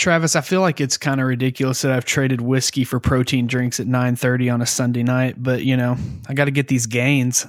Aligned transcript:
Travis, 0.00 0.34
I 0.34 0.40
feel 0.40 0.62
like 0.62 0.80
it's 0.80 0.96
kind 0.96 1.20
of 1.20 1.26
ridiculous 1.26 1.82
that 1.82 1.92
I've 1.92 2.06
traded 2.06 2.40
whiskey 2.40 2.84
for 2.84 2.98
protein 2.98 3.46
drinks 3.46 3.78
at 3.80 3.86
9:30 3.86 4.50
on 4.50 4.62
a 4.62 4.66
Sunday 4.66 5.02
night, 5.02 5.34
but 5.36 5.62
you 5.62 5.76
know, 5.76 5.98
I 6.26 6.32
got 6.32 6.46
to 6.46 6.50
get 6.50 6.68
these 6.68 6.86
gains. 6.86 7.46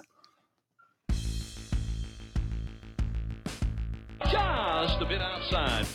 Just 4.29 5.02
a 5.02 5.06
bit 5.08 5.22
outside. 5.22 5.86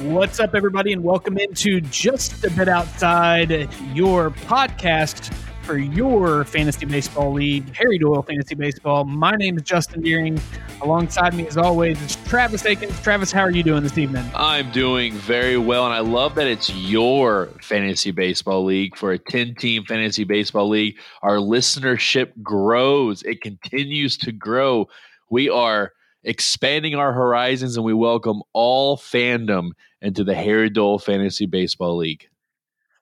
What's 0.00 0.40
up, 0.40 0.56
everybody, 0.56 0.92
and 0.92 1.04
welcome 1.04 1.38
into 1.38 1.80
Just 1.80 2.42
a 2.42 2.50
Bit 2.50 2.68
Outside, 2.68 3.72
your 3.94 4.32
podcast 4.32 5.32
for 5.62 5.78
your 5.78 6.44
fantasy 6.44 6.86
baseball 6.86 7.32
league, 7.32 7.74
Harry 7.74 7.98
Doyle 7.98 8.22
Fantasy 8.22 8.54
Baseball. 8.54 9.04
My 9.04 9.32
name 9.32 9.56
is 9.56 9.62
Justin 9.62 10.02
Deering. 10.02 10.40
Alongside 10.80 11.34
me, 11.34 11.46
as 11.46 11.56
always, 11.56 12.00
is 12.02 12.16
Travis 12.26 12.66
Akins. 12.66 13.00
Travis, 13.00 13.30
how 13.30 13.42
are 13.42 13.50
you 13.50 13.62
doing 13.62 13.82
this 13.82 13.96
evening? 13.96 14.24
I'm 14.34 14.70
doing 14.72 15.14
very 15.14 15.56
well, 15.56 15.84
and 15.84 15.94
I 15.94 16.00
love 16.00 16.34
that 16.34 16.48
it's 16.48 16.74
your 16.74 17.46
fantasy 17.62 18.10
baseball 18.10 18.64
league 18.64 18.96
for 18.96 19.12
a 19.12 19.18
10 19.18 19.54
team 19.54 19.84
fantasy 19.84 20.24
baseball 20.24 20.68
league. 20.68 20.98
Our 21.22 21.36
listenership 21.36 22.32
grows, 22.42 23.22
it 23.22 23.40
continues 23.40 24.16
to 24.18 24.32
grow. 24.32 24.88
We 25.30 25.48
are 25.48 25.92
expanding 26.24 26.96
our 26.96 27.12
horizons, 27.12 27.76
and 27.76 27.84
we 27.84 27.94
welcome 27.94 28.42
all 28.52 28.96
fandom 28.96 29.70
into 30.00 30.24
the 30.24 30.34
Harry 30.34 30.70
Doyle 30.70 30.98
Fantasy 30.98 31.46
Baseball 31.46 31.96
League. 31.96 32.28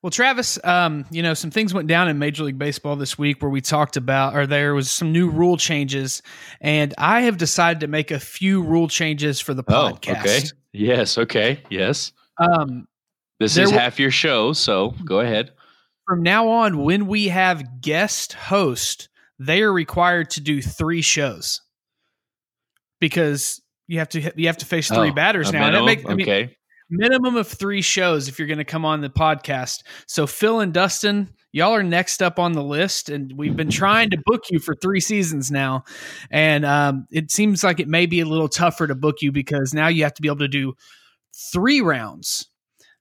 Well, 0.03 0.11
Travis, 0.11 0.59
um, 0.65 1.05
you 1.11 1.23
know, 1.23 1.35
some 1.35 1.51
things 1.51 1.75
went 1.75 1.87
down 1.87 2.09
in 2.09 2.19
Major 2.19 2.45
League 2.45 2.59
Baseball 2.59 2.97
this 2.97 3.19
week 3.19 3.43
where 3.43 3.51
we 3.51 3.61
talked 3.61 3.99
about, 3.99 4.35
or 4.35 4.47
there 4.47 4.75
was 4.75 4.91
some 4.91 5.13
new 5.13 5.29
rule 5.29 5.59
changes, 5.59 6.23
and 6.61 6.95
I 6.97 7.23
have 7.23 7.37
decided 7.37 7.81
to 7.81 7.87
make 7.87 8.11
a 8.11 8.19
few 8.19 8.63
rule 8.63 8.89
changes 8.89 9.41
for 9.41 9.53
the 9.53 9.63
podcast. 9.63 10.17
Oh, 10.17 10.23
okay. 10.23 10.41
Yes. 10.73 11.19
Okay. 11.19 11.63
Yes. 11.69 12.13
Um, 12.39 12.89
this 13.39 13.59
is 13.59 13.71
half 13.71 13.99
your 14.01 14.11
show, 14.11 14.55
so 14.55 14.95
go 15.05 15.21
ahead. 15.21 15.53
from 16.07 16.23
now 16.23 16.49
on, 16.49 16.83
when 16.83 17.07
we 17.07 17.29
have 17.29 17.81
guest 17.83 18.33
host, 18.33 19.09
they 19.39 19.61
are 19.63 19.73
required 19.73 20.31
to 20.31 20.41
do 20.41 20.63
three 20.63 21.03
shows 21.03 21.61
because 23.01 23.61
you 23.87 23.99
have 23.99 24.09
to 24.11 24.33
you 24.37 24.47
have 24.47 24.57
to 24.59 24.67
face 24.67 24.89
three 24.89 25.11
Oh, 25.11 25.13
batters 25.13 25.53
now. 25.53 25.71
That 25.71 25.85
make- 25.85 26.09
I 26.09 26.15
mean, 26.15 26.23
okay. 26.29 26.57
Minimum 26.91 27.37
of 27.37 27.47
three 27.49 27.83
shows 27.83 28.29
if 28.29 28.39
you're 28.39 28.49
going 28.49 28.59
to 28.59 28.65
come 28.65 28.85
on 28.85 29.01
the 29.01 29.09
podcast. 29.09 29.83
So 30.07 30.27
Phil 30.27 30.61
and 30.61 30.73
Dustin, 30.75 31.31
y'all 31.53 31.75
are 31.75 31.83
next 31.83 32.23
up 32.23 32.39
on 32.39 32.53
the 32.53 32.63
list, 32.63 33.09
and 33.09 33.33
we've 33.37 33.57
been 33.57 33.71
trying 33.71 34.11
to 34.11 34.19
book 34.27 34.45
you 34.51 34.59
for 34.59 34.75
three 34.75 35.01
seasons 35.01 35.51
now, 35.51 35.85
and 36.31 36.65
um, 36.65 37.07
it 37.11 37.31
seems 37.31 37.65
like 37.65 37.81
it 37.81 37.89
may 37.89 38.07
be 38.07 38.21
a 38.21 38.27
little 38.27 38.49
tougher 38.49 38.87
to 38.87 38.95
book 38.95 39.23
you 39.23 39.33
because 39.33 39.73
now 39.73 39.89
you 39.89 40.03
have 40.03 40.15
to 40.15 40.23
be 40.23 40.29
able 40.29 40.39
to 40.39 40.49
do 40.49 40.75
three 41.53 41.81
rounds. 41.81 42.47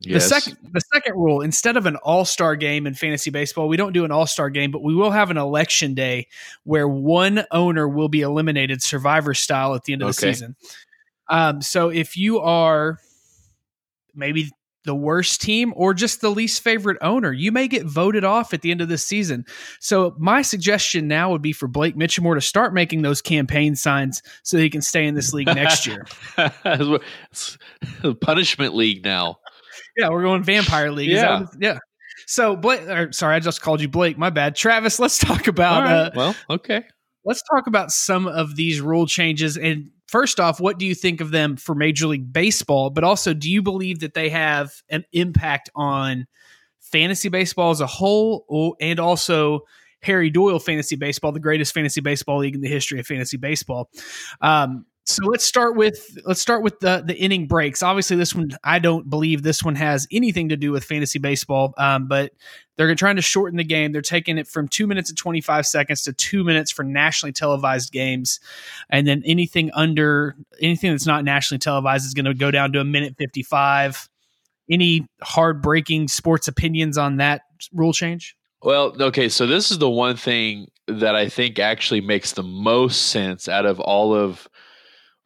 Yes. 0.02 0.24
The 0.24 0.30
second 0.30 0.58
the 0.72 0.82
second 0.94 1.16
rule, 1.16 1.42
instead 1.42 1.76
of 1.76 1.86
an 1.86 1.98
all-star 1.98 2.56
game 2.56 2.88
in 2.88 2.94
fantasy 2.94 3.32
baseball, 3.32 3.68
we 3.68 3.76
don't 3.76 3.92
do 3.92 4.06
an 4.06 4.12
all-star 4.12 4.50
game, 4.50 4.72
but 4.72 4.82
we 4.82 4.96
will 4.96 5.12
have 5.12 5.30
an 5.30 5.36
election 5.36 5.94
day 5.94 6.28
where 6.64 6.88
one 6.88 7.44
owner 7.52 7.86
will 7.86 8.08
be 8.08 8.22
eliminated 8.22 8.82
survivor 8.82 9.34
style 9.34 9.76
at 9.76 9.84
the 9.84 9.92
end 9.92 10.02
of 10.02 10.08
the 10.08 10.14
season. 10.14 10.56
Um, 11.30 11.62
so 11.62 11.90
if 11.90 12.16
you 12.16 12.40
are 12.40 13.00
maybe 14.20 14.52
the 14.86 14.96
worst 14.96 15.42
team 15.42 15.74
or 15.76 15.94
just 15.94 16.22
the 16.22 16.30
least 16.30 16.64
favorite 16.64 16.98
owner, 17.02 17.32
you 17.32 17.52
may 17.52 17.68
get 17.68 17.86
voted 17.86 18.24
off 18.24 18.54
at 18.54 18.62
the 18.62 18.72
end 18.72 18.82
of 18.82 18.88
this 18.88 19.06
season. 19.06 19.46
So 19.80 20.16
my 20.18 20.42
suggestion 20.42 21.08
now 21.08 21.32
would 21.32 21.42
be 21.42 21.54
for 21.54 21.68
Blake 21.68 21.96
Mitchumore 21.96 22.36
to 22.36 22.42
start 22.42 22.74
making 22.74 23.02
those 23.02 23.22
campaign 23.22 23.76
signs 23.76 24.22
so 24.44 24.58
he 24.58 24.70
can 24.70 24.82
stay 24.82 25.06
in 25.06 25.16
this 25.16 25.34
league 25.34 25.48
next 25.48 25.86
year. 25.86 26.06
Punishment 28.22 28.76
league 28.76 29.04
now. 29.04 29.38
Yeah, 29.98 30.10
we're 30.10 30.24
going 30.24 30.44
vampire 30.44 30.92
league. 30.92 31.14
That 31.14 31.50
Yeah. 31.60 31.74
yeah. 31.74 31.80
So 32.26 32.56
Blake, 32.56 32.82
or, 32.88 33.12
sorry, 33.12 33.36
I 33.36 33.40
just 33.40 33.62
called 33.62 33.82
you 33.82 33.90
Blake. 33.90 34.18
My 34.18 34.30
bad, 34.30 34.56
Travis. 34.56 35.00
Let's 35.00 35.18
talk 35.18 35.48
about 35.48 35.84
right. 35.84 35.92
uh, 35.92 36.12
well, 36.16 36.36
okay. 36.50 36.84
let's 37.26 37.42
talk 37.44 37.68
about 37.68 37.92
some 37.92 38.28
of 38.28 38.56
these 38.56 38.82
rule 38.82 39.08
changes. 39.08 39.58
And 39.58 39.90
first 40.10 40.40
off, 40.40 40.60
what 40.60 40.80
do 40.80 40.86
you 40.86 40.96
think 40.96 41.22
of 41.22 41.30
them 41.30 41.56
for 41.56 41.76
Major 41.76 42.08
League 42.08 42.34
Baseball? 42.34 42.90
But 42.90 43.04
also, 43.04 43.34
do 43.34 43.50
you 43.50 43.62
believe 43.62 44.00
that 44.00 44.16
they 44.16 44.30
have 44.30 44.72
an 44.90 45.06
impact 45.14 45.70
on 45.76 46.26
fantasy 46.80 47.30
baseball 47.30 47.70
as 47.70 47.82
a 47.82 47.88
whole, 47.88 48.76
and 48.82 49.00
also 49.00 49.62
Harry 50.02 50.32
Doyle 50.32 50.60
Fantasy 50.60 50.96
Baseball, 50.96 51.32
the 51.32 51.40
greatest 51.40 51.74
fantasy 51.74 52.02
baseball 52.02 52.40
league 52.40 52.56
in 52.56 52.62
the 52.62 52.68
history 52.68 53.00
of 53.00 53.06
fantasy 53.06 53.38
baseball? 53.38 53.92
Um, 54.42 54.86
so 55.10 55.26
let's 55.26 55.44
start 55.44 55.76
with 55.76 56.18
let's 56.26 56.40
start 56.40 56.62
with 56.62 56.80
the 56.82 57.04
the 57.06 57.16
inning 57.16 57.48
breaks. 57.48 57.82
Obviously, 57.82 58.16
this 58.16 58.36
one 58.36 58.52
I 58.64 58.78
don't 58.78 59.10
believe 59.10 59.42
this 59.42 59.64
one 59.64 59.74
has 59.76 60.08
anything 60.12 60.50
to 60.50 60.58
do 60.58 60.72
with 60.72 60.84
fantasy 60.84 61.18
baseball, 61.18 61.74
um, 61.78 62.08
but 62.08 62.32
they're 62.78 62.94
trying 62.94 63.16
to 63.16 63.22
shorten 63.24 63.58
the 63.58 63.64
game. 63.64 63.92
They're 63.92 64.04
taking 64.04 64.38
it 64.38 64.48
from 64.48 64.68
two 64.68 64.86
minutes 64.86 65.10
and 65.10 65.18
25 65.18 65.66
seconds 65.66 66.04
to 66.04 66.14
two 66.14 66.44
minutes 66.44 66.70
for 66.70 66.84
nationally 66.84 67.34
televised 67.34 67.92
games. 67.92 68.40
And 68.92 69.08
then 69.08 69.24
anything 69.26 69.72
under 69.74 70.36
anything 70.62 70.92
that's 70.92 71.08
not 71.08 71.26
nationally 71.26 71.60
televised 71.60 72.06
is 72.06 72.14
going 72.14 72.26
to 72.26 72.36
go 72.36 72.52
down 72.52 72.72
to 72.74 72.80
a 72.80 72.86
minute 72.86 73.16
55. 73.18 74.08
Any 74.70 75.08
hard 75.24 75.64
breaking 75.64 76.08
sports 76.10 76.48
opinions 76.48 77.00
on 77.00 77.18
that 77.18 77.42
rule 77.74 77.94
change? 77.94 78.36
Well, 78.62 78.96
okay. 79.02 79.28
So 79.30 79.48
this 79.48 79.72
is 79.72 79.80
the 79.80 79.90
one 79.90 80.16
thing 80.16 80.68
that 80.88 81.16
I 81.16 81.30
think 81.30 81.58
actually 81.58 82.02
makes 82.02 82.34
the 82.34 82.44
most 82.44 83.08
sense 83.08 83.50
out 83.50 83.66
of 83.66 83.80
all 83.80 84.14
of 84.14 84.48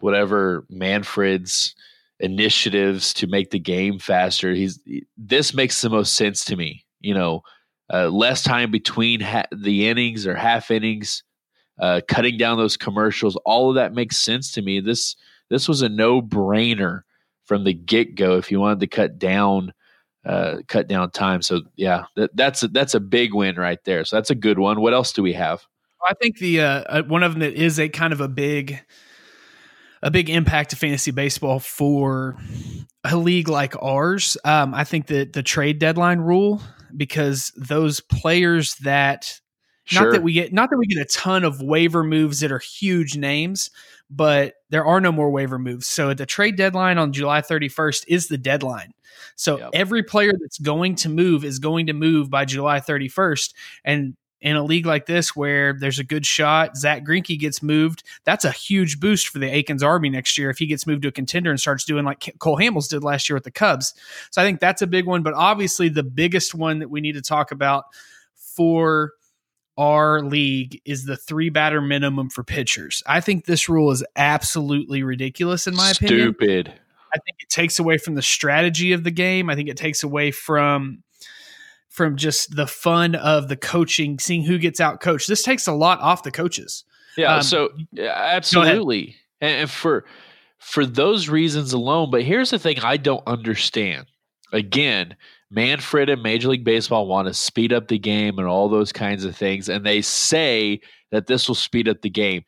whatever 0.03 0.65
Manfred's 0.69 1.75
initiatives 2.19 3.13
to 3.13 3.25
make 3.25 3.51
the 3.51 3.59
game 3.59 3.99
faster. 3.99 4.53
He's 4.53 4.77
this 5.17 5.53
makes 5.53 5.81
the 5.81 5.89
most 5.89 6.15
sense 6.15 6.43
to 6.45 6.57
me. 6.57 6.83
You 6.99 7.13
know, 7.13 7.41
uh, 7.91 8.09
less 8.09 8.43
time 8.43 8.69
between 8.69 9.21
ha- 9.21 9.47
the 9.55 9.87
innings 9.87 10.27
or 10.27 10.35
half 10.35 10.71
innings, 10.71 11.23
uh, 11.79 12.01
cutting 12.05 12.37
down 12.37 12.57
those 12.57 12.75
commercials. 12.75 13.37
All 13.45 13.69
of 13.69 13.75
that 13.75 13.93
makes 13.93 14.17
sense 14.17 14.51
to 14.53 14.61
me. 14.61 14.81
This 14.81 15.15
this 15.49 15.69
was 15.69 15.81
a 15.81 15.87
no 15.87 16.21
brainer 16.21 17.03
from 17.45 17.63
the 17.63 17.73
get 17.73 18.15
go. 18.15 18.35
If 18.37 18.51
you 18.51 18.59
wanted 18.59 18.81
to 18.81 18.87
cut 18.87 19.17
down 19.17 19.73
uh, 20.25 20.57
cut 20.67 20.89
down 20.89 21.11
time. 21.11 21.41
So 21.41 21.61
yeah, 21.77 22.05
that, 22.17 22.35
that's 22.35 22.63
a, 22.63 22.67
that's 22.67 22.93
a 22.93 22.99
big 22.99 23.33
win 23.33 23.55
right 23.55 23.79
there. 23.85 24.03
So 24.03 24.17
that's 24.17 24.29
a 24.29 24.35
good 24.35 24.59
one. 24.59 24.81
What 24.81 24.93
else 24.93 25.13
do 25.13 25.23
we 25.23 25.33
have? 25.33 25.65
I 26.05 26.13
think 26.13 26.39
the 26.39 26.59
uh, 26.59 26.83
uh, 26.89 27.03
one 27.03 27.23
of 27.23 27.31
them 27.31 27.39
that 27.39 27.53
is 27.53 27.79
a 27.79 27.87
kind 27.87 28.11
of 28.11 28.19
a 28.19 28.27
big 28.27 28.83
a 30.03 30.11
big 30.11 30.29
impact 30.29 30.69
to 30.71 30.75
fantasy 30.75 31.11
baseball 31.11 31.59
for 31.59 32.37
a 33.03 33.15
league 33.17 33.47
like 33.47 33.75
ours. 33.81 34.37
Um, 34.45 34.73
I 34.75 34.83
think 34.83 35.07
that 35.07 35.33
the 35.33 35.41
trade 35.43 35.79
deadline 35.79 36.19
rule 36.19 36.61
because 36.95 37.51
those 37.57 37.99
players 38.01 38.75
that 38.83 39.39
Sure. 39.85 40.03
not 40.05 40.11
that 40.13 40.23
we 40.23 40.31
get 40.31 40.53
not 40.53 40.69
that 40.69 40.77
we 40.77 40.85
get 40.87 40.97
a 41.01 41.05
ton 41.05 41.43
of 41.43 41.61
waiver 41.61 42.03
moves 42.05 42.39
that 42.39 42.53
are 42.53 42.59
huge 42.59 43.17
names, 43.17 43.69
but 44.09 44.53
there 44.69 44.85
are 44.85 45.01
no 45.01 45.11
more 45.11 45.29
waiver 45.29 45.59
moves. 45.59 45.87
So 45.87 46.13
the 46.13 46.25
trade 46.25 46.55
deadline 46.55 46.97
on 46.97 47.11
July 47.11 47.41
31st 47.41 48.05
is 48.07 48.27
the 48.29 48.37
deadline. 48.37 48.93
So 49.35 49.57
Yep. 49.57 49.69
every 49.73 50.03
player 50.03 50.31
that's 50.39 50.57
going 50.59 50.95
to 50.95 51.09
move 51.09 51.43
is 51.43 51.59
going 51.59 51.87
to 51.87 51.93
move 51.93 52.29
by 52.29 52.45
July 52.45 52.79
31st. 52.79 53.53
And 53.83 54.15
in 54.43 54.57
a 54.57 54.63
league 54.63 54.85
like 54.85 55.05
this 55.05 55.35
where 55.35 55.73
there's 55.73 55.99
a 55.99 56.03
good 56.03 56.25
shot, 56.25 56.75
Zach 56.75 57.03
Greinke 57.05 57.39
gets 57.39 57.63
moved. 57.63 58.03
That's 58.25 58.43
a 58.43 58.51
huge 58.51 58.99
boost 58.99 59.29
for 59.29 59.39
the 59.39 59.47
Aikens 59.47 59.81
Army 59.81 60.09
next 60.09 60.37
year 60.37 60.49
if 60.49 60.59
he 60.59 60.67
gets 60.67 60.85
moved 60.85 61.03
to 61.03 61.07
a 61.07 61.13
contender 61.13 61.49
and 61.49 61.59
starts 61.59 61.85
doing 61.85 62.03
like 62.03 62.35
Cole 62.39 62.57
Hamels 62.57 62.89
did 62.89 63.05
last 63.05 63.29
year 63.29 63.37
with 63.37 63.45
the 63.45 63.51
Cubs. 63.51 63.93
So 64.31 64.41
I 64.41 64.45
think 64.45 64.59
that's 64.59 64.81
a 64.81 64.87
big 64.87 65.05
one. 65.05 65.23
But 65.23 65.33
obviously, 65.33 65.87
the 65.87 66.03
biggest 66.03 66.53
one 66.53 66.79
that 66.79 66.89
we 66.89 66.99
need 66.99 67.13
to 67.13 67.21
talk 67.21 67.51
about 67.51 67.85
for 68.35 69.13
our 69.77 70.21
league 70.21 70.81
is 70.83 71.05
the 71.05 71.15
three 71.15 71.49
batter 71.49 71.81
minimum 71.81 72.29
for 72.29 72.43
pitchers. 72.43 73.01
I 73.07 73.21
think 73.21 73.45
this 73.45 73.69
rule 73.69 73.91
is 73.91 74.03
absolutely 74.17 75.03
ridiculous 75.03 75.67
in 75.67 75.75
my 75.75 75.91
opinion. 75.91 76.33
Stupid. 76.33 76.67
I 77.15 77.19
think 77.19 77.37
it 77.39 77.49
takes 77.49 77.79
away 77.79 77.97
from 77.97 78.15
the 78.15 78.21
strategy 78.21 78.91
of 78.91 79.03
the 79.03 79.11
game. 79.11 79.49
I 79.49 79.55
think 79.55 79.69
it 79.69 79.77
takes 79.77 80.03
away 80.03 80.31
from 80.31 81.03
from 81.93 82.17
just 82.17 82.55
the 82.55 82.65
fun 82.65 83.13
of 83.13 83.49
the 83.49 83.55
coaching, 83.55 84.17
seeing 84.17 84.43
who 84.43 84.57
gets 84.57 84.81
out 84.81 84.99
coached. 84.99 85.27
This 85.27 85.43
takes 85.43 85.67
a 85.67 85.73
lot 85.73 85.99
off 85.99 86.23
the 86.23 86.31
coaches. 86.31 86.83
Yeah. 87.15 87.35
Um, 87.35 87.43
so 87.43 87.69
yeah, 87.91 88.13
absolutely. 88.15 89.15
And, 89.39 89.61
and 89.61 89.69
for 89.69 90.03
for 90.57 90.87
those 90.87 91.29
reasons 91.29 91.71
alone. 91.71 92.09
But 92.09 92.23
here's 92.23 92.49
the 92.49 92.57
thing: 92.57 92.79
I 92.79 92.97
don't 92.97 93.21
understand. 93.27 94.07
Again, 94.51 95.15
Manfred 95.51 96.09
and 96.09 96.23
Major 96.23 96.49
League 96.49 96.63
Baseball 96.63 97.05
want 97.05 97.27
to 97.27 97.33
speed 97.33 97.71
up 97.71 97.87
the 97.87 97.99
game 97.99 98.39
and 98.39 98.47
all 98.47 98.69
those 98.69 98.91
kinds 98.91 99.23
of 99.23 99.35
things, 99.35 99.69
and 99.69 99.85
they 99.85 100.01
say 100.01 100.81
that 101.11 101.27
this 101.27 101.47
will 101.47 101.55
speed 101.55 101.87
up 101.87 102.01
the 102.01 102.09
game. 102.09 102.43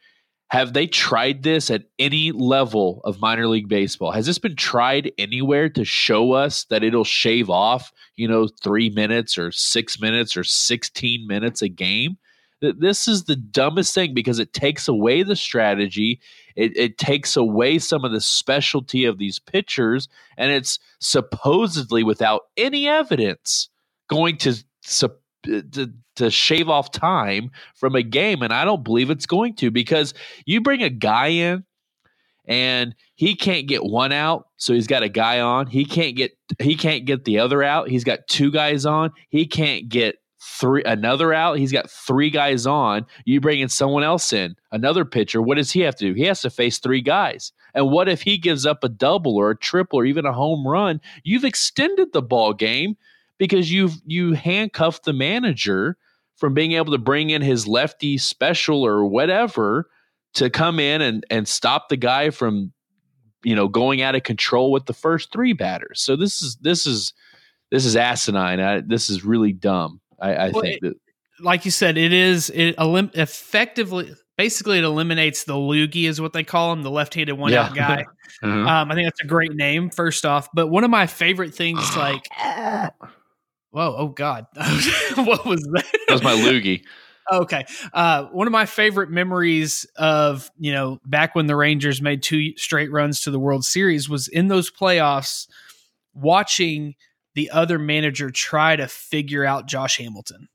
Have 0.50 0.74
they 0.74 0.86
tried 0.86 1.44
this 1.44 1.71
at 1.71 1.86
any 1.97 2.31
level 2.31 3.01
of 3.03 3.19
minor 3.19 3.47
league 3.47 3.68
baseball? 3.68 4.12
Has 4.12 4.27
this 4.27 4.38
been 4.38 4.56
tried 4.56 5.12
anywhere 5.18 5.69
to 5.69 5.83
show 5.83 6.33
us 6.33 6.65
that 6.65 6.83
it'll 6.83 7.03
shave 7.03 7.50
off, 7.50 7.92
you 8.15 8.27
know, 8.27 8.47
three 8.47 8.89
minutes 8.89 9.38
or 9.38 9.51
six 9.51 10.00
minutes 10.00 10.38
or 10.38 10.44
16 10.44 11.27
minutes 11.27 11.62
a 11.62 11.69
game? 11.69 12.18
This 12.62 13.07
is 13.07 13.25
the 13.25 13.36
dumbest 13.36 13.94
thing 13.94 14.13
because 14.13 14.39
it 14.39 14.53
takes 14.53 14.88
away 14.88 15.24
the 15.24 15.36
strategy. 15.36 16.21
It, 16.56 16.75
it 16.77 16.98
takes 16.98 17.36
away 17.36 17.80
some 17.80 18.06
of 18.06 18.12
the 18.12 18.21
specialty 18.21 19.06
of 19.06 19.18
these 19.18 19.39
pitchers, 19.39 20.07
and 20.38 20.51
it's 20.51 20.80
supposedly 21.00 22.03
without 22.03 22.44
any 22.56 22.88
evidence 22.88 23.69
going 24.09 24.38
to 24.38 24.56
Uh, 25.47 25.62
to, 25.71 25.94
to 26.15 26.31
shave 26.31 26.69
off 26.69 26.92
time 26.92 27.51
from 27.75 27.95
a 27.95 28.03
game, 28.03 28.42
and 28.42 28.53
I 28.53 28.65
don't 28.65 28.83
believe 28.83 29.09
it's 29.09 29.25
going 29.25 29.56
to 29.56 29.69
because 29.69 30.13
you 30.45 30.62
bring 30.62 30.81
a 30.81 30.89
guy 30.89 31.27
in 31.27 31.65
and 32.47 32.95
he 33.15 33.36
can't 33.36 33.68
get 33.68 33.83
one 33.83 34.12
out 34.12 34.47
so 34.57 34.74
he's 34.74 34.88
got 34.88 35.03
a 35.03 35.09
guy 35.09 35.39
on. 35.39 35.68
He 35.68 35.86
can't 35.86 36.15
get 36.15 36.31
he 36.59 36.75
can't 36.75 37.06
get 37.06 37.25
the 37.25 37.39
other 37.39 37.63
out. 37.63 37.89
He's 37.89 38.03
got 38.03 38.27
two 38.27 38.51
guys 38.51 38.86
on. 38.86 39.12
He 39.30 39.45
can't 39.45 39.89
get 39.89 40.18
three 40.42 40.83
another 40.86 41.33
out. 41.33 41.57
He's 41.57 41.71
got 41.71 41.89
three 41.89 42.30
guys 42.30 42.65
on. 42.65 43.06
You 43.25 43.41
bring 43.41 43.59
in 43.59 43.69
someone 43.69 44.03
else 44.03 44.31
in 44.31 44.56
another 44.71 45.06
pitcher 45.06 45.41
what 45.41 45.56
does 45.56 45.71
he 45.71 45.81
have 45.81 45.95
to 45.98 46.06
do? 46.06 46.13
He 46.13 46.24
has 46.24 46.41
to 46.41 46.50
face 46.50 46.80
three 46.80 47.01
guys. 47.01 47.51
And 47.74 47.91
what 47.91 48.07
if 48.07 48.21
he 48.21 48.38
gives 48.38 48.65
up 48.65 48.83
a 48.83 48.89
double 48.89 49.36
or 49.36 49.51
a 49.51 49.57
triple 49.57 50.00
or 50.00 50.06
even 50.06 50.25
a 50.25 50.33
home 50.33 50.65
run? 50.65 51.01
You've 51.24 51.45
extended 51.45 52.13
the 52.13 52.21
ball 52.21 52.53
game 52.53 52.95
because 53.38 53.72
you've 53.72 53.96
you 54.06 54.34
handcuffed 54.34 55.06
the 55.06 55.14
manager 55.14 55.98
from 56.38 56.54
being 56.54 56.74
able 56.74 56.92
to 56.92 56.98
bring 56.98 57.30
in 57.30 57.42
his 57.42 57.68
lefty 57.68 58.18
special 58.18 58.86
or 58.86 59.06
whatever 59.06 59.90
to 60.34 60.50
come 60.50 60.80
in 60.80 61.02
and 61.02 61.26
and 61.30 61.48
stop 61.48 61.90
the 61.90 61.98
guy 61.98 62.30
from 62.30 62.72
you 63.44 63.56
know 63.56 63.68
going 63.68 64.02
out 64.02 64.16
of 64.16 64.24
control 64.24 64.72
with 64.72 64.86
the 64.86 64.94
first 64.94 65.32
three 65.32 65.54
batters. 65.54 66.02
So 66.02 66.16
this 66.16 66.42
is 66.42 66.58
this 66.58 66.86
is 66.86 67.14
this 67.72 67.86
is 67.86 67.96
asinine. 67.96 68.60
I, 68.60 68.82
this 68.82 69.10
is 69.10 69.26
really 69.26 69.54
dumb. 69.54 70.00
I, 70.20 70.36
I 70.36 70.50
well, 70.50 70.62
think 70.62 70.78
it, 70.78 70.82
that, 70.82 70.96
like 71.40 71.66
you 71.66 71.72
said, 71.72 71.98
it 71.98 72.14
is 72.14 72.50
it 72.50 72.76
elim- 72.78 73.12
effectively 73.14 74.14
basically 74.38 74.78
it 74.78 74.84
eliminates 74.84 75.46
the 75.46 75.54
loogie 75.54 76.08
is 76.08 76.20
what 76.20 76.34
they 76.34 76.44
call 76.44 76.74
him, 76.74 76.84
the 76.84 76.92
left-handed 76.92 77.34
one-out 77.34 77.74
guy. 77.74 78.06
mm-hmm. 78.44 78.48
um, 78.68 78.92
I 78.92 78.96
think 78.96 79.08
that's 79.08 79.22
a 79.22 79.28
great 79.28 79.56
name. 79.56 79.90
First 79.90 80.26
off, 80.26 80.50
but 80.54 80.68
one 80.68 80.84
of 80.84 80.90
my 80.90 81.08
favorite 81.08 81.54
things, 81.54 81.80
like 81.98 82.26
Whoa! 83.75 83.94
Oh 83.98 84.07
God! 84.07 84.45
what 84.56 85.45
was 85.45 85.60
that? 85.60 85.83
That 86.07 86.13
was 86.13 86.24
my 86.24 86.31
loogie. 86.31 86.86
okay. 87.30 87.66
Uh, 87.92 88.24
one 88.27 88.48
of 88.48 88.54
my 88.54 88.66
favorite 88.66 89.10
memories 89.10 89.86
of 89.98 90.50
you 90.57 90.72
know 90.72 91.01
back 91.06 91.36
when 91.36 91.48
the 91.48 91.57
Rangers 91.57 92.01
made 92.01 92.24
two 92.24 92.56
straight 92.56 92.89
runs 92.89 93.19
to 93.24 93.31
the 93.31 93.39
World 93.39 93.66
Series 93.66 94.07
was 94.07 94.30
in 94.30 94.48
those 94.48 94.72
playoffs, 94.72 95.50
watching 96.13 96.95
the 97.33 97.50
other 97.51 97.77
manager 97.77 98.30
try 98.30 98.77
to 98.77 98.88
figure 98.88 99.44
out 99.44 99.68
Josh 99.68 99.98
Hamilton, 99.98 100.48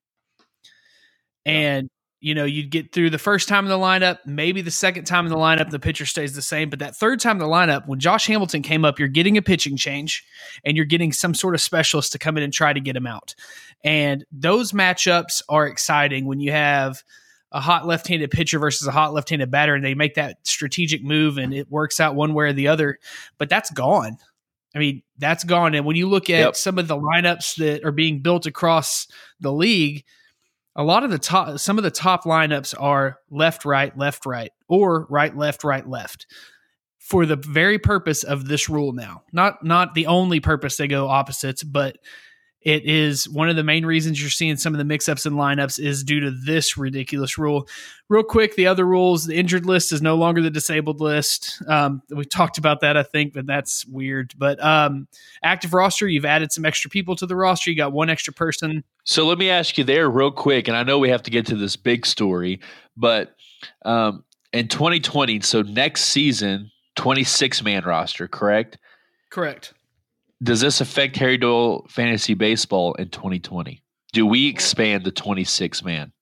and 1.45 1.91
you 2.21 2.35
know, 2.35 2.45
you'd 2.45 2.71
get 2.71 2.93
through 2.93 3.11
the 3.11 3.19
first 3.19 3.49
time 3.49 3.65
in 3.65 3.71
the 3.71 3.79
lineup, 3.79 4.19
maybe 4.27 4.61
the 4.61 4.71
second 4.71 5.05
time 5.05 5.25
in 5.25 5.33
the 5.33 5.39
lineup, 5.39 5.71
the 5.71 5.79
pitcher 5.79 6.05
stays 6.05 6.35
the 6.35 6.43
same. 6.43 6.69
But 6.69 6.79
that 6.81 6.95
third 6.95 7.19
time 7.19 7.37
in 7.37 7.39
the 7.39 7.47
lineup, 7.47 7.87
when 7.87 7.99
Josh 7.99 8.27
Hamilton 8.27 8.61
came 8.61 8.85
up, 8.85 8.99
you're 8.99 9.09
getting 9.09 9.39
a 9.39 9.43
pitching 9.43 9.77
change 9.77 10.25
and 10.65 10.77
you're 10.77 10.87
getting 10.87 11.13
some 11.13 11.33
sort 11.33 11.55
of 11.55 11.63
specialist 11.63 12.13
to 12.13 12.19
come 12.19 12.37
in 12.37 12.43
and 12.43 12.53
try 12.53 12.75
to 12.75 12.81
get 12.81 12.95
him 12.95 13.07
out. 13.07 13.35
And 13.83 14.25
those 14.31 14.73
matchups 14.73 15.43
are 15.49 15.67
exciting 15.67 16.27
when 16.27 16.41
you 16.41 16.53
have 16.53 17.03
a 17.53 17.61
hot 17.61 17.87
left 17.87 18.07
handed 18.07 18.31
pitcher 18.31 18.59
versus 18.59 18.87
a 18.87 18.93
hot 18.93 19.15
left 19.15 19.31
handed 19.31 19.51
batter 19.51 19.75
and 19.75 19.85
they 19.85 19.95
make 19.95 20.15
that 20.15 20.47
strategic 20.47 21.03
move 21.03 21.39
and 21.39 21.55
it 21.55 21.71
works 21.71 22.01
out 22.01 22.15
one 22.15 22.35
way 22.35 22.47
or 22.47 22.53
the 22.53 22.69
other. 22.69 22.99
But 23.39 23.49
that's 23.49 23.71
gone. 23.71 24.19
I 24.75 24.79
mean, 24.79 25.03
that's 25.19 25.43
gone. 25.43 25.75
And 25.75 25.87
when 25.87 25.97
you 25.97 26.09
look 26.09 26.31
at 26.31 26.39
yep. 26.39 26.57
some 26.57 26.79
of 26.79 26.87
the 26.87 26.97
lineups 26.97 27.57
that 27.57 27.85
are 27.85 27.93
being 27.93 28.21
built 28.21 28.47
across 28.47 29.09
the 29.41 29.53
league, 29.53 30.05
a 30.81 30.83
lot 30.83 31.05
of 31.05 31.11
the 31.11 31.19
top 31.19 31.59
some 31.59 31.77
of 31.77 31.85
the 31.85 31.91
top 31.91 32.25
lineups 32.25 32.75
are 32.81 33.19
left 33.31 33.67
right 33.67 33.97
left 33.99 34.25
right 34.25 34.51
or 34.67 35.07
right 35.11 35.37
left 35.37 35.63
right 35.63 35.87
left 35.87 36.27
for 36.99 37.27
the 37.27 37.37
very 37.37 37.79
purpose 37.79 38.23
of 38.23 38.49
this 38.49 38.71
rule 38.71 38.93
now. 38.93 39.23
Not 39.31 39.63
not 39.63 39.93
the 39.93 40.07
only 40.07 40.41
purpose 40.41 40.79
they 40.79 40.89
go 40.89 41.07
opposites 41.07 41.63
but 41.63 41.99
it 42.63 42.85
is 42.85 43.27
one 43.29 43.49
of 43.49 43.57
the 43.57 43.65
main 43.65 43.87
reasons 43.87 44.21
you're 44.21 44.29
seeing 44.29 44.57
some 44.57 44.75
of 44.75 44.79
the 44.79 44.85
mix-ups 44.85 45.25
in 45.25 45.33
lineups 45.33 45.79
is 45.79 46.05
due 46.05 46.21
to 46.21 46.31
this 46.31 46.77
ridiculous 46.77 47.39
rule. 47.39 47.67
Real 48.09 48.23
quick, 48.23 48.55
the 48.55 48.67
other 48.67 48.85
rules: 48.85 49.25
the 49.25 49.37
injured 49.37 49.65
list 49.65 49.93
is 49.93 50.03
no 50.03 50.17
longer 50.17 50.43
the 50.43 50.51
disabled 50.51 51.01
list. 51.01 51.63
Um, 51.67 52.03
we 52.11 52.25
talked 52.25 52.59
about 52.59 52.81
that, 52.81 52.97
I 52.97 53.03
think, 53.03 53.33
but 53.33 53.47
that's 53.47 53.87
weird. 53.87 54.35
But 54.37 54.63
um, 54.63 55.09
active 55.43 55.73
roster, 55.73 56.07
you've 56.07 56.27
added 56.27 56.53
some 56.53 56.67
extra 56.67 56.91
people 56.91 57.17
to 57.17 57.27
the 57.27 57.37
roster. 57.37 57.71
You 57.71 57.77
got 57.77 57.93
one 57.93 58.11
extra 58.11 58.35
person. 58.35 58.85
So 59.05 59.27
let 59.27 59.39
me 59.39 59.49
ask 59.49 59.79
you 59.79 59.85
there, 59.85 60.11
real 60.11 60.31
quick, 60.31 60.69
and 60.69 60.77
I 60.77 60.83
know 60.83 60.99
we 60.99 61.09
have 61.09 61.23
to 61.23 61.31
get 61.31 61.47
to 61.47 61.57
this 61.57 61.77
big 61.77 62.05
story, 62.05 62.61
but 62.97 63.35
um, 63.85 64.25
in 64.53 64.69
2020, 64.69 65.41
so 65.41 65.63
next 65.63 66.05
season, 66.05 66.71
26 66.97 67.63
man 67.63 67.85
roster, 67.85 68.29
correct? 68.29 68.77
Correct 69.31 69.73
does 70.43 70.61
this 70.61 70.81
affect 70.81 71.17
Harry 71.17 71.37
Doyle 71.37 71.87
fantasy 71.89 72.35
baseball 72.35 72.95
in 72.95 73.09
2020? 73.11 73.83
Do 74.13 74.27
we 74.27 74.49
expand 74.49 75.05
the 75.05 75.13
26 75.13 75.85
man? 75.85 76.13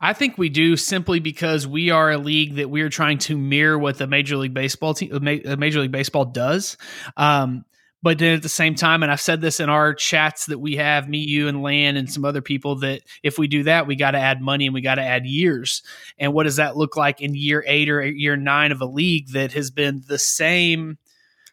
I 0.00 0.12
think 0.12 0.36
we 0.36 0.50
do 0.50 0.76
simply 0.76 1.18
because 1.18 1.66
we 1.66 1.90
are 1.90 2.10
a 2.10 2.18
league 2.18 2.56
that 2.56 2.68
we 2.68 2.82
are 2.82 2.90
trying 2.90 3.18
to 3.18 3.38
mirror 3.38 3.78
what 3.78 3.96
the 3.96 4.06
Major 4.06 4.36
League 4.36 4.52
Baseball 4.52 4.92
team, 4.92 5.18
Major 5.22 5.80
League 5.80 5.92
Baseball 5.92 6.26
does. 6.26 6.76
Um, 7.16 7.64
but 8.02 8.18
then 8.18 8.34
at 8.34 8.42
the 8.42 8.50
same 8.50 8.74
time, 8.74 9.02
and 9.02 9.10
I've 9.10 9.20
said 9.20 9.40
this 9.40 9.60
in 9.60 9.70
our 9.70 9.94
chats 9.94 10.44
that 10.46 10.58
we 10.58 10.76
have, 10.76 11.08
me, 11.08 11.20
you, 11.20 11.48
and 11.48 11.62
Lan, 11.62 11.96
and 11.96 12.12
some 12.12 12.26
other 12.26 12.42
people, 12.42 12.76
that 12.80 13.00
if 13.22 13.38
we 13.38 13.48
do 13.48 13.62
that, 13.62 13.86
we 13.86 13.96
got 13.96 14.10
to 14.10 14.18
add 14.18 14.42
money 14.42 14.66
and 14.66 14.74
we 14.74 14.82
got 14.82 14.96
to 14.96 15.02
add 15.02 15.24
years. 15.24 15.82
And 16.18 16.34
what 16.34 16.42
does 16.42 16.56
that 16.56 16.76
look 16.76 16.98
like 16.98 17.22
in 17.22 17.34
year 17.34 17.64
eight 17.66 17.88
or 17.88 18.04
year 18.04 18.36
nine 18.36 18.72
of 18.72 18.82
a 18.82 18.86
league 18.86 19.28
that 19.28 19.52
has 19.52 19.70
been 19.70 20.02
the 20.06 20.18
same 20.18 20.98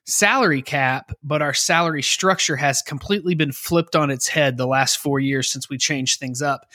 salary 0.05 0.61
cap, 0.61 1.11
but 1.23 1.41
our 1.41 1.53
salary 1.53 2.03
structure 2.03 2.55
has 2.55 2.81
completely 2.81 3.35
been 3.35 3.51
flipped 3.51 3.95
on 3.95 4.09
its 4.09 4.27
head 4.27 4.57
the 4.57 4.67
last 4.67 4.97
four 4.97 5.19
years 5.19 5.51
since 5.51 5.69
we 5.69 5.77
changed 5.77 6.19
things 6.19 6.41
up. 6.41 6.67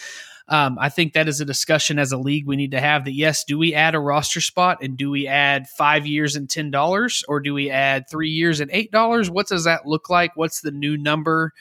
Um, 0.49 0.79
I 0.81 0.91
think 0.91 1.13
that 1.13 1.27
is 1.27 1.41
a 1.41 1.45
discussion 1.45 1.99
as 1.99 2.13
a 2.13 2.19
league 2.19 2.47
we 2.47 2.55
need 2.55 2.71
to 2.71 2.81
have 2.81 3.05
that 3.05 3.15
yes, 3.15 3.43
do 3.43 3.59
we 3.59 3.75
add 3.75 3.97
a 3.97 4.01
roster 4.01 4.41
spot 4.41 4.79
and 4.81 4.97
do 4.97 5.11
we 5.11 5.27
add 5.27 5.69
five 5.69 6.07
years 6.07 6.37
and 6.37 6.49
ten 6.49 6.71
dollars 6.71 7.25
or 7.27 7.41
do 7.41 7.53
we 7.53 7.69
add 7.69 8.09
three 8.09 8.31
years 8.31 8.61
and 8.61 8.71
eight 8.73 8.93
dollars? 8.93 9.29
What 9.29 9.49
does 9.49 9.65
that 9.65 9.87
look 9.87 10.09
like? 10.09 10.37
What's 10.37 10.61
the 10.61 10.71
new 10.71 10.97
number? 10.97 11.53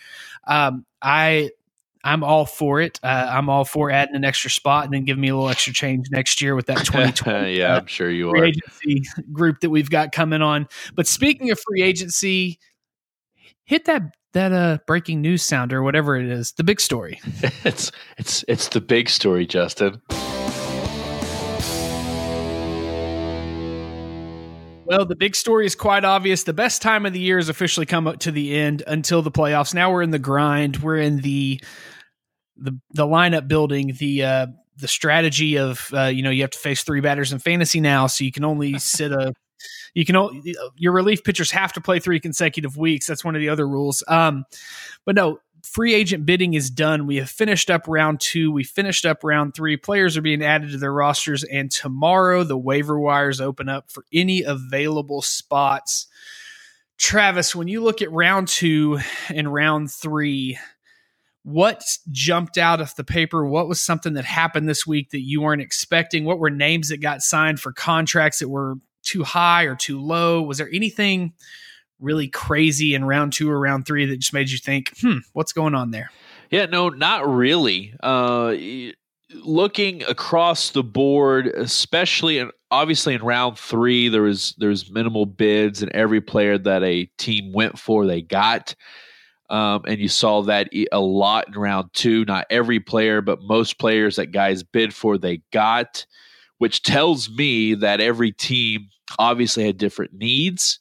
Um, 0.46 0.86
I 1.02 1.50
I'm 2.06 2.24
all 2.24 2.46
for 2.46 2.80
it. 2.82 3.00
Uh, 3.02 3.28
I'm 3.32 3.50
all 3.50 3.66
for 3.66 3.90
adding 3.90 4.16
an 4.16 4.24
extra 4.24 4.52
spot 4.52 4.86
and 4.86 4.94
then 4.94 5.06
giving 5.06 5.22
me 5.22 5.30
a 5.30 5.36
little 5.36 5.50
extra 5.50 5.74
change 5.74 6.06
next 6.12 6.40
year 6.40 6.54
with 6.56 6.68
that 6.68 6.78
2020. 6.86 7.58
yeah, 7.58 7.74
uh, 7.74 7.80
I'm 7.80 7.88
sure 7.88 8.12
you 8.12 8.30
are. 8.30 8.46
Agency 8.46 9.02
group 9.34 9.62
that 9.62 9.72
we've 9.72 9.90
got 9.90 10.12
coming 10.12 10.44
on. 10.44 10.68
But 10.94 11.08
speaking 11.08 11.50
of 11.50 11.60
free 11.60 11.82
agency, 11.82 12.60
hit 13.66 13.86
that 13.86 14.04
that 14.34 14.52
uh 14.52 14.78
breaking 14.86 15.22
news 15.22 15.42
sound 15.42 15.74
or 15.74 15.82
whatever 15.82 16.16
it 16.16 16.28
is. 16.28 16.52
The 16.52 16.64
big 16.64 16.80
story. 16.80 17.20
it's 17.64 17.92
it's 18.20 18.46
it's 18.48 18.68
the 18.70 18.82
big 18.82 19.10
story, 19.10 19.48
Justin. 19.48 20.00
Well, 24.88 25.08
the 25.08 25.16
big 25.16 25.36
story 25.36 25.66
is 25.66 25.74
quite 25.74 26.06
obvious. 26.06 26.44
The 26.44 26.54
best 26.54 26.84
time 26.84 27.08
of 27.08 27.14
the 27.14 27.20
year 27.20 27.38
has 27.38 27.50
officially 27.50 27.88
come 27.88 28.06
up 28.06 28.20
to 28.20 28.32
the 28.32 28.56
end 28.56 28.84
until 28.86 29.24
the 29.24 29.32
playoffs. 29.32 29.74
Now 29.74 29.92
we're 29.92 30.04
in 30.04 30.12
the 30.12 30.20
grind. 30.20 30.78
We're 30.78 30.98
in 30.98 31.22
the 31.22 31.60
the 32.58 32.80
the 32.92 33.06
lineup 33.06 33.48
building, 33.48 33.96
the 34.00 34.24
uh, 34.24 34.48
the 34.78 34.88
strategy 34.88 35.58
of 35.58 35.90
uh, 35.94 36.06
you 36.06 36.24
know 36.24 36.30
you 36.30 36.42
have 36.42 36.52
to 36.52 36.60
face 36.60 36.84
three 36.84 37.02
batters 37.02 37.32
in 37.32 37.40
fantasy 37.40 37.80
now, 37.80 38.08
so 38.08 38.24
you 38.24 38.32
can 38.32 38.44
only 38.44 38.80
sit 38.80 39.12
a 39.12 39.34
you 39.94 40.06
can 40.06 40.16
only 40.16 40.56
your 40.76 40.94
relief 40.94 41.24
pitchers 41.24 41.52
have 41.52 41.74
to 41.74 41.82
play 41.82 42.00
three 42.00 42.20
consecutive 42.20 42.78
weeks. 42.78 43.08
That's 43.08 43.24
one 43.24 43.36
of 43.36 43.42
the 43.42 43.50
other 43.50 43.68
rules. 43.68 44.04
Um, 44.08 44.46
but 45.06 45.16
no, 45.16 45.40
free 45.64 45.94
agent 45.94 46.26
bidding 46.26 46.54
is 46.54 46.70
done. 46.70 47.08
We 47.08 47.18
have 47.18 47.30
finished 47.30 47.70
up 47.70 47.88
round 47.88 48.20
two. 48.20 48.52
We 48.52 48.64
finished 48.64 49.06
up 49.06 49.24
round 49.24 49.56
three. 49.56 49.78
Players 49.78 50.18
are 50.18 50.22
being 50.22 50.44
added 50.44 50.72
to 50.72 50.78
their 50.78 50.94
rosters, 50.94 51.44
and 51.44 51.72
tomorrow 51.72 52.44
the 52.44 52.58
waiver 52.58 53.00
wires 53.00 53.42
open 53.42 53.70
up 53.70 53.92
for 53.92 54.06
any 54.14 54.44
available 54.44 55.22
spots. 55.22 56.08
Travis, 56.98 57.54
when 57.54 57.68
you 57.68 57.84
look 57.84 58.02
at 58.02 58.12
round 58.12 58.48
two 58.48 59.00
and 59.30 59.54
round 59.54 59.92
three, 59.92 60.58
what 61.46 61.84
jumped 62.10 62.58
out 62.58 62.82
of 62.82 62.96
the 62.96 63.04
paper? 63.04 63.46
What 63.46 63.68
was 63.68 63.80
something 63.80 64.16
that 64.16 64.26
happened 64.26 64.68
this 64.68 64.88
week 64.88 65.12
that 65.12 65.22
you 65.22 65.42
weren't 65.44 65.62
expecting? 65.62 66.26
What 66.26 66.40
were 66.40 66.50
names 66.50 66.90
that 66.90 67.02
got 67.02 67.22
signed 67.22 67.60
for 67.60 67.72
contracts 67.72 68.40
that 68.40 68.50
were 68.50 68.78
too 69.04 69.24
high 69.24 69.66
or 69.66 69.76
too 69.76 70.02
low? 70.02 70.42
Was 70.42 70.58
there 70.58 70.70
anything 70.74 71.34
really 72.00 72.28
crazy 72.28 72.96
in 72.96 73.06
round 73.06 73.32
two 73.32 73.48
or 73.48 73.60
round 73.60 73.86
three 73.86 74.08
that 74.08 74.18
just 74.18 74.34
made 74.34 74.50
you 74.50 74.58
think, 74.58 74.92
hmm, 75.00 75.20
what's 75.34 75.54
going 75.54 75.76
on 75.76 75.92
there? 75.92 76.10
Yeah, 76.50 76.66
no, 76.66 76.90
not 76.90 77.28
really. 77.28 77.94
Uh, 78.02 78.56
looking 79.36 80.02
across 80.06 80.72
the 80.72 80.84
board, 80.84 81.46
especially 81.46 82.40
and 82.40 82.52
obviously 82.72 83.14
in 83.14 83.22
round 83.22 83.60
three, 83.60 84.10
there 84.10 84.24
was 84.24 84.56
there's 84.58 84.90
minimal 84.90 85.28
bids, 85.28 85.84
and 85.84 85.92
every 85.92 86.22
player 86.22 86.58
that 86.58 86.84
a 86.84 87.06
team 87.20 87.54
went 87.54 87.78
for, 87.78 88.08
they 88.08 88.24
got. 88.24 88.74
Um, 89.50 89.84
and 89.88 90.00
you 90.00 90.08
saw 90.08 90.42
that 90.44 90.70
a 90.92 91.00
lot 91.00 91.48
in 91.50 91.54
round 91.54 91.90
two. 91.94 92.26
Not 92.26 92.48
every 92.50 92.80
player, 92.80 93.22
but 93.22 93.44
most 93.44 93.78
players 93.78 94.16
that 94.16 94.28
guys 94.28 94.64
bid 94.64 94.94
for, 94.94 95.18
they 95.18 95.42
got, 95.52 96.06
which 96.58 96.82
tells 96.82 97.30
me 97.30 97.76
that 97.76 98.02
every 98.02 98.32
team 98.32 98.90
obviously 99.20 99.66
had 99.66 99.78
different 99.78 100.14
needs 100.14 100.80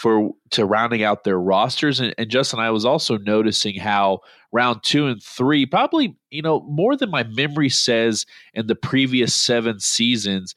for 0.00 0.30
to 0.50 0.64
rounding 0.64 1.02
out 1.02 1.24
their 1.24 1.38
rosters. 1.38 2.00
And, 2.00 2.14
and 2.16 2.30
Justin, 2.30 2.58
I 2.58 2.70
was 2.70 2.86
also 2.86 3.18
noticing 3.18 3.76
how 3.76 4.20
round 4.50 4.82
two 4.82 5.06
and 5.06 5.22
three, 5.22 5.66
probably 5.66 6.16
you 6.30 6.42
know 6.42 6.60
more 6.62 6.96
than 6.96 7.10
my 7.10 7.22
memory 7.24 7.68
says 7.68 8.24
in 8.54 8.66
the 8.66 8.74
previous 8.74 9.34
seven 9.34 9.78
seasons, 9.78 10.54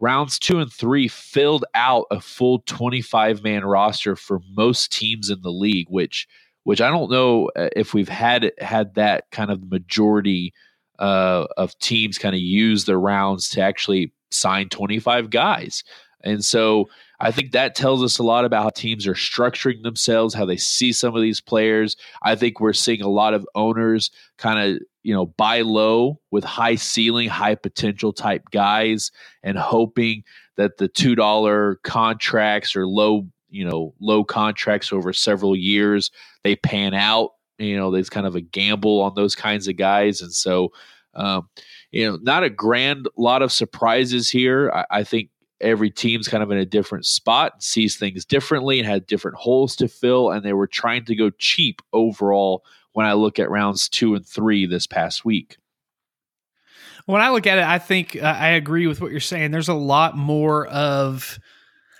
rounds 0.00 0.38
two 0.38 0.58
and 0.60 0.72
three 0.72 1.08
filled 1.08 1.64
out 1.74 2.06
a 2.10 2.20
full 2.20 2.60
25 2.66 3.42
man 3.42 3.64
roster 3.64 4.16
for 4.16 4.40
most 4.56 4.90
teams 4.92 5.28
in 5.28 5.42
the 5.42 5.52
league, 5.52 5.88
which 5.90 6.26
which 6.66 6.80
I 6.80 6.90
don't 6.90 7.12
know 7.12 7.48
uh, 7.54 7.68
if 7.76 7.94
we've 7.94 8.08
had 8.08 8.50
had 8.58 8.96
that 8.96 9.30
kind 9.30 9.52
of 9.52 9.70
majority 9.70 10.52
uh, 10.98 11.46
of 11.56 11.78
teams 11.78 12.18
kind 12.18 12.34
of 12.34 12.40
use 12.40 12.86
the 12.86 12.98
rounds 12.98 13.48
to 13.50 13.60
actually 13.60 14.12
sign 14.32 14.68
25 14.68 15.30
guys. 15.30 15.84
And 16.24 16.44
so 16.44 16.88
I 17.20 17.30
think 17.30 17.52
that 17.52 17.76
tells 17.76 18.02
us 18.02 18.18
a 18.18 18.24
lot 18.24 18.44
about 18.44 18.64
how 18.64 18.70
teams 18.70 19.06
are 19.06 19.14
structuring 19.14 19.84
themselves, 19.84 20.34
how 20.34 20.44
they 20.44 20.56
see 20.56 20.92
some 20.92 21.14
of 21.14 21.22
these 21.22 21.40
players. 21.40 21.96
I 22.22 22.34
think 22.34 22.58
we're 22.58 22.72
seeing 22.72 23.00
a 23.00 23.08
lot 23.08 23.32
of 23.32 23.46
owners 23.54 24.10
kind 24.36 24.58
of, 24.58 24.82
you 25.04 25.14
know, 25.14 25.26
buy 25.26 25.60
low 25.60 26.18
with 26.32 26.42
high 26.42 26.74
ceiling, 26.74 27.28
high 27.28 27.54
potential 27.54 28.12
type 28.12 28.42
guys 28.50 29.12
and 29.44 29.56
hoping 29.56 30.24
that 30.56 30.78
the 30.78 30.88
$2 30.88 31.76
contracts 31.84 32.74
or 32.74 32.88
low 32.88 33.28
you 33.56 33.64
know 33.64 33.94
low 34.00 34.24
contracts 34.24 34.92
over 34.92 35.12
several 35.12 35.56
years. 35.56 36.10
They 36.44 36.56
pan 36.56 36.94
out 36.94 37.30
you 37.58 37.76
know 37.76 37.90
there's 37.90 38.10
kind 38.10 38.26
of 38.26 38.36
a 38.36 38.40
gamble 38.40 39.00
on 39.00 39.14
those 39.14 39.34
kinds 39.34 39.68
of 39.68 39.76
guys. 39.76 40.20
And 40.20 40.32
so 40.32 40.72
um, 41.14 41.48
you 41.90 42.08
know 42.08 42.18
not 42.22 42.42
a 42.42 42.50
grand 42.50 43.08
lot 43.16 43.42
of 43.42 43.52
surprises 43.52 44.30
here. 44.30 44.70
I, 44.70 44.98
I, 44.98 45.04
think 45.04 45.30
every 45.60 45.90
team's 45.90 46.28
kind 46.28 46.42
of 46.42 46.50
in 46.50 46.58
a 46.58 46.66
different 46.66 47.06
spot 47.06 47.62
sees 47.62 47.96
things 47.96 48.24
differently 48.24 48.78
and 48.78 48.86
had 48.86 49.06
different 49.06 49.38
holes 49.38 49.74
to 49.76 49.88
fill 49.88 50.30
and 50.30 50.44
they 50.44 50.52
were 50.52 50.66
trying 50.66 51.02
to 51.06 51.16
go 51.16 51.30
cheap 51.30 51.80
overall 51.94 52.62
when 52.92 53.06
i 53.06 53.14
look 53.14 53.38
at 53.38 53.48
rounds 53.48 53.88
two 53.88 54.14
and 54.14 54.26
three 54.26 54.66
this 54.66 54.86
past 54.86 55.24
week. 55.24 55.56
When 57.06 57.22
i 57.22 57.30
look 57.30 57.46
at 57.46 57.56
it 57.56 57.64
i 57.64 57.78
think 57.78 58.16
uh, 58.16 58.36
i 58.38 58.48
agree 58.48 58.86
with 58.86 59.00
what 59.00 59.10
you're 59.10 59.20
saying. 59.20 59.50
There's 59.50 59.68
a 59.68 59.74
lot 59.74 60.14
more 60.14 60.66
of 60.66 61.38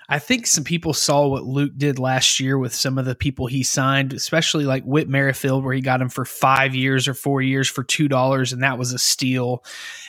I 0.08 0.18
think 0.20 0.46
some 0.46 0.62
people 0.62 0.92
saw 0.92 1.26
what 1.26 1.44
Luke 1.44 1.72
did 1.76 1.98
last 1.98 2.38
year 2.38 2.58
with 2.58 2.72
some 2.72 2.96
of 2.96 3.06
the 3.06 3.16
people 3.16 3.46
he 3.46 3.64
signed, 3.64 4.12
especially 4.12 4.64
like 4.64 4.84
Whit 4.84 5.08
Merrifield, 5.08 5.64
where 5.64 5.74
he 5.74 5.80
got 5.80 6.00
him 6.00 6.08
for 6.08 6.24
five 6.24 6.74
years 6.74 7.08
or 7.08 7.14
four 7.14 7.42
years 7.42 7.68
for 7.68 7.82
two 7.82 8.06
dollars, 8.06 8.52
and 8.52 8.62
that 8.62 8.78
was 8.78 8.92
a 8.92 8.98
steal. 8.98 9.64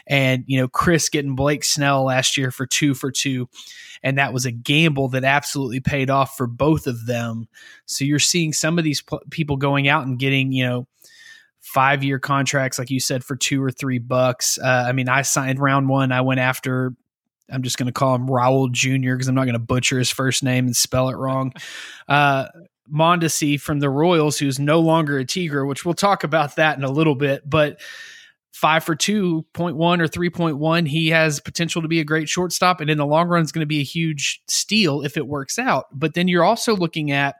And 0.05 0.43
you 0.45 0.59
know, 0.59 0.67
Chris 0.67 1.09
getting 1.09 1.35
Blake 1.35 1.63
Snell 1.63 2.03
last 2.03 2.37
year 2.37 2.51
for 2.51 2.67
two 2.67 2.93
for 2.93 3.11
two, 3.11 3.49
and 4.03 4.19
that 4.19 4.33
was 4.33 4.45
a 4.45 4.51
gamble 4.51 5.09
that 5.09 5.23
absolutely 5.23 5.79
paid 5.79 6.09
off 6.09 6.37
for 6.37 6.45
both 6.45 6.85
of 6.85 7.07
them. 7.07 7.47
So 7.85 8.05
you're 8.05 8.19
seeing 8.19 8.53
some 8.53 8.77
of 8.77 8.83
these 8.83 9.01
p- 9.01 9.17
people 9.31 9.57
going 9.57 9.87
out 9.87 10.05
and 10.05 10.19
getting 10.19 10.51
you 10.51 10.65
know 10.65 10.87
five 11.59 12.03
year 12.03 12.19
contracts, 12.19 12.79
like 12.79 12.89
you 12.89 12.99
said, 12.99 13.23
for 13.23 13.35
two 13.35 13.63
or 13.63 13.71
three 13.71 13.99
bucks. 13.99 14.57
Uh, 14.57 14.85
I 14.87 14.91
mean, 14.91 15.09
I 15.09 15.23
signed 15.23 15.59
round 15.59 15.89
one. 15.89 16.11
I 16.11 16.21
went 16.21 16.39
after 16.39 16.93
I'm 17.51 17.63
just 17.63 17.77
going 17.77 17.87
to 17.87 17.93
call 17.93 18.15
him 18.15 18.27
Raul 18.27 18.71
Jr. 18.71 19.13
because 19.13 19.27
I'm 19.27 19.35
not 19.35 19.45
going 19.45 19.53
to 19.53 19.59
butcher 19.59 19.97
his 19.97 20.11
first 20.11 20.43
name 20.43 20.65
and 20.65 20.75
spell 20.75 21.09
it 21.09 21.15
wrong. 21.15 21.53
Uh, 22.09 22.47
Mondesi 22.89 23.59
from 23.59 23.81
the 23.81 23.89
Royals, 23.89 24.37
who's 24.37 24.59
no 24.59 24.79
longer 24.79 25.17
a 25.17 25.25
Tiger, 25.25 25.65
which 25.65 25.83
we'll 25.83 25.93
talk 25.93 26.23
about 26.23 26.55
that 26.55 26.77
in 26.77 26.85
a 26.85 26.89
little 26.89 27.15
bit, 27.15 27.41
but 27.45 27.81
five 28.53 28.85
for 28.85 28.95
2.1 28.95 29.45
or 29.75 30.07
3.1, 30.07 30.87
he 30.87 31.09
has 31.09 31.41
potential 31.41 31.81
to 31.81 31.89
be 31.89 31.99
a 31.99 32.05
great 32.05 32.29
shortstop. 32.29 32.79
And 32.79 32.89
in 32.89 32.97
the 32.97 33.05
long 33.05 33.27
run, 33.27 33.43
is 33.43 33.51
going 33.51 33.61
to 33.61 33.65
be 33.65 33.81
a 33.81 33.83
huge 33.83 34.41
steal 34.47 35.01
if 35.01 35.17
it 35.17 35.27
works 35.27 35.59
out. 35.59 35.87
But 35.91 36.13
then 36.13 36.29
you're 36.29 36.45
also 36.45 36.77
looking 36.77 37.11
at, 37.11 37.35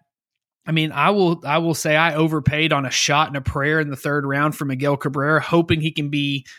I 0.65 0.73
mean, 0.73 0.91
I 0.91 1.11
will 1.11 1.41
I 1.45 1.59
will 1.59 1.73
say 1.73 1.95
I 1.95 2.13
overpaid 2.13 2.73
on 2.73 2.85
a 2.85 2.91
shot 2.91 3.29
and 3.29 3.37
a 3.37 3.41
prayer 3.41 3.79
in 3.79 3.89
the 3.89 3.95
third 3.95 4.25
round 4.25 4.53
for 4.53 4.65
Miguel 4.65 4.97
Cabrera, 4.97 5.39
hoping 5.39 5.79
he 5.79 5.91
can 5.91 6.09
be– 6.09 6.45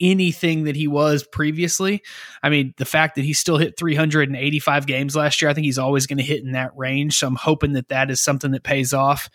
anything 0.00 0.64
that 0.64 0.76
he 0.76 0.88
was 0.88 1.24
previously. 1.24 2.02
I 2.42 2.50
mean, 2.50 2.74
the 2.76 2.84
fact 2.84 3.16
that 3.16 3.24
he 3.24 3.32
still 3.32 3.56
hit 3.56 3.78
385 3.78 4.86
games 4.86 5.16
last 5.16 5.42
year, 5.42 5.50
I 5.50 5.54
think 5.54 5.64
he's 5.64 5.78
always 5.78 6.06
going 6.06 6.18
to 6.18 6.24
hit 6.24 6.42
in 6.42 6.52
that 6.52 6.76
range. 6.76 7.18
So 7.18 7.26
I'm 7.26 7.36
hoping 7.36 7.72
that 7.72 7.88
that 7.88 8.10
is 8.10 8.20
something 8.20 8.52
that 8.52 8.62
pays 8.62 8.92
off. 8.92 9.28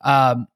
Um, 0.00 0.46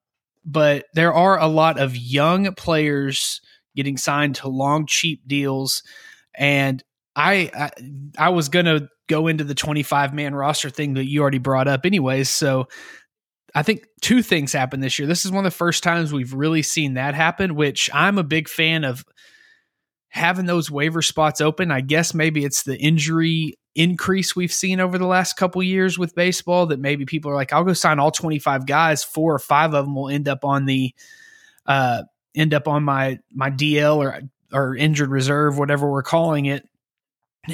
but 0.45 0.85
there 0.93 1.13
are 1.13 1.39
a 1.39 1.47
lot 1.47 1.79
of 1.79 1.97
young 1.97 2.53
players 2.53 3.41
getting 3.75 3.97
signed 3.97 4.35
to 4.35 4.47
long, 4.47 4.85
cheap 4.85 5.27
deals. 5.27 5.83
And 6.35 6.83
I, 7.15 7.49
I, 7.57 7.71
I 8.17 8.29
was 8.29 8.49
going 8.49 8.65
to 8.65 8.87
go 9.07 9.27
into 9.27 9.43
the 9.43 9.55
25 9.55 10.13
man 10.13 10.35
roster 10.35 10.69
thing 10.69 10.93
that 10.95 11.05
you 11.05 11.21
already 11.21 11.37
brought 11.37 11.67
up, 11.67 11.85
anyways. 11.85 12.29
So 12.29 12.67
I 13.53 13.63
think 13.63 13.87
two 14.01 14.21
things 14.21 14.51
happened 14.51 14.83
this 14.83 14.99
year. 14.99 15.07
This 15.07 15.25
is 15.25 15.31
one 15.31 15.45
of 15.45 15.51
the 15.51 15.57
first 15.57 15.81
times 15.81 16.11
we've 16.11 16.33
really 16.33 16.61
seen 16.61 16.95
that 16.95 17.15
happen, 17.15 17.55
which 17.55 17.89
I'm 17.93 18.17
a 18.17 18.23
big 18.23 18.49
fan 18.49 18.83
of 18.83 19.05
having 20.15 20.45
those 20.45 20.71
waiver 20.71 21.01
spots 21.01 21.41
open. 21.41 21.71
I 21.71 21.81
guess 21.81 22.13
maybe 22.13 22.45
it's 22.45 22.63
the 22.63 22.77
injury 22.77 23.59
increase 23.75 24.33
we've 24.33 24.53
seen 24.53 24.79
over 24.79 24.97
the 24.97 25.05
last 25.05 25.35
couple 25.35 25.61
years 25.61 25.99
with 25.99 26.15
baseball 26.15 26.67
that 26.67 26.79
maybe 26.79 27.05
people 27.05 27.29
are 27.29 27.35
like, 27.35 27.51
I'll 27.51 27.65
go 27.65 27.73
sign 27.73 27.99
all 27.99 28.11
25 28.11 28.65
guys. 28.65 29.03
Four 29.03 29.35
or 29.35 29.39
five 29.39 29.73
of 29.73 29.85
them 29.85 29.93
will 29.93 30.07
end 30.09 30.29
up 30.29 30.45
on 30.45 30.65
the, 30.65 30.95
uh, 31.65 32.03
end 32.33 32.53
up 32.53 32.69
on 32.69 32.83
my, 32.83 33.19
my 33.33 33.51
DL 33.51 33.97
or, 33.97 34.21
or 34.53 34.73
injured 34.77 35.09
reserve, 35.09 35.57
whatever 35.57 35.91
we're 35.91 36.01
calling 36.01 36.45
it. 36.45 36.65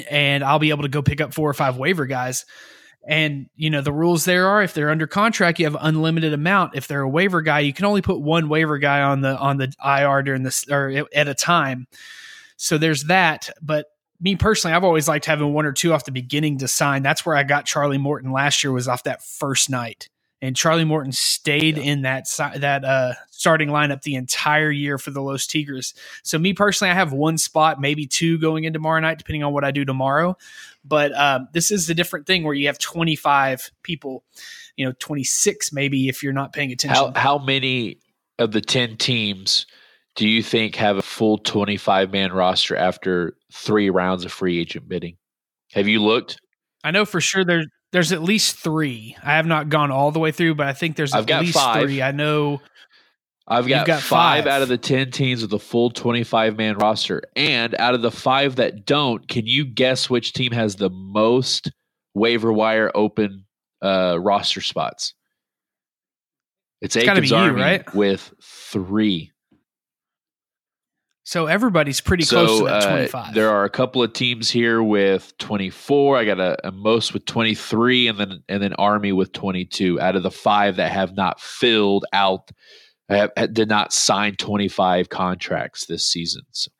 And 0.08 0.44
I'll 0.44 0.60
be 0.60 0.70
able 0.70 0.82
to 0.82 0.88
go 0.88 1.02
pick 1.02 1.20
up 1.20 1.34
four 1.34 1.50
or 1.50 1.54
five 1.54 1.78
waiver 1.78 2.06
guys. 2.06 2.46
And 3.04 3.46
you 3.56 3.68
know 3.68 3.80
the 3.80 3.92
rules 3.92 4.24
there 4.24 4.46
are 4.46 4.62
if 4.62 4.74
they're 4.74 4.88
under 4.88 5.08
contract, 5.08 5.58
you 5.58 5.66
have 5.66 5.76
unlimited 5.80 6.32
amount. 6.32 6.76
If 6.76 6.86
they're 6.86 7.00
a 7.00 7.08
waiver 7.08 7.42
guy, 7.42 7.58
you 7.58 7.72
can 7.72 7.84
only 7.84 8.00
put 8.00 8.20
one 8.20 8.48
waiver 8.48 8.78
guy 8.78 9.02
on 9.02 9.22
the 9.22 9.36
on 9.36 9.56
the 9.56 9.74
IR 9.84 10.22
during 10.22 10.44
this 10.44 10.64
or 10.70 11.04
at 11.12 11.26
a 11.26 11.34
time. 11.34 11.88
So 12.56 12.78
there's 12.78 13.04
that. 13.04 13.50
But 13.60 13.86
me 14.22 14.36
personally, 14.36 14.74
I've 14.74 14.84
always 14.84 15.08
liked 15.08 15.26
having 15.26 15.52
one 15.52 15.66
or 15.66 15.72
two 15.72 15.92
off 15.92 16.04
the 16.04 16.12
beginning 16.12 16.58
to 16.58 16.68
sign. 16.68 17.02
That's 17.02 17.26
where 17.26 17.36
I 17.36 17.42
got 17.42 17.66
Charlie 17.66 17.98
Morton 17.98 18.30
last 18.30 18.62
year 18.62 18.72
was 18.72 18.86
off 18.86 19.02
that 19.02 19.22
first 19.22 19.68
night. 19.68 20.08
And 20.40 20.56
Charlie 20.56 20.84
Morton 20.84 21.12
stayed 21.12 21.76
yeah. 21.76 21.84
in 21.84 22.02
that 22.02 22.26
that 22.56 22.84
uh, 22.84 23.12
starting 23.30 23.68
lineup 23.68 24.02
the 24.02 24.16
entire 24.16 24.70
year 24.72 24.98
for 24.98 25.12
the 25.12 25.20
Los 25.20 25.46
Tigres. 25.46 25.94
So 26.24 26.36
me 26.36 26.52
personally, 26.52 26.90
I 26.90 26.94
have 26.94 27.12
one 27.12 27.38
spot, 27.38 27.80
maybe 27.80 28.06
two 28.06 28.38
going 28.38 28.64
in 28.64 28.72
tomorrow 28.72 29.00
night, 29.00 29.18
depending 29.18 29.44
on 29.44 29.52
what 29.52 29.64
I 29.64 29.70
do 29.70 29.84
tomorrow. 29.84 30.36
But 30.84 31.16
um, 31.16 31.48
this 31.52 31.70
is 31.70 31.86
the 31.86 31.94
different 31.94 32.26
thing 32.26 32.42
where 32.42 32.54
you 32.54 32.66
have 32.66 32.78
25 32.78 33.70
people, 33.84 34.24
you 34.76 34.84
know, 34.84 34.92
26 34.98 35.72
maybe 35.72 36.08
if 36.08 36.24
you're 36.24 36.32
not 36.32 36.52
paying 36.52 36.72
attention. 36.72 37.12
How, 37.14 37.20
how 37.20 37.38
many 37.38 37.98
of 38.38 38.50
the 38.50 38.60
10 38.60 38.96
teams– 38.96 39.66
do 40.14 40.28
you 40.28 40.42
think 40.42 40.76
have 40.76 40.98
a 40.98 41.02
full 41.02 41.38
25 41.38 42.12
man 42.12 42.32
roster 42.32 42.76
after 42.76 43.36
three 43.52 43.90
rounds 43.90 44.24
of 44.24 44.32
free 44.32 44.58
agent 44.58 44.88
bidding? 44.88 45.16
Have 45.72 45.88
you 45.88 46.02
looked? 46.02 46.40
I 46.84 46.90
know 46.90 47.04
for 47.04 47.20
sure 47.20 47.44
there's 47.44 47.66
there's 47.92 48.12
at 48.12 48.22
least 48.22 48.56
three. 48.56 49.16
I 49.22 49.36
have 49.36 49.46
not 49.46 49.68
gone 49.68 49.90
all 49.90 50.10
the 50.10 50.18
way 50.18 50.32
through, 50.32 50.54
but 50.54 50.66
I 50.66 50.72
think 50.72 50.96
there's 50.96 51.12
I've 51.12 51.28
at 51.28 51.40
least 51.42 51.54
five. 51.54 51.82
three. 51.82 52.02
I 52.02 52.10
know 52.10 52.60
I've 53.46 53.66
got, 53.66 53.86
got 53.86 54.00
five, 54.00 54.44
five, 54.44 54.46
out 54.46 54.62
of 54.62 54.68
the 54.68 54.78
10 54.78 55.10
teams 55.10 55.42
with 55.42 55.52
a 55.52 55.58
full 55.58 55.90
25 55.90 56.56
man 56.56 56.78
roster. 56.78 57.22
And 57.36 57.74
out 57.78 57.94
of 57.94 58.02
the 58.02 58.10
five 58.10 58.56
that 58.56 58.86
don't, 58.86 59.26
can 59.28 59.46
you 59.46 59.64
guess 59.64 60.08
which 60.08 60.32
team 60.32 60.52
has 60.52 60.76
the 60.76 60.90
most 60.90 61.70
waiver 62.14 62.52
wire 62.52 62.90
open 62.94 63.44
uh, 63.82 64.18
roster 64.20 64.60
spots? 64.60 65.14
It's, 66.80 66.96
it's 66.96 67.06
Aikens 67.06 67.32
Army 67.32 67.58
you, 67.58 67.64
right? 67.64 67.94
with 67.94 68.32
three. 68.42 69.31
So 71.24 71.46
everybody's 71.46 72.00
pretty 72.00 72.24
so, 72.24 72.44
close 72.44 72.58
to 72.58 72.64
that 72.64 72.88
25. 72.88 73.14
Uh, 73.14 73.32
there 73.32 73.50
are 73.50 73.64
a 73.64 73.70
couple 73.70 74.02
of 74.02 74.12
teams 74.12 74.50
here 74.50 74.82
with 74.82 75.36
24. 75.38 76.18
I 76.18 76.24
got 76.24 76.40
a, 76.40 76.68
a, 76.68 76.72
most 76.72 77.14
with 77.14 77.24
23 77.26 78.08
and 78.08 78.18
then 78.18 78.42
and 78.48 78.62
then 78.62 78.72
Army 78.74 79.12
with 79.12 79.32
22 79.32 80.00
out 80.00 80.16
of 80.16 80.24
the 80.24 80.32
5 80.32 80.76
that 80.76 80.90
have 80.90 81.16
not 81.16 81.40
filled 81.40 82.06
out 82.12 82.50
have, 83.08 83.30
did 83.52 83.68
not 83.68 83.92
sign 83.92 84.34
25 84.34 85.10
contracts 85.10 85.86
this 85.86 86.04
season. 86.04 86.42
So, 86.50 86.70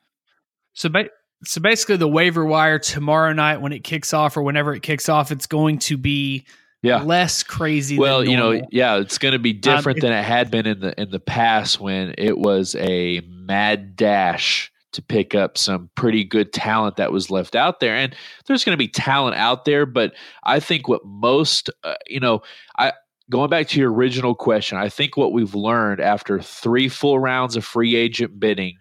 so, 0.73 0.89
ba- 0.89 1.09
so 1.45 1.61
basically 1.61 1.97
the 1.97 2.07
waiver 2.07 2.43
wire 2.43 2.79
tomorrow 2.79 3.31
night 3.31 3.61
when 3.61 3.71
it 3.71 3.85
kicks 3.85 4.13
off 4.13 4.35
or 4.35 4.41
whenever 4.41 4.73
it 4.73 4.81
kicks 4.81 5.07
off 5.07 5.31
it's 5.31 5.47
going 5.47 5.79
to 5.79 5.97
be 5.97 6.45
yeah. 6.83 7.01
less 7.01 7.41
crazy. 7.41 7.97
Well, 7.97 8.23
you 8.23 8.37
know, 8.37 8.61
yeah, 8.71 8.97
it's 8.97 9.17
going 9.17 9.31
to 9.31 9.39
be 9.39 9.53
um, 9.53 9.59
different 9.59 10.03
um, 10.03 10.09
than 10.09 10.17
it 10.19 10.23
had 10.23 10.51
been 10.51 10.67
in 10.67 10.79
the 10.81 11.01
in 11.01 11.09
the 11.09 11.19
past 11.19 11.79
when 11.79 12.13
it 12.17 12.37
was 12.37 12.75
a 12.75 13.21
mad 13.21 13.95
dash 13.95 14.71
to 14.91 15.01
pick 15.01 15.33
up 15.33 15.57
some 15.57 15.89
pretty 15.95 16.23
good 16.23 16.53
talent 16.53 16.97
that 16.97 17.11
was 17.11 17.31
left 17.31 17.55
out 17.55 17.79
there. 17.79 17.95
And 17.95 18.15
there's 18.45 18.63
going 18.63 18.73
to 18.73 18.77
be 18.77 18.87
talent 18.87 19.35
out 19.35 19.65
there, 19.65 19.85
but 19.85 20.13
I 20.43 20.59
think 20.59 20.87
what 20.87 21.03
most, 21.03 21.69
uh, 21.83 21.95
you 22.05 22.19
know, 22.19 22.43
I 22.77 22.93
going 23.29 23.49
back 23.49 23.67
to 23.69 23.79
your 23.79 23.91
original 23.91 24.35
question, 24.35 24.77
I 24.77 24.89
think 24.89 25.17
what 25.17 25.33
we've 25.33 25.55
learned 25.55 25.99
after 25.99 26.39
three 26.39 26.89
full 26.89 27.19
rounds 27.19 27.55
of 27.55 27.65
free 27.65 27.95
agent 27.95 28.39
bidding 28.39 28.77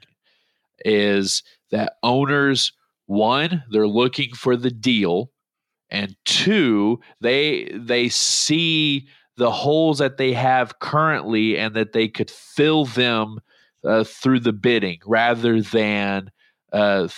is 0.84 1.42
that 1.70 1.94
owners, 2.02 2.72
one, 3.06 3.62
they're 3.70 3.88
looking 3.88 4.34
for 4.34 4.56
the 4.56 4.70
deal, 4.70 5.30
and 5.92 6.16
two, 6.24 7.00
they 7.20 7.70
they 7.74 8.08
see 8.08 9.06
the 9.36 9.50
holes 9.50 9.98
that 9.98 10.16
they 10.16 10.32
have 10.32 10.78
currently 10.78 11.58
and 11.58 11.74
that 11.74 11.92
they 11.92 12.08
could 12.08 12.30
fill 12.30 12.86
them 12.86 13.38
uh, 13.84 14.02
through 14.02 14.40
the 14.40 14.54
bidding 14.54 14.98
rather 15.04 15.60
than 15.60 16.30
uh, 16.72 17.08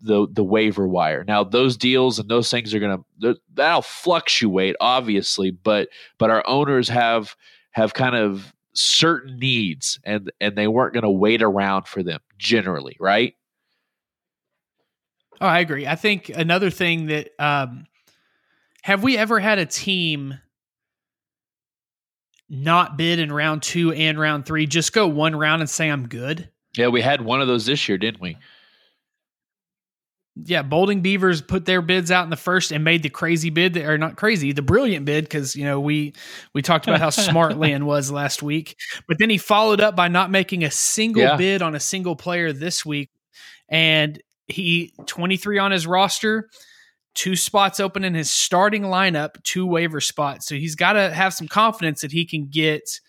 the 0.00 0.26
the 0.32 0.42
waiver 0.42 0.88
wire. 0.88 1.24
Now 1.24 1.44
those 1.44 1.76
deals 1.76 2.18
and 2.18 2.28
those 2.28 2.50
things 2.50 2.74
are 2.74 2.80
going 2.80 3.04
to 3.20 3.36
that'll 3.52 3.82
fluctuate 3.82 4.76
obviously, 4.80 5.50
but 5.50 5.90
but 6.18 6.30
our 6.30 6.42
owners 6.46 6.88
have 6.88 7.36
have 7.72 7.92
kind 7.92 8.16
of 8.16 8.54
certain 8.72 9.38
needs 9.38 10.00
and 10.04 10.32
and 10.40 10.56
they 10.56 10.68
weren't 10.68 10.94
going 10.94 11.02
to 11.02 11.10
wait 11.10 11.42
around 11.42 11.86
for 11.86 12.02
them 12.02 12.20
generally, 12.38 12.96
right? 12.98 13.34
Oh, 15.38 15.46
I 15.46 15.58
agree. 15.58 15.86
I 15.86 15.96
think 15.96 16.30
another 16.30 16.70
thing 16.70 17.06
that 17.06 17.30
um 17.38 17.84
have 18.82 19.02
we 19.02 19.16
ever 19.16 19.40
had 19.40 19.58
a 19.58 19.66
team 19.66 20.38
not 22.48 22.96
bid 22.96 23.18
in 23.18 23.32
round 23.32 23.62
2 23.62 23.92
and 23.92 24.18
round 24.18 24.44
3 24.44 24.66
just 24.66 24.92
go 24.92 25.08
one 25.08 25.34
round 25.34 25.62
and 25.62 25.70
say 25.70 25.90
I'm 25.90 26.08
good? 26.08 26.48
Yeah, 26.76 26.88
we 26.88 27.00
had 27.02 27.22
one 27.22 27.40
of 27.40 27.48
those 27.48 27.66
this 27.66 27.88
year, 27.88 27.98
didn't 27.98 28.20
we? 28.20 28.36
yeah, 30.34 30.62
Bolding 30.62 31.02
Beavers 31.02 31.42
put 31.42 31.66
their 31.66 31.82
bids 31.82 32.10
out 32.10 32.24
in 32.24 32.30
the 32.30 32.36
first 32.36 32.72
and 32.72 32.82
made 32.82 33.02
the 33.02 33.10
crazy 33.10 33.50
bid, 33.50 33.76
or 33.76 33.98
not 33.98 34.16
crazy, 34.16 34.52
the 34.52 34.62
brilliant 34.62 35.04
bid, 35.04 35.24
because 35.24 35.54
you 35.54 35.64
know 35.64 35.78
we 35.78 36.14
we 36.54 36.62
talked 36.62 36.86
about 36.86 37.00
how 37.00 37.10
smart 37.10 37.58
Lynn 37.58 37.84
was 37.84 38.10
last 38.10 38.42
week, 38.42 38.76
but 39.06 39.18
then 39.18 39.28
he 39.28 39.38
followed 39.38 39.80
up 39.80 39.94
by 39.94 40.08
not 40.08 40.30
making 40.30 40.64
a 40.64 40.70
single 40.70 41.22
yeah. 41.22 41.36
bid 41.36 41.60
on 41.60 41.74
a 41.74 41.80
single 41.80 42.16
player 42.16 42.52
this 42.52 42.84
week, 42.84 43.10
and 43.68 44.22
he 44.46 44.94
twenty 45.06 45.36
three 45.36 45.58
on 45.58 45.70
his 45.70 45.86
roster, 45.86 46.48
two 47.14 47.36
spots 47.36 47.80
open 47.80 48.04
in 48.04 48.14
his 48.14 48.30
starting 48.30 48.82
lineup, 48.82 49.42
two 49.42 49.66
waiver 49.66 50.00
spots, 50.00 50.46
so 50.46 50.54
he's 50.54 50.74
got 50.74 50.94
to 50.94 51.10
have 51.10 51.34
some 51.34 51.48
confidence 51.48 52.00
that 52.00 52.12
he 52.12 52.24
can 52.24 52.46
get 52.46 53.00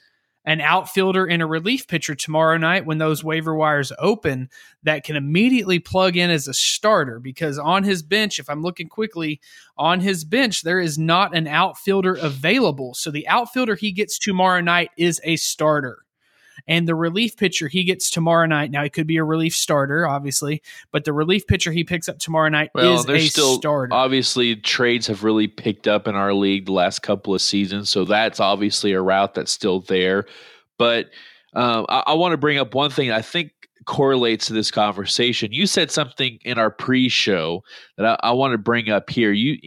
an 0.46 0.60
outfielder 0.60 1.26
and 1.26 1.42
a 1.42 1.46
relief 1.46 1.88
pitcher 1.88 2.16
tomorrow 2.16 2.58
night 2.58 2.86
when 2.86 2.98
those 2.98 3.24
waiver 3.24 3.56
wires 3.56 3.94
open 3.98 4.50
that 4.84 5.04
can 5.04 5.16
immediately 5.16 5.80
plug 5.80 6.18
in 6.18 6.30
as 6.30 6.48
a 6.48 6.54
starter. 6.54 7.20
Because 7.20 7.58
on 7.58 7.84
his 7.84 8.04
bench 8.04 8.40
if 8.40 8.50
i'm 8.50 8.62
looking 8.62 8.90
quickly 8.90 9.40
on 9.78 10.00
his 10.02 10.24
bench 10.26 10.64
there 10.64 10.80
is 10.80 10.98
not 10.98 11.36
an 11.36 11.48
outfielder 11.48 12.16
available. 12.16 12.94
So 12.94 13.12
the 13.12 13.28
outfielder 13.28 13.76
he 13.76 13.92
gets 13.92 14.20
tomorrow 14.20 14.62
night 14.62 14.92
is 14.98 15.22
a 15.24 15.38
starter 15.38 16.03
and 16.68 16.88
the 16.88 16.96
relief 16.96 17.38
pitcher 17.38 17.68
he 17.68 17.84
gets 17.84 18.10
tomorrow 18.10 18.46
night. 18.46 18.72
Now, 18.72 18.84
he 18.84 18.90
could 18.90 19.08
be 19.08 19.18
a 19.18 19.24
relief 19.24 19.56
starter, 19.56 20.08
obviously, 20.08 20.62
but 20.92 21.06
the 21.06 21.14
relief 21.14 21.48
pitcher 21.48 21.72
he 21.72 21.84
picks 21.84 22.08
up 22.08 22.20
tomorrow 22.20 22.50
night 22.50 22.72
well, 22.74 23.00
is 23.00 23.10
a 23.10 23.20
still, 23.28 23.58
starter. 23.58 23.94
Obviously, 23.94 24.56
trades 24.56 25.08
have 25.08 25.24
really 25.24 25.48
picked 25.48 25.88
up 25.88 26.08
in 26.08 26.16
our 26.16 26.34
league 26.34 26.66
the 26.66 26.74
last 26.74 27.00
couple 27.00 27.34
of 27.34 27.42
seasons, 27.42 27.90
so 27.90 28.06
that's 28.06 28.40
obviously 28.40 28.94
a 28.94 29.02
route 29.02 29.34
that's 29.34 29.52
still 29.52 29.82
there. 29.82 30.26
But 30.78 31.10
um, 31.54 31.86
I, 31.90 32.04
I 32.08 32.14
want 32.14 32.34
to 32.34 32.38
bring 32.38 32.58
up 32.58 32.74
one 32.74 32.90
thing 32.90 33.12
I 33.12 33.22
think 33.22 33.52
correlates 33.86 34.48
to 34.48 34.54
this 34.54 34.72
conversation. 34.72 35.52
You 35.52 35.68
said 35.68 35.92
something 35.92 36.40
in 36.44 36.58
our 36.58 36.72
pre-show 36.72 37.64
that 37.98 38.06
I, 38.06 38.30
I 38.30 38.32
want 38.32 38.54
to 38.54 38.58
bring 38.58 38.90
up 38.90 39.10
here. 39.10 39.32
You 39.32 39.58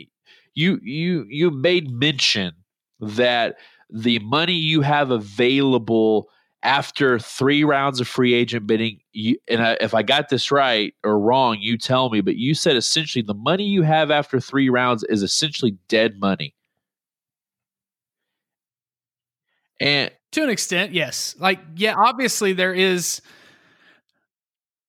you 0.54 0.80
you 0.82 1.26
you 1.28 1.50
made 1.50 1.90
mention 1.90 2.54
that 3.00 3.56
the 3.90 4.18
money 4.20 4.54
you 4.54 4.80
have 4.80 5.10
available 5.10 6.28
after 6.62 7.18
three 7.18 7.64
rounds 7.64 8.00
of 8.00 8.08
free 8.08 8.34
agent 8.34 8.66
bidding, 8.66 9.00
you, 9.12 9.36
and 9.48 9.62
I, 9.62 9.76
if 9.80 9.94
I 9.94 10.02
got 10.02 10.28
this 10.28 10.50
right 10.50 10.94
or 11.04 11.18
wrong, 11.18 11.58
you 11.60 11.78
tell 11.78 12.10
me. 12.10 12.20
But 12.20 12.36
you 12.36 12.54
said 12.54 12.76
essentially 12.76 13.22
the 13.22 13.34
money 13.34 13.64
you 13.64 13.82
have 13.82 14.10
after 14.10 14.40
three 14.40 14.68
rounds 14.68 15.04
is 15.04 15.22
essentially 15.22 15.76
dead 15.88 16.18
money. 16.18 16.54
And 19.80 20.10
to 20.32 20.42
an 20.42 20.50
extent, 20.50 20.92
yes. 20.92 21.36
Like, 21.38 21.60
yeah, 21.76 21.94
obviously 21.96 22.52
there 22.52 22.74
is 22.74 23.20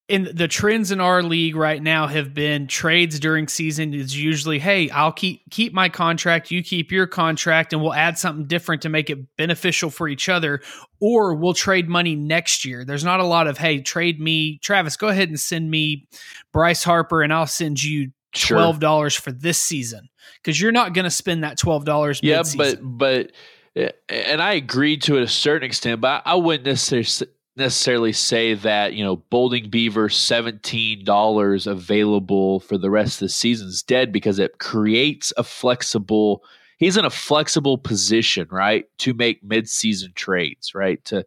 in 0.08 0.30
the 0.34 0.48
trends 0.48 0.92
in 0.92 1.02
our 1.02 1.22
league 1.22 1.56
right 1.56 1.84
now 1.84 2.08
have 2.08 2.34
been 2.34 2.66
trades 2.68 3.20
during 3.20 3.48
season 3.48 3.94
is 3.94 4.18
usually 4.18 4.58
hey 4.58 4.90
i'll 4.92 5.12
keep 5.12 5.42
keep 5.50 5.74
my 5.74 5.90
contract 5.90 6.50
you 6.50 6.64
keep 6.64 6.92
your 6.92 7.06
contract 7.06 7.74
and 7.74 7.82
we'll 7.82 7.94
add 7.94 8.18
something 8.18 8.46
different 8.46 8.82
to 8.82 8.90
make 8.90 9.10
it 9.10 9.36
beneficial 9.36 9.90
for 9.90 10.08
each 10.08 10.30
other 10.30 10.62
or 11.00 11.34
we'll 11.36 11.54
trade 11.54 11.88
money 11.88 12.16
next 12.16 12.66
year. 12.66 12.84
There's 12.84 13.04
not 13.04 13.20
a 13.20 13.26
lot 13.26 13.48
of 13.48 13.58
hey 13.58 13.82
trade 13.82 14.20
me 14.20 14.60
travis 14.60 14.98
go 14.98 15.08
ahead 15.08 15.30
and 15.30 15.40
send 15.40 15.70
me 15.70 16.08
bryce 16.52 16.84
harper 16.84 17.22
and 17.22 17.34
i'll 17.34 17.48
send 17.48 17.84
you 17.84 18.12
$12 18.34 18.80
sure. 18.82 19.22
for 19.22 19.32
this 19.32 19.58
season. 19.58 20.10
Because 20.44 20.62
you're 20.62 20.72
not 20.72 20.94
going 20.94 21.06
to 21.06 21.12
spend 21.12 21.44
that 21.44 21.58
$12 21.58 22.20
yeah 22.22 22.44
but 22.56 22.80
but 22.82 23.32
eh, 23.76 23.90
and 24.10 24.42
i 24.42 24.54
agreed 24.54 25.02
to 25.04 25.18
it 25.18 25.24
a 25.24 25.28
certain 25.28 25.66
extent 25.66 26.02
but 26.02 26.22
i 26.26 26.36
wouldn't 26.36 26.66
necessarily 26.66 27.32
necessarily 27.58 28.14
say 28.14 28.54
that 28.54 28.94
you 28.94 29.04
know 29.04 29.18
Bolding 29.18 29.70
Beaver 29.70 30.10
seventeen 30.10 31.04
dollars 31.04 31.68
available 31.68 32.60
for 32.60 32.78
the 32.78 32.90
rest 32.90 33.16
of 33.16 33.28
the 33.28 33.30
season 33.30 33.68
is 33.68 33.84
dead 33.84 34.12
because 34.12 34.40
it 34.40 34.60
creates 34.60 35.34
a 35.38 35.44
flexible. 35.44 36.44
He's 36.78 36.98
in 36.98 37.06
a 37.06 37.10
flexible 37.10 37.78
position, 37.78 38.48
right, 38.52 38.86
to 39.00 39.14
make 39.16 39.44
mid-season 39.44 40.12
trades, 40.16 40.76
right, 40.76 41.04
to 41.06 41.26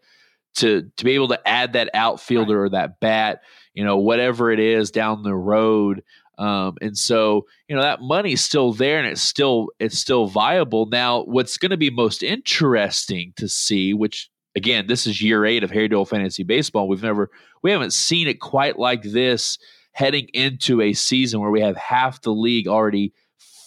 to 0.56 0.90
to 0.96 1.04
be 1.04 1.12
able 1.12 1.28
to 1.28 1.48
add 1.48 1.72
that 1.74 1.90
outfielder 1.94 2.60
right. 2.60 2.66
or 2.66 2.68
that 2.70 3.00
bat, 3.00 3.42
you 3.74 3.84
know, 3.84 3.98
whatever 3.98 4.50
it 4.50 4.60
is 4.60 4.90
down 4.90 5.22
the 5.22 5.34
road. 5.34 6.02
Um, 6.38 6.78
and 6.80 6.96
so 6.96 7.46
you 7.68 7.76
know 7.76 7.82
that 7.82 8.00
money's 8.00 8.42
still 8.42 8.72
there 8.72 8.98
and 8.98 9.06
it's 9.06 9.20
still 9.20 9.68
it's 9.78 9.98
still 9.98 10.26
viable. 10.26 10.86
Now, 10.86 11.24
what's 11.24 11.58
going 11.58 11.70
to 11.70 11.76
be 11.76 11.90
most 11.90 12.22
interesting 12.22 13.32
to 13.36 13.48
see, 13.48 13.92
which 13.92 14.30
again, 14.56 14.86
this 14.86 15.06
is 15.06 15.22
year 15.22 15.44
eight 15.44 15.64
of 15.64 15.70
Harry 15.70 15.88
Doyle 15.88 16.04
Fantasy 16.04 16.42
Baseball. 16.42 16.88
We've 16.88 17.02
never, 17.02 17.30
we 17.62 17.70
haven't 17.70 17.92
seen 17.92 18.28
it 18.28 18.40
quite 18.40 18.78
like 18.78 19.02
this 19.02 19.58
heading 19.92 20.28
into 20.32 20.80
a 20.80 20.92
season 20.92 21.40
where 21.40 21.50
we 21.50 21.60
have 21.60 21.76
half 21.76 22.22
the 22.22 22.32
league 22.32 22.68
already 22.68 23.12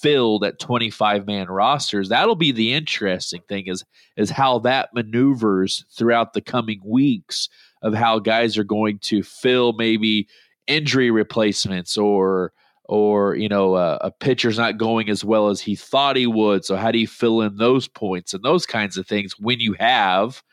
filled 0.02 0.44
at 0.44 0.60
25 0.60 1.26
man 1.26 1.48
rosters. 1.48 2.10
That'll 2.10 2.36
be 2.36 2.52
the 2.52 2.74
interesting 2.74 3.42
thing 3.48 3.68
is 3.68 3.84
is 4.18 4.30
how 4.30 4.60
that 4.60 4.90
maneuvers 4.94 5.86
throughout 5.92 6.34
the 6.34 6.42
coming 6.42 6.82
weeks 6.86 7.50
of 7.82 7.94
how 7.94 8.20
guys 8.20 8.58
are 8.58 8.66
going 8.66 9.00
to 9.00 9.24
fill 9.24 9.74
maybe 9.74 10.28
injury 10.68 11.10
replacements 11.10 11.98
or 11.98 12.52
or 12.86 13.36
you 13.36 13.48
know 13.48 13.76
a 13.76 14.12
pitcher's 14.20 14.58
not 14.58 14.78
going 14.78 15.10
as 15.10 15.24
well 15.24 15.48
as 15.48 15.62
he 15.62 15.76
thought 15.76 16.18
he 16.18 16.28
would 16.28 16.66
so 16.66 16.76
how 16.76 16.92
do 16.92 17.00
you 17.00 17.08
fill 17.08 17.42
in 17.42 17.56
those 17.56 17.88
points 17.88 18.34
and 18.34 18.44
those 18.44 18.66
kinds 18.66 18.98
of 18.98 19.08
things 19.08 19.40
when 19.40 19.60
you 19.60 19.74
have 19.80 20.44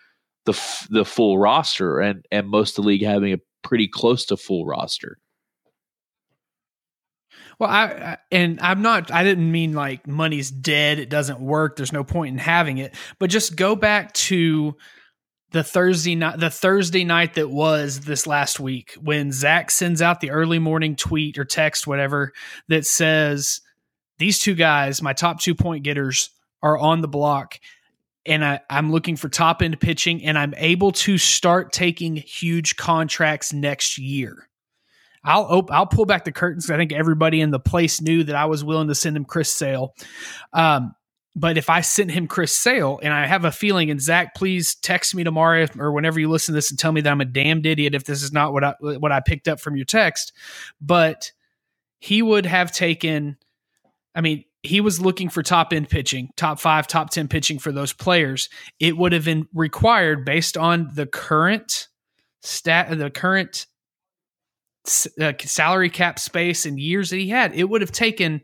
the 0.47 0.53
f- 0.53 0.87
the 0.91 1.05
full 1.05 1.39
roster, 1.39 2.01
and 2.01 2.25
and 2.31 2.49
most 2.49 2.79
of 2.79 2.85
the 2.85 2.89
league 2.89 3.05
having 3.05 3.33
a 3.33 3.41
pretty 3.63 3.89
close 3.89 4.25
to 4.27 4.37
full 4.37 4.65
roster. 4.67 5.19
Well, 7.59 7.69
I, 7.69 7.85
I, 7.85 8.19
and 8.33 8.59
I'm 8.61 8.81
not. 8.81 9.13
I 9.13 9.23
didn't 9.23 9.53
mean 9.53 9.75
like 9.75 10.07
money's 10.07 10.51
dead. 10.51 10.99
It 10.99 11.11
doesn't 11.11 11.41
work. 11.41 11.77
There's 11.77 11.93
no 11.93 12.05
point 12.05 12.33
in 12.33 12.39
having 12.39 12.79
it. 12.79 12.95
But 13.19 13.29
just 13.29 13.55
go 13.55 13.77
back 13.77 14.15
to 14.15 14.77
the 15.53 15.63
Thursday 15.63 16.15
night, 16.15 16.39
the 16.39 16.49
Thursday 16.49 17.05
night 17.05 17.35
that 17.35 17.51
was 17.51 18.01
this 18.01 18.27
last 18.27 18.61
week 18.61 18.95
when 19.01 19.31
Zach 19.31 19.71
sends 19.71 20.01
out 20.01 20.21
the 20.21 20.31
early 20.31 20.59
morning 20.59 20.97
tweet 20.97 21.39
or 21.39 21.45
text, 21.45 21.87
whatever, 21.87 22.33
that 22.69 22.87
says 22.87 23.61
these 24.19 24.39
two 24.39 24.55
guys, 24.55 25.03
my 25.03 25.13
top 25.13 25.41
two 25.41 25.55
point 25.55 25.85
getters, 25.85 26.31
are 26.63 26.79
on 26.79 27.01
the 27.01 27.09
block 27.09 27.59
and 28.27 28.45
I, 28.45 28.61
am 28.69 28.93
looking 28.93 29.17
for 29.17 29.29
top 29.29 29.63
end 29.63 29.81
pitching, 29.81 30.25
and 30.25 30.39
I'm 30.39 30.55
able 30.57 30.93
to 30.93 31.19
start 31.19 31.73
taking 31.73 32.17
huge 32.17 32.77
contracts 32.77 33.53
next 33.53 33.99
year. 33.99 34.49
I'll 35.25 35.45
op- 35.45 35.71
I'll 35.71 35.87
pull 35.87 36.07
back 36.07 36.25
the 36.25 36.33
curtains. 36.33 36.71
I 36.71 36.77
think 36.77 36.93
everybody 36.93 37.41
in 37.41 37.51
the 37.51 37.61
place 37.61 38.01
knew 38.01 38.25
that 38.25 38.37
I 38.37 38.47
was 38.47 38.65
willing 38.65 38.89
to 38.89 38.95
send 38.95 39.17
him 39.17 39.25
Chris 39.25 39.53
Sale. 39.53 39.95
Um, 40.53 40.95
but 41.37 41.57
if 41.57 41.71
I 41.71 41.81
sent 41.81 42.11
him 42.11 42.27
Chris 42.27 42.55
Sale, 42.55 43.01
and 43.03 43.13
I 43.13 43.27
have 43.27 43.45
a 43.45 43.53
feeling, 43.53 43.91
and 43.91 44.01
Zach, 44.01 44.35
please 44.35 44.75
text 44.75 45.15
me 45.15 45.23
tomorrow 45.23 45.67
or 45.79 45.93
whenever 45.93 46.19
you 46.19 46.29
listen 46.29 46.53
to 46.53 46.57
this 46.57 46.71
and 46.71 46.79
tell 46.79 46.93
me 46.93 47.01
that 47.03 47.11
I'm 47.11 47.21
a 47.21 47.27
damned 47.27 47.67
idiot 47.67 47.95
if 47.95 48.05
this 48.05 48.23
is 48.23 48.33
not 48.33 48.53
what 48.53 48.65
I 48.65 48.75
what 48.81 49.13
I 49.13 49.21
picked 49.21 49.47
up 49.47 49.61
from 49.61 49.77
your 49.77 49.85
text. 49.85 50.33
But 50.81 51.33
he 51.99 52.23
would 52.23 52.47
have 52.47 52.73
taken. 52.73 53.37
I 54.15 54.23
mean, 54.23 54.45
he 54.63 54.81
was 54.81 55.01
looking 55.01 55.29
for 55.31 55.43
top 55.43 55.73
end 55.73 55.89
pitching, 55.89 56.31
top 56.37 56.61
five, 56.61 56.87
top 56.87 57.11
10 57.11 57.29
pitching 57.29 57.59
for 57.59 57.73
those 57.73 57.93
players. 57.93 58.49
It 58.79 58.97
would 58.97 59.13
have 59.13 59.25
been 59.25 59.49
required 59.55 60.25
based 60.25 60.57
on 60.57 60.91
the 60.95 61.07
current 61.07 61.89
stat, 62.43 62.97
the 62.99 63.11
current 63.11 63.67
uh, 65.21 65.33
salary 65.41 65.91
cap 65.91 66.19
space 66.19 66.67
and 66.67 66.79
years 66.79 67.11
that 67.11 67.17
he 67.17 67.29
had. 67.29 67.55
It 67.55 67.69
would 67.69 67.81
have 67.81 67.93
taken 67.93 68.43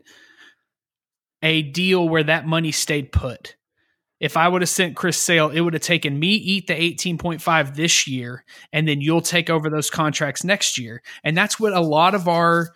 a 1.43 1.61
deal 1.61 2.07
where 2.07 2.23
that 2.23 2.47
money 2.47 2.71
stayed 2.71 3.11
put. 3.11 3.55
if 4.19 4.35
I 4.35 4.47
would 4.47 4.63
have 4.63 4.69
sent 4.69 4.95
Chris 4.95 5.17
Sale, 5.17 5.49
it 5.49 5.61
would 5.61 5.73
have 5.73 5.83
taken 5.83 6.17
me 6.17 6.29
eat 6.29 6.65
the 6.65 6.73
18.5 6.73 7.75
this 7.75 8.07
year, 8.07 8.43
and 8.73 8.87
then 8.87 8.99
you'll 9.01 9.21
take 9.21 9.49
over 9.49 9.69
those 9.69 9.91
contracts 9.91 10.43
next 10.43 10.79
year. 10.79 11.03
And 11.23 11.37
that's 11.37 11.59
what 11.59 11.73
a 11.73 11.81
lot 11.81 12.15
of 12.15 12.27
our 12.27 12.73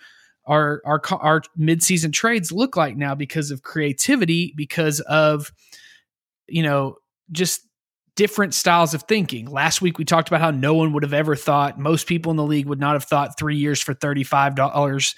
our 0.51 0.81
our 0.85 1.01
our 1.19 1.41
midseason 1.57 2.11
trades 2.13 2.51
look 2.51 2.75
like 2.75 2.97
now 2.97 3.15
because 3.15 3.51
of 3.51 3.63
creativity, 3.63 4.53
because 4.55 4.99
of 5.01 5.51
you 6.47 6.61
know 6.61 6.97
just 7.31 7.61
different 8.15 8.53
styles 8.53 8.93
of 8.93 9.03
thinking. 9.03 9.45
Last 9.45 9.81
week 9.81 9.97
we 9.97 10.05
talked 10.05 10.27
about 10.27 10.41
how 10.41 10.51
no 10.51 10.73
one 10.73 10.93
would 10.93 11.03
have 11.03 11.13
ever 11.13 11.35
thought, 11.35 11.79
most 11.79 12.07
people 12.07 12.29
in 12.29 12.37
the 12.37 12.43
league 12.43 12.65
would 12.67 12.79
not 12.79 12.93
have 12.93 13.05
thought 13.05 13.39
three 13.39 13.55
years 13.55 13.81
for 13.81 13.95
$35 13.95 15.15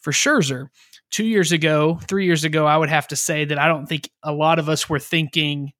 for 0.00 0.10
Scherzer 0.10 0.68
two 1.10 1.24
years 1.24 1.52
ago, 1.52 2.00
three 2.08 2.24
years 2.24 2.44
ago, 2.44 2.66
I 2.66 2.76
would 2.76 2.88
have 2.88 3.08
to 3.08 3.16
say 3.16 3.44
that 3.44 3.58
I 3.58 3.68
don't 3.68 3.86
think 3.86 4.08
a 4.22 4.32
lot 4.32 4.58
of 4.58 4.68
us 4.68 4.88
were 4.88 4.98
thinking, 4.98 5.72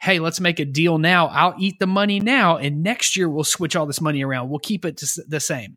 hey, 0.00 0.18
let's 0.18 0.40
make 0.40 0.58
a 0.58 0.64
deal 0.64 0.98
now. 0.98 1.28
I'll 1.28 1.54
eat 1.58 1.78
the 1.78 1.86
money 1.86 2.18
now, 2.18 2.56
and 2.56 2.82
next 2.82 3.16
year 3.16 3.28
we'll 3.28 3.44
switch 3.44 3.76
all 3.76 3.86
this 3.86 4.00
money 4.00 4.24
around. 4.24 4.48
We'll 4.48 4.58
keep 4.58 4.84
it 4.84 5.00
the 5.28 5.40
same. 5.40 5.76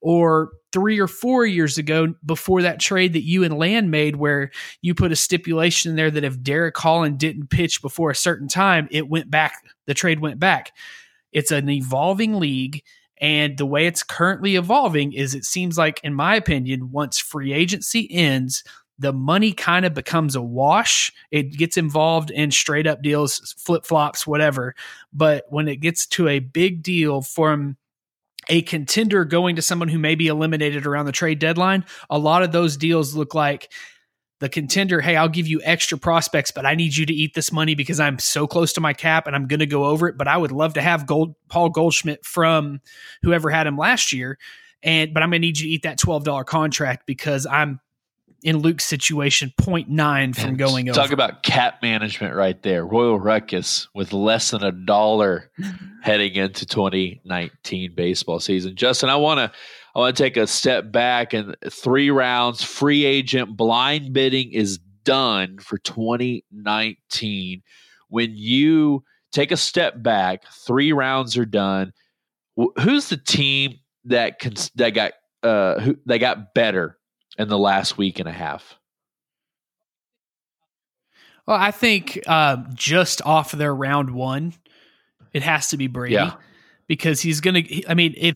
Or 0.00 0.50
three 0.76 1.00
or 1.00 1.08
four 1.08 1.46
years 1.46 1.78
ago, 1.78 2.12
before 2.26 2.60
that 2.60 2.78
trade 2.78 3.14
that 3.14 3.24
you 3.24 3.44
and 3.44 3.56
Land 3.56 3.90
made, 3.90 4.16
where 4.16 4.50
you 4.82 4.94
put 4.94 5.10
a 5.10 5.16
stipulation 5.16 5.88
in 5.88 5.96
there 5.96 6.10
that 6.10 6.22
if 6.22 6.42
Derek 6.42 6.76
Holland 6.76 7.18
didn't 7.18 7.48
pitch 7.48 7.80
before 7.80 8.10
a 8.10 8.14
certain 8.14 8.46
time, 8.46 8.86
it 8.90 9.08
went 9.08 9.30
back, 9.30 9.54
the 9.86 9.94
trade 9.94 10.20
went 10.20 10.38
back. 10.38 10.72
It's 11.32 11.50
an 11.50 11.70
evolving 11.70 12.38
league. 12.38 12.82
And 13.22 13.56
the 13.56 13.64
way 13.64 13.86
it's 13.86 14.02
currently 14.02 14.56
evolving 14.56 15.14
is 15.14 15.34
it 15.34 15.46
seems 15.46 15.78
like, 15.78 15.98
in 16.04 16.12
my 16.12 16.34
opinion, 16.34 16.90
once 16.92 17.18
free 17.18 17.54
agency 17.54 18.06
ends, 18.12 18.62
the 18.98 19.14
money 19.14 19.54
kind 19.54 19.86
of 19.86 19.94
becomes 19.94 20.36
a 20.36 20.42
wash. 20.42 21.10
It 21.30 21.56
gets 21.56 21.78
involved 21.78 22.30
in 22.30 22.50
straight 22.50 22.86
up 22.86 23.00
deals, 23.00 23.54
flip 23.56 23.86
flops, 23.86 24.26
whatever. 24.26 24.74
But 25.10 25.46
when 25.48 25.68
it 25.68 25.76
gets 25.76 26.06
to 26.08 26.28
a 26.28 26.40
big 26.40 26.82
deal 26.82 27.22
from 27.22 27.78
a 28.48 28.62
contender 28.62 29.24
going 29.24 29.56
to 29.56 29.62
someone 29.62 29.88
who 29.88 29.98
may 29.98 30.14
be 30.14 30.28
eliminated 30.28 30.86
around 30.86 31.06
the 31.06 31.12
trade 31.12 31.38
deadline, 31.38 31.84
a 32.08 32.18
lot 32.18 32.42
of 32.42 32.52
those 32.52 32.76
deals 32.76 33.14
look 33.14 33.34
like 33.34 33.72
the 34.38 34.48
contender, 34.48 35.00
hey, 35.00 35.16
I'll 35.16 35.30
give 35.30 35.46
you 35.46 35.60
extra 35.64 35.96
prospects, 35.96 36.50
but 36.50 36.66
I 36.66 36.74
need 36.74 36.94
you 36.94 37.06
to 37.06 37.12
eat 37.12 37.34
this 37.34 37.50
money 37.50 37.74
because 37.74 37.98
I'm 37.98 38.18
so 38.18 38.46
close 38.46 38.74
to 38.74 38.80
my 38.80 38.92
cap 38.92 39.26
and 39.26 39.34
I'm 39.34 39.46
going 39.46 39.60
to 39.60 39.66
go 39.66 39.86
over 39.86 40.08
it. 40.08 40.18
But 40.18 40.28
I 40.28 40.36
would 40.36 40.52
love 40.52 40.74
to 40.74 40.82
have 40.82 41.06
Gold 41.06 41.34
Paul 41.48 41.70
Goldschmidt 41.70 42.24
from 42.24 42.80
whoever 43.22 43.48
had 43.48 43.66
him 43.66 43.78
last 43.78 44.12
year, 44.12 44.38
and 44.82 45.14
but 45.14 45.22
I'm 45.22 45.30
going 45.30 45.40
to 45.40 45.46
need 45.46 45.58
you 45.58 45.66
to 45.66 45.72
eat 45.72 45.82
that 45.84 45.98
twelve 45.98 46.24
dollar 46.24 46.44
contract 46.44 47.06
because 47.06 47.46
I'm 47.46 47.80
in 48.42 48.58
Luke's 48.58 48.84
situation 48.84 49.52
0.9 49.60 50.36
from 50.36 50.56
going 50.56 50.86
Talk 50.86 50.96
over. 50.96 51.02
Talk 51.04 51.12
about 51.12 51.42
cap 51.42 51.82
management 51.82 52.34
right 52.34 52.60
there. 52.62 52.84
Royal 52.84 53.18
Ruckus 53.18 53.88
with 53.94 54.12
less 54.12 54.50
than 54.50 54.62
a 54.62 54.72
dollar 54.72 55.50
heading 56.02 56.34
into 56.34 56.66
2019 56.66 57.94
baseball 57.94 58.40
season. 58.40 58.76
Justin, 58.76 59.08
I 59.08 59.16
want 59.16 59.38
to 59.38 59.52
I 59.94 59.98
want 59.98 60.16
to 60.16 60.22
take 60.22 60.36
a 60.36 60.46
step 60.46 60.92
back 60.92 61.32
and 61.32 61.56
three 61.70 62.10
rounds 62.10 62.62
free 62.62 63.04
agent 63.04 63.56
blind 63.56 64.12
bidding 64.12 64.52
is 64.52 64.78
done 65.04 65.58
for 65.58 65.78
2019. 65.78 67.62
When 68.08 68.32
you 68.34 69.04
take 69.32 69.52
a 69.52 69.56
step 69.56 70.02
back, 70.02 70.42
three 70.66 70.92
rounds 70.92 71.36
are 71.36 71.46
done. 71.46 71.92
Who's 72.80 73.08
the 73.08 73.16
team 73.16 73.78
that 74.04 74.38
can 74.38 74.54
that 74.76 74.90
got 74.90 75.12
uh 75.42 75.80
who 75.80 75.96
that 76.06 76.18
got 76.18 76.54
better 76.54 76.95
in 77.38 77.48
the 77.48 77.58
last 77.58 77.98
week 77.98 78.18
and 78.18 78.28
a 78.28 78.32
half? 78.32 78.76
Well, 81.46 81.56
I 81.56 81.70
think 81.70 82.20
uh, 82.26 82.56
just 82.74 83.22
off 83.24 83.52
their 83.52 83.74
round 83.74 84.10
one, 84.10 84.54
it 85.32 85.42
has 85.42 85.68
to 85.68 85.76
be 85.76 85.86
Brady. 85.86 86.14
Yeah. 86.14 86.34
Because 86.88 87.20
he's 87.20 87.40
gonna. 87.40 87.62
I 87.88 87.94
mean, 87.94 88.14
if 88.16 88.34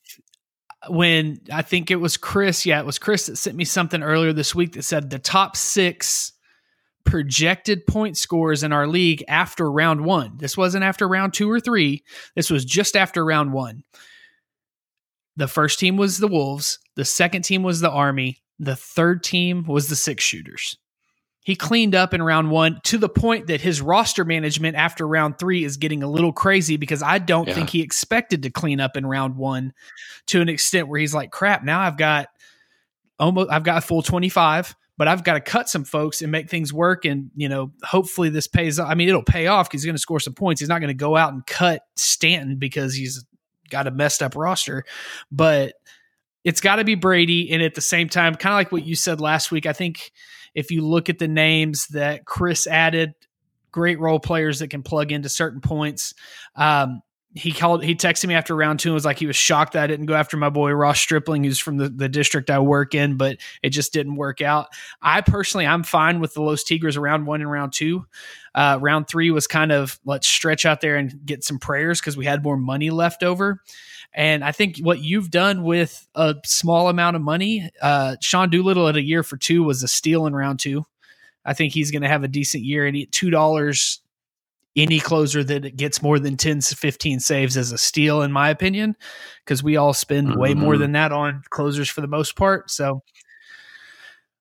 when 0.89 1.41
I 1.53 1.63
think 1.63 1.91
it 1.91 1.97
was 1.97 2.17
Chris, 2.17 2.65
yeah, 2.65 2.81
it 2.81 2.87
was 2.87 2.99
Chris 2.99 3.27
that 3.27 3.37
sent 3.37 3.57
me 3.57 3.65
something 3.65 4.03
earlier 4.03 4.33
this 4.33 4.55
week 4.55 4.73
that 4.73 4.85
said 4.85 5.11
the 5.11 5.19
top 5.19 5.57
six 5.57 6.33
projected 7.05 7.87
point 7.87 8.17
scores 8.17 8.63
in 8.63 8.73
our 8.73 8.87
league 8.87 9.25
after 9.29 9.71
round 9.71 10.05
one. 10.05 10.37
This 10.37 10.57
wasn't 10.57 10.85
after 10.85 11.09
round 11.09 11.35
two 11.35 11.51
or 11.51 11.61
three. 11.61 12.05
This 12.35 12.51
was 12.51 12.65
just 12.65 12.97
after 12.97 13.25
round 13.25 13.53
one. 13.53 13.83
The 15.37 15.49
first 15.49 15.79
team 15.79 15.97
was 15.97 16.19
the 16.19 16.29
Wolves. 16.29 16.79
The 16.97 17.05
second 17.05 17.43
team 17.43 17.63
was 17.63 17.81
the 17.81 17.91
Army. 17.91 18.43
The 18.61 18.77
third 18.77 19.25
team 19.25 19.65
was 19.67 19.89
the 19.89 19.97
six 19.97 20.23
shooters. 20.23 20.77
He 21.43 21.57
cleaned 21.57 21.95
up 21.95 22.13
in 22.13 22.23
round 22.23 22.51
one 22.51 22.81
to 22.85 22.99
the 22.99 23.09
point 23.09 23.47
that 23.47 23.63
his 23.63 23.81
roster 23.81 24.27
management 24.27 24.77
after 24.77 25.09
round 25.09 25.39
three 25.39 25.65
is 25.65 25.79
getting 25.79 26.03
a 26.03 26.07
little 26.09 26.33
crazy 26.33 26.77
because 26.77 27.03
I 27.03 27.19
don't 27.19 27.49
yeah. 27.49 27.55
think 27.55 27.71
he 27.71 27.81
expected 27.81 28.43
to 28.43 28.51
clean 28.51 28.79
up 28.79 28.97
in 28.97 29.07
round 29.07 29.37
one 29.37 29.73
to 30.27 30.43
an 30.43 30.51
extent 30.51 30.89
where 30.89 31.01
he's 31.01 31.15
like, 31.15 31.31
crap, 31.31 31.65
now 31.65 31.81
I've 31.81 31.97
got 31.97 32.29
almost, 33.19 33.51
I've 33.51 33.65
got 33.65 33.79
a 33.79 33.81
full 33.81 34.03
25, 34.03 34.77
but 34.99 35.09
I've 35.09 35.25
got 35.25 35.35
to 35.35 35.41
cut 35.41 35.71
some 35.71 35.85
folks 35.85 36.21
and 36.21 36.31
make 36.31 36.51
things 36.51 36.75
work. 36.75 37.07
And, 37.07 37.31
you 37.35 37.49
know, 37.49 37.73
hopefully 37.83 38.29
this 38.29 38.47
pays 38.47 38.79
off. 38.79 38.91
I 38.91 38.95
mean, 38.95 39.09
it'll 39.09 39.23
pay 39.23 39.47
off 39.47 39.67
because 39.67 39.81
he's 39.81 39.87
going 39.87 39.97
to 39.97 40.03
score 40.03 40.21
some 40.21 40.35
points. 40.35 40.61
He's 40.61 40.69
not 40.69 40.81
going 40.81 40.89
to 40.89 40.95
go 40.95 41.17
out 41.17 41.33
and 41.33 41.45
cut 41.47 41.81
Stanton 41.97 42.57
because 42.59 42.95
he's 42.95 43.25
got 43.71 43.87
a 43.87 43.91
messed 43.91 44.23
up 44.23 44.37
roster. 44.37 44.85
But, 45.33 45.73
it's 46.45 46.61
got 46.61 46.77
to 46.77 46.85
be 46.85 46.95
Brady. 46.95 47.51
And 47.51 47.63
at 47.63 47.75
the 47.75 47.81
same 47.81 48.09
time, 48.09 48.35
kind 48.35 48.53
of 48.53 48.57
like 48.57 48.73
what 48.73 48.85
you 48.85 48.95
said 48.95 49.21
last 49.21 49.51
week, 49.51 49.67
I 49.67 49.73
think 49.73 50.13
if 50.55 50.71
you 50.71 50.87
look 50.87 51.09
at 51.09 51.19
the 51.19 51.29
names 51.29 51.87
that 51.89 52.25
Chris 52.25 52.67
added, 52.67 53.15
great 53.73 54.01
role 54.01 54.21
players 54.21 54.59
that 54.61 54.69
can 54.69 54.83
plug 54.83 55.13
into 55.13 55.29
certain 55.29 55.61
points. 55.61 56.13
Um, 56.57 57.03
he 57.35 57.53
called 57.53 57.85
he 57.85 57.95
texted 57.95 58.27
me 58.27 58.35
after 58.35 58.57
round 58.57 58.81
two 58.81 58.89
and 58.89 58.95
was 58.95 59.05
like 59.05 59.19
he 59.19 59.27
was 59.27 59.37
shocked 59.37 59.75
that 59.75 59.85
I 59.85 59.87
didn't 59.87 60.07
go 60.07 60.15
after 60.15 60.37
my 60.37 60.51
boy 60.51 60.73
Ross 60.73 60.99
Stripling, 60.99 61.45
who's 61.45 61.61
from 61.61 61.77
the, 61.77 61.89
the 61.89 62.09
district 62.09 62.51
I 62.51 62.59
work 62.59 62.95
in, 62.95 63.17
but 63.17 63.37
it 63.63 63.71
just 63.71 63.93
didn't 63.93 64.17
work 64.17 64.41
out. 64.41 64.69
I 65.01 65.21
personally 65.21 65.67
I'm 65.67 65.85
fine 65.85 66.19
with 66.19 66.35
the 66.35 66.43
Los 66.43 66.65
Tigres 66.65 66.97
around 66.97 67.27
one 67.27 67.41
and 67.41 67.51
round 67.51 67.73
two. 67.73 68.05
Uh, 68.53 68.79
round 68.81 69.07
three 69.07 69.31
was 69.31 69.47
kind 69.47 69.71
of 69.71 70.01
let's 70.05 70.27
stretch 70.27 70.67
out 70.67 70.81
there 70.81 70.97
and 70.97 71.25
get 71.25 71.45
some 71.45 71.61
prayers 71.61 72.01
because 72.01 72.17
we 72.17 72.25
had 72.25 72.43
more 72.43 72.57
money 72.57 72.91
left 72.91 73.23
over. 73.23 73.63
And 74.13 74.43
I 74.43 74.51
think 74.51 74.79
what 74.79 74.99
you've 74.99 75.31
done 75.31 75.63
with 75.63 76.09
a 76.17 76.35
small 76.45 76.89
amount 76.89 77.15
of 77.15 77.23
money, 77.23 77.71
uh, 77.81 78.17
Sean 78.21 78.51
Doolittle 78.51 78.89
at 78.89 78.97
a 78.97 79.03
year 79.03 79.23
for 79.23 79.37
two 79.37 79.63
was 79.63 79.85
a 79.85 79.89
steal 79.89 80.27
in 80.27 80.35
round 80.35 80.59
two. 80.59 80.85
I 81.45 81.55
think 81.55 81.73
he's 81.73 81.93
going 81.93 82.03
to 82.03 82.09
have 82.09 82.25
a 82.25 82.29
decent 82.29 82.65
year. 82.65 82.87
And 82.87 83.07
two 83.13 83.31
dollars 83.31 84.01
any 84.77 85.01
closer 85.01 85.43
that 85.43 85.77
gets 85.77 86.03
more 86.03 86.19
than 86.19 86.37
10 86.37 86.61
to 86.61 86.77
15 86.77 87.21
saves 87.21 87.57
as 87.57 87.73
a 87.73 87.79
steal 87.79 88.23
in 88.23 88.31
my 88.31 88.51
opinion 88.51 88.95
because 89.45 89.63
we 89.63 89.77
all 89.77 89.93
spend 89.93 90.29
mm-hmm. 90.29 90.39
way 90.39 90.55
more 90.55 90.75
mm-hmm. 90.75 90.83
than 90.83 90.93
that 90.93 91.13
on 91.13 91.43
closers 91.51 91.89
for 91.89 92.01
the 92.01 92.07
most 92.07 92.37
part 92.37 92.71
so 92.71 93.03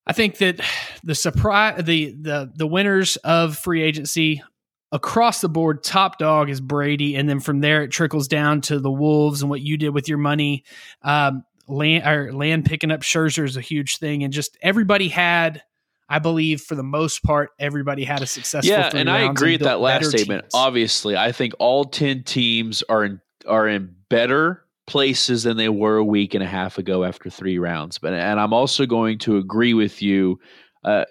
i 0.05 0.13
think 0.13 0.37
that 0.37 0.59
the 1.03 1.15
surprise 1.15 1.83
the 1.83 2.15
the 2.21 2.51
the 2.55 2.67
winners 2.67 3.15
of 3.17 3.57
free 3.57 3.81
agency 3.81 4.43
across 4.91 5.41
the 5.41 5.49
board, 5.49 5.83
top 5.83 6.17
dog 6.17 6.49
is 6.49 6.61
Brady, 6.61 7.15
and 7.15 7.29
then 7.29 7.39
from 7.39 7.61
there 7.61 7.83
it 7.83 7.91
trickles 7.91 8.27
down 8.27 8.61
to 8.61 8.79
the 8.79 8.91
Wolves 8.91 9.41
and 9.41 9.49
what 9.49 9.61
you 9.61 9.77
did 9.77 9.89
with 9.89 10.09
your 10.09 10.17
money. 10.17 10.63
Um, 11.01 11.43
land 11.67 12.07
or 12.07 12.33
land 12.33 12.65
picking 12.65 12.91
up 12.91 13.01
Scherzer 13.01 13.45
is 13.45 13.57
a 13.57 13.61
huge 13.61 13.97
thing, 13.97 14.23
and 14.23 14.33
just 14.33 14.57
everybody 14.61 15.07
had. 15.07 15.63
I 16.09 16.19
believe 16.19 16.61
for 16.61 16.75
the 16.75 16.83
most 16.83 17.23
part, 17.23 17.51
everybody 17.59 18.03
had 18.03 18.21
a 18.21 18.27
successful. 18.27 18.71
Yeah, 18.71 18.89
and 18.93 19.09
I 19.09 19.21
agree 19.21 19.53
with 19.53 19.61
that 19.61 19.79
last 19.79 20.09
statement. 20.09 20.43
Teams. 20.43 20.51
Obviously, 20.55 21.15
I 21.15 21.31
think 21.31 21.53
all 21.59 21.85
ten 21.85 22.23
teams 22.23 22.83
are 22.89 23.05
in 23.05 23.21
are 23.47 23.67
in 23.67 23.95
better 24.09 24.65
places 24.87 25.43
than 25.43 25.55
they 25.55 25.69
were 25.69 25.97
a 25.97 26.03
week 26.03 26.33
and 26.33 26.43
a 26.43 26.47
half 26.47 26.79
ago 26.79 27.03
after 27.03 27.29
three 27.29 27.59
rounds. 27.59 27.99
But 27.99 28.13
and 28.13 28.39
I'm 28.39 28.53
also 28.53 28.87
going 28.87 29.19
to 29.19 29.37
agree 29.37 29.75
with 29.75 30.01
you. 30.01 30.39
Uh, 30.83 31.05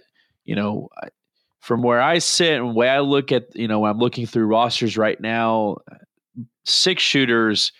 you 0.44 0.56
know, 0.56 0.88
from 1.60 1.82
where 1.82 2.00
I 2.00 2.18
sit 2.18 2.54
and 2.54 2.70
the 2.70 2.74
way 2.74 2.88
I 2.88 3.00
look 3.00 3.30
at, 3.30 3.54
you 3.54 3.68
know, 3.68 3.84
I'm 3.84 3.98
looking 3.98 4.26
through 4.26 4.46
rosters 4.46 4.96
right 4.96 5.20
now, 5.20 5.76
six 6.64 7.02
shooters, 7.02 7.72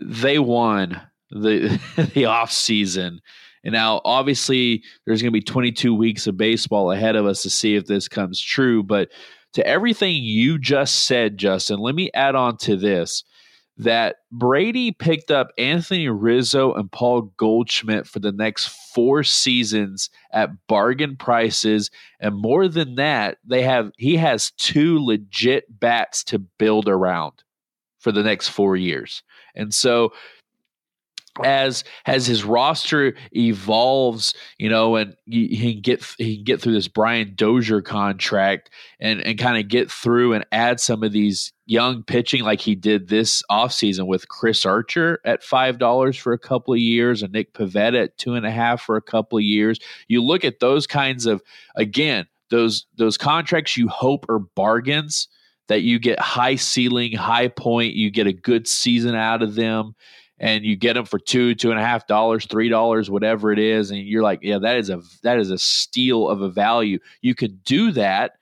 they 0.00 0.38
won 0.38 1.00
the 1.30 1.80
the 2.14 2.26
off 2.26 2.52
season. 2.52 3.20
And 3.64 3.72
now 3.72 4.00
obviously 4.04 4.82
there's 5.06 5.22
going 5.22 5.32
to 5.32 5.38
be 5.38 5.42
22 5.42 5.94
weeks 5.94 6.26
of 6.26 6.36
baseball 6.36 6.92
ahead 6.92 7.16
of 7.16 7.26
us 7.26 7.42
to 7.42 7.50
see 7.50 7.76
if 7.76 7.86
this 7.86 8.08
comes 8.08 8.40
true, 8.40 8.82
but 8.82 9.10
to 9.54 9.66
everything 9.66 10.16
you 10.22 10.58
just 10.58 11.06
said, 11.06 11.38
Justin, 11.38 11.78
let 11.78 11.94
me 11.94 12.10
add 12.14 12.34
on 12.34 12.56
to 12.58 12.76
this 12.76 13.24
that 13.76 14.16
Brady 14.30 14.92
picked 14.92 15.30
up 15.30 15.48
Anthony 15.58 16.08
Rizzo 16.08 16.74
and 16.74 16.90
Paul 16.90 17.32
Goldschmidt 17.36 18.06
for 18.06 18.20
the 18.20 18.30
next 18.30 18.68
four 18.94 19.24
seasons 19.24 20.10
at 20.32 20.50
bargain 20.68 21.16
prices. 21.16 21.90
And 22.20 22.36
more 22.36 22.68
than 22.68 22.94
that, 22.96 23.38
they 23.44 23.62
have 23.62 23.90
he 23.96 24.16
has 24.16 24.52
two 24.52 25.04
legit 25.04 25.64
bats 25.68 26.22
to 26.24 26.38
build 26.38 26.88
around 26.88 27.42
for 27.98 28.12
the 28.12 28.22
next 28.22 28.48
four 28.48 28.76
years. 28.76 29.22
And 29.56 29.74
so 29.74 30.12
as 31.42 31.84
as 32.06 32.26
his 32.26 32.44
roster 32.44 33.14
evolves, 33.34 34.34
you 34.58 34.68
know, 34.68 34.96
and 34.96 35.16
he, 35.26 35.48
he 35.48 35.72
can 35.74 35.82
get 35.82 36.04
he 36.18 36.36
can 36.36 36.44
get 36.44 36.60
through 36.60 36.74
this 36.74 36.88
Brian 36.88 37.34
Dozier 37.34 37.82
contract 37.82 38.70
and 39.00 39.20
and 39.20 39.38
kind 39.38 39.58
of 39.58 39.68
get 39.68 39.90
through 39.90 40.34
and 40.34 40.46
add 40.52 40.80
some 40.80 41.02
of 41.02 41.12
these 41.12 41.52
young 41.66 42.02
pitching 42.02 42.44
like 42.44 42.60
he 42.60 42.74
did 42.74 43.08
this 43.08 43.42
offseason 43.50 44.06
with 44.06 44.28
Chris 44.28 44.64
Archer 44.64 45.20
at 45.24 45.42
five 45.42 45.78
dollars 45.78 46.16
for 46.16 46.32
a 46.32 46.38
couple 46.38 46.74
of 46.74 46.80
years 46.80 47.22
and 47.22 47.32
Nick 47.32 47.52
Pivetta 47.54 48.04
at 48.04 48.18
two 48.18 48.34
and 48.34 48.46
a 48.46 48.50
half 48.50 48.82
for 48.82 48.96
a 48.96 49.02
couple 49.02 49.38
of 49.38 49.44
years. 49.44 49.78
You 50.08 50.22
look 50.22 50.44
at 50.44 50.60
those 50.60 50.86
kinds 50.86 51.26
of 51.26 51.42
again 51.74 52.26
those 52.50 52.86
those 52.96 53.16
contracts 53.16 53.76
you 53.76 53.88
hope 53.88 54.26
are 54.28 54.38
bargains 54.38 55.28
that 55.68 55.80
you 55.80 55.98
get 55.98 56.20
high 56.20 56.56
ceiling, 56.56 57.12
high 57.12 57.48
point, 57.48 57.94
you 57.94 58.10
get 58.10 58.26
a 58.26 58.32
good 58.32 58.68
season 58.68 59.14
out 59.14 59.42
of 59.42 59.54
them 59.54 59.94
and 60.38 60.64
you 60.64 60.76
get 60.76 60.94
them 60.94 61.04
for 61.04 61.18
two, 61.18 61.54
two 61.54 61.70
and 61.70 61.78
a 61.78 61.84
half 61.84 62.06
dollars, 62.06 62.46
three 62.46 62.68
dollars, 62.68 63.10
whatever 63.10 63.52
it 63.52 63.58
is, 63.58 63.90
and 63.90 64.00
you're 64.00 64.22
like, 64.22 64.40
yeah, 64.42 64.58
that 64.58 64.76
is 64.76 64.90
a 64.90 65.00
that 65.22 65.38
is 65.38 65.50
a 65.50 65.58
steal 65.58 66.28
of 66.28 66.40
a 66.42 66.48
value. 66.48 66.98
You 67.22 67.34
could 67.34 67.62
do 67.64 67.92
that 67.92 68.32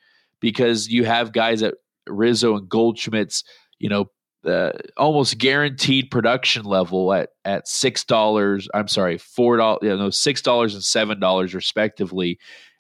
because 0.41 0.89
you 0.89 1.05
have 1.05 1.33
guys 1.33 1.63
at 1.63 1.75
Rizzo 2.07 2.57
and 2.57 2.69
Goldschmidt's, 2.69 3.45
you 3.79 3.89
know, 3.89 4.11
uh, 4.45 4.73
almost 4.97 5.39
guaranteed 5.39 6.11
production 6.11 6.65
level 6.65 7.13
at 7.13 7.31
at 7.45 7.69
six 7.69 8.05
dollars. 8.05 8.69
I'm 8.75 8.89
sorry, 8.89 9.19
four 9.19 9.57
dollars, 9.59 9.81
you 9.83 9.97
know, 9.97 10.11
six 10.11 10.43
dollars 10.43 10.75
and 10.75 10.83
seven 10.83 11.21
dollars 11.21 11.55
respectively. 11.55 12.39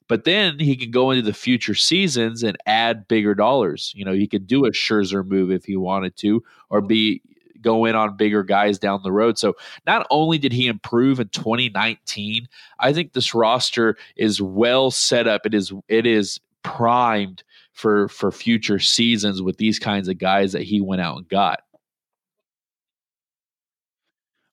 But 0.09 0.25
then 0.25 0.59
he 0.59 0.77
can 0.77 0.91
go 0.91 1.11
into 1.11 1.23
the 1.23 1.33
future 1.33 1.75
seasons 1.75 2.43
and 2.43 2.57
add 2.67 3.09
bigger 3.09 3.35
dollars. 3.35 3.93
You 3.95 4.05
know, 4.05 4.13
he 4.13 4.27
could 4.27 4.47
do 4.47 4.67
a 4.67 4.71
Scherzer 4.71 5.25
move 5.25 5.51
if 5.51 5.65
he 5.65 5.77
wanted 5.77 6.17
to, 6.17 6.43
or 6.69 6.81
be 6.81 7.23
go 7.63 7.85
in 7.85 7.95
on 7.95 8.17
bigger 8.17 8.43
guys 8.43 8.79
down 8.79 9.03
the 9.03 9.13
road. 9.13 9.39
So 9.39 9.55
not 9.87 10.07
only 10.11 10.39
did 10.39 10.53
he 10.53 10.67
improve 10.67 11.21
in 11.21 11.29
2019, 11.29 12.49
I 12.79 12.93
think 12.93 13.13
this 13.13 13.35
roster 13.35 13.97
is 14.17 14.43
well 14.43 14.91
set 14.91 15.27
up. 15.27 15.47
It 15.47 15.55
is 15.55 15.73
it 15.89 16.07
is 16.07 16.41
primed 16.63 17.43
for 17.73 18.09
for 18.09 18.31
future 18.31 18.79
seasons 18.79 19.41
with 19.41 19.57
these 19.57 19.79
kinds 19.79 20.09
of 20.09 20.19
guys 20.19 20.53
that 20.53 20.63
he 20.63 20.81
went 20.81 21.01
out 21.03 21.17
and 21.17 21.29
got. 21.29 21.61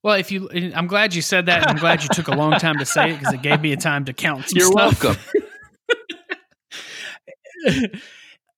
Well, 0.01 0.15
if 0.15 0.31
you, 0.31 0.49
I'm 0.73 0.87
glad 0.87 1.13
you 1.13 1.21
said 1.21 1.47
that. 1.47 1.69
I'm 1.69 1.75
glad 1.75 2.03
you 2.03 2.09
took 2.09 2.29
a 2.29 2.35
long 2.35 2.53
time 2.53 2.79
to 2.79 2.85
say 2.85 3.11
it 3.11 3.19
because 3.19 3.33
it 3.33 3.41
gave 3.41 3.59
me 3.59 3.73
a 3.73 3.77
time 3.77 4.05
to 4.05 4.13
count. 4.13 4.49
You're 4.53 4.67
stuff. 4.67 5.03
welcome. 5.03 5.21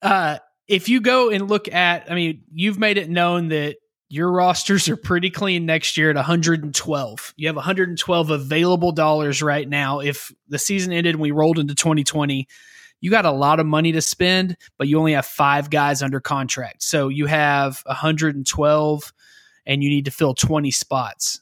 uh, 0.03 0.37
if 0.67 0.87
you 0.87 1.01
go 1.01 1.31
and 1.31 1.49
look 1.49 1.67
at, 1.67 2.11
I 2.11 2.15
mean, 2.15 2.43
you've 2.53 2.77
made 2.77 2.97
it 2.97 3.09
known 3.09 3.47
that 3.49 3.77
your 4.11 4.29
rosters 4.29 4.89
are 4.89 4.97
pretty 4.97 5.29
clean 5.29 5.65
next 5.65 5.95
year 5.95 6.09
at 6.09 6.17
112. 6.17 7.33
You 7.37 7.47
have 7.47 7.55
112 7.55 8.29
available 8.29 8.91
dollars 8.91 9.41
right 9.41 9.67
now. 9.67 9.99
If 10.01 10.33
the 10.49 10.59
season 10.59 10.91
ended 10.91 11.15
and 11.15 11.21
we 11.21 11.31
rolled 11.31 11.57
into 11.57 11.75
2020, 11.75 12.45
you 12.99 13.09
got 13.09 13.25
a 13.25 13.31
lot 13.31 13.61
of 13.61 13.65
money 13.65 13.93
to 13.93 14.01
spend, 14.01 14.57
but 14.77 14.89
you 14.89 14.99
only 14.99 15.13
have 15.13 15.25
five 15.25 15.69
guys 15.69 16.03
under 16.03 16.19
contract. 16.19 16.83
So 16.83 17.07
you 17.07 17.25
have 17.27 17.81
112 17.85 19.13
and 19.65 19.83
you 19.83 19.89
need 19.89 20.05
to 20.05 20.11
fill 20.11 20.33
20 20.33 20.71
spots. 20.71 21.39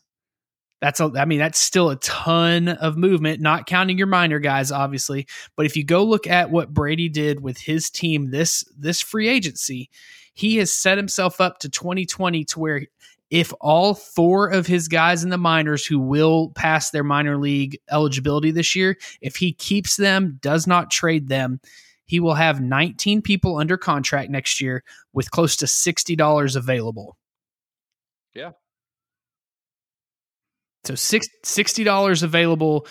That's 0.79 0.99
a, 0.99 1.12
I 1.17 1.25
mean, 1.25 1.39
that's 1.39 1.60
still 1.60 1.89
a 1.89 1.97
ton 1.97 2.69
of 2.69 2.97
movement, 2.97 3.41
not 3.41 3.65
counting 3.65 3.97
your 3.97 4.08
minor 4.08 4.39
guys, 4.39 4.71
obviously. 4.71 5.27
But 5.55 5.65
if 5.65 5.75
you 5.75 5.84
go 5.84 6.03
look 6.03 6.27
at 6.27 6.51
what 6.51 6.73
Brady 6.73 7.10
did 7.10 7.41
with 7.41 7.58
his 7.58 7.89
team 7.89 8.29
this 8.29 8.63
this 8.77 9.01
free 9.01 9.27
agency, 9.27 9.89
he 10.39 10.56
has 10.56 10.71
set 10.71 10.97
himself 10.97 11.41
up 11.41 11.60
to 11.60 11.67
2020 11.67 12.45
to 12.45 12.60
where 12.62 12.86
if 13.30 13.52
all 13.60 13.93
four 13.93 14.47
of 14.47 14.65
his 14.65 14.88
guys 14.88 15.21
in 15.21 15.30
the 15.30 15.38
minors 15.38 15.86
who 15.86 15.99
will 15.99 16.52
pass 16.56 16.91
their 16.91 17.04
minor 17.04 17.38
league 17.38 17.78
eligibility 17.91 18.49
this 18.49 18.73
year, 18.73 18.97
if 19.19 19.36
he 19.36 19.52
keeps 19.52 19.97
them, 19.97 20.39
does 20.41 20.65
not 20.65 20.89
trade 20.89 21.28
them, 21.28 21.60
he 22.06 22.21
will 22.21 22.36
have 22.36 22.62
19 22.62 23.21
people 23.21 23.58
under 23.58 23.75
contract 23.75 24.32
next 24.32 24.62
year 24.62 24.86
with 25.12 25.30
close 25.30 25.58
to 25.58 25.65
$60 25.65 26.56
available. 26.56 27.17
Yeah. 28.34 28.52
So 30.86 30.93
$60 30.93 32.23
available 32.23 32.88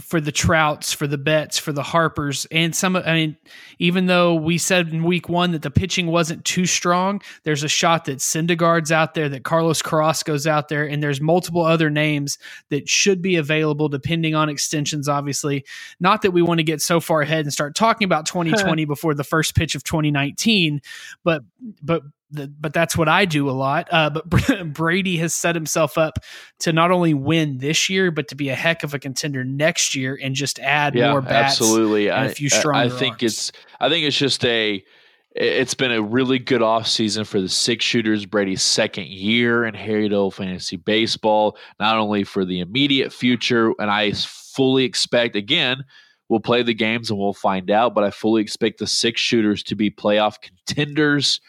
for 0.00 0.20
the 0.20 0.32
Trouts, 0.32 0.92
for 0.92 1.06
the 1.06 1.18
Betts, 1.18 1.58
for 1.58 1.72
the 1.72 1.82
Harpers, 1.82 2.46
and 2.50 2.74
some. 2.74 2.96
I 2.96 3.12
mean, 3.12 3.36
even 3.78 4.06
though 4.06 4.34
we 4.34 4.58
said 4.58 4.88
in 4.88 5.04
week 5.04 5.28
one 5.28 5.52
that 5.52 5.62
the 5.62 5.70
pitching 5.70 6.06
wasn't 6.06 6.44
too 6.44 6.66
strong, 6.66 7.22
there's 7.44 7.62
a 7.62 7.68
shot 7.68 8.06
that 8.06 8.18
Syndergaard's 8.18 8.90
out 8.90 9.14
there, 9.14 9.28
that 9.28 9.44
Carlos 9.44 9.82
Carrasco's 9.82 10.46
out 10.46 10.68
there, 10.68 10.84
and 10.86 11.02
there's 11.02 11.20
multiple 11.20 11.64
other 11.64 11.90
names 11.90 12.38
that 12.70 12.88
should 12.88 13.22
be 13.22 13.36
available 13.36 13.88
depending 13.88 14.34
on 14.34 14.48
extensions. 14.48 15.08
Obviously, 15.08 15.64
not 16.00 16.22
that 16.22 16.32
we 16.32 16.42
want 16.42 16.58
to 16.58 16.64
get 16.64 16.80
so 16.80 17.00
far 17.00 17.22
ahead 17.22 17.44
and 17.44 17.52
start 17.52 17.74
talking 17.74 18.04
about 18.04 18.26
2020 18.30 18.84
before 18.84 19.14
the 19.14 19.24
first 19.24 19.54
pitch 19.54 19.74
of 19.74 19.84
2019, 19.84 20.80
but 21.24 21.42
but 21.82 22.02
the, 22.30 22.48
but 22.48 22.72
that's 22.72 22.96
what 22.96 23.08
I 23.08 23.24
do 23.24 23.48
a 23.48 23.52
lot. 23.52 23.88
Uh, 23.90 24.10
but 24.10 24.24
Brady 24.72 25.16
has 25.18 25.34
set 25.34 25.54
himself 25.54 25.98
up 25.98 26.18
to 26.60 26.72
not 26.72 26.90
only 26.90 27.14
win 27.14 27.58
this 27.58 27.88
year, 27.88 28.10
but 28.10 28.28
to 28.28 28.34
be 28.34 28.48
a 28.48 28.54
heck 28.54 28.82
of 28.82 28.94
a 28.94 28.98
contender 28.98 29.44
next 29.44 29.94
year 29.94 30.18
and 30.20 30.34
just 30.34 30.58
add 30.60 30.94
yeah, 30.94 31.10
more 31.10 31.20
bats. 31.20 31.60
Absolutely, 31.60 32.08
a 32.08 32.28
few 32.30 32.48
stronger. 32.48 32.74
I, 32.74 32.84
I 32.84 32.88
think 32.88 33.14
arms. 33.14 33.22
it's. 33.22 33.52
I 33.80 33.88
think 33.88 34.06
it's 34.06 34.16
just 34.16 34.44
a. 34.44 34.84
It's 35.32 35.74
been 35.74 35.92
a 35.92 36.02
really 36.02 36.40
good 36.40 36.60
offseason 36.60 37.24
for 37.24 37.40
the 37.40 37.48
six 37.48 37.84
shooters. 37.84 38.26
Brady's 38.26 38.62
second 38.62 39.06
year 39.06 39.64
in 39.64 39.74
Harry 39.74 40.08
Doyle 40.08 40.32
Fantasy 40.32 40.76
Baseball, 40.76 41.56
not 41.78 41.98
only 41.98 42.24
for 42.24 42.44
the 42.44 42.58
immediate 42.58 43.12
future, 43.12 43.72
and 43.78 43.90
I 43.90 44.12
fully 44.12 44.84
expect 44.84 45.36
again 45.36 45.84
we'll 46.28 46.40
play 46.40 46.62
the 46.62 46.72
games 46.72 47.10
and 47.10 47.18
we'll 47.18 47.34
find 47.34 47.70
out. 47.70 47.94
But 47.94 48.04
I 48.04 48.10
fully 48.10 48.40
expect 48.40 48.78
the 48.78 48.86
six 48.86 49.20
shooters 49.20 49.62
to 49.64 49.74
be 49.74 49.90
playoff 49.90 50.36
contenders 50.40 51.40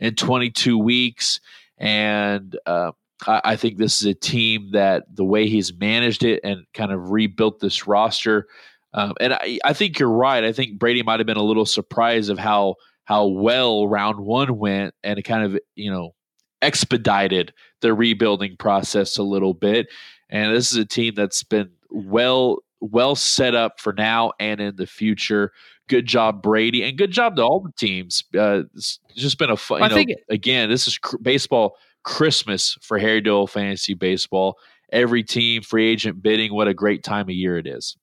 in 0.00 0.14
22 0.14 0.78
weeks. 0.78 1.40
And 1.78 2.58
uh, 2.66 2.92
I, 3.26 3.40
I, 3.44 3.56
think 3.56 3.76
this 3.76 4.00
is 4.00 4.06
a 4.06 4.14
team 4.14 4.70
that 4.72 5.04
the 5.14 5.24
way 5.24 5.48
he's 5.48 5.72
managed 5.72 6.24
it 6.24 6.40
and 6.42 6.64
kind 6.74 6.90
of 6.90 7.10
rebuilt 7.10 7.60
this 7.60 7.86
roster. 7.86 8.48
Um, 8.92 9.14
and 9.20 9.34
I, 9.34 9.58
I 9.64 9.72
think 9.72 9.98
you're 9.98 10.10
right. 10.10 10.42
I 10.42 10.52
think 10.52 10.78
Brady 10.78 11.02
might 11.02 11.20
have 11.20 11.26
been 11.26 11.36
a 11.36 11.42
little 11.42 11.66
surprised 11.66 12.30
of 12.30 12.38
how 12.38 12.76
how 13.04 13.26
well 13.26 13.88
round 13.88 14.20
one 14.20 14.58
went, 14.58 14.94
and 15.02 15.18
it 15.18 15.22
kind 15.22 15.44
of 15.44 15.60
you 15.74 15.90
know 15.90 16.14
expedited 16.62 17.52
the 17.80 17.94
rebuilding 17.94 18.56
process 18.56 19.16
a 19.16 19.22
little 19.22 19.54
bit. 19.54 19.88
And 20.28 20.54
this 20.54 20.70
is 20.70 20.78
a 20.78 20.84
team 20.84 21.14
that's 21.14 21.42
been 21.42 21.70
well 21.90 22.58
well 22.80 23.14
set 23.14 23.54
up 23.54 23.80
for 23.80 23.92
now 23.92 24.32
and 24.40 24.60
in 24.60 24.76
the 24.76 24.86
future. 24.86 25.52
Good 25.90 26.06
job, 26.06 26.40
Brady, 26.40 26.84
and 26.84 26.96
good 26.96 27.10
job 27.10 27.34
to 27.34 27.42
all 27.42 27.58
the 27.58 27.72
teams. 27.72 28.22
Uh, 28.32 28.62
it's 28.76 29.00
just 29.16 29.38
been 29.38 29.50
a 29.50 29.56
fun. 29.56 29.82
I 29.82 29.88
know, 29.88 30.04
again, 30.28 30.70
this 30.70 30.86
is 30.86 30.98
cr- 30.98 31.18
baseball 31.18 31.76
Christmas 32.04 32.78
for 32.80 32.96
Harry 32.96 33.20
Doyle 33.20 33.48
Fantasy 33.48 33.94
Baseball. 33.94 34.56
Every 34.92 35.24
team, 35.24 35.62
free 35.62 35.90
agent 35.90 36.22
bidding. 36.22 36.54
What 36.54 36.68
a 36.68 36.74
great 36.74 37.02
time 37.02 37.22
of 37.22 37.34
year 37.34 37.58
it 37.58 37.66
is. 37.66 37.96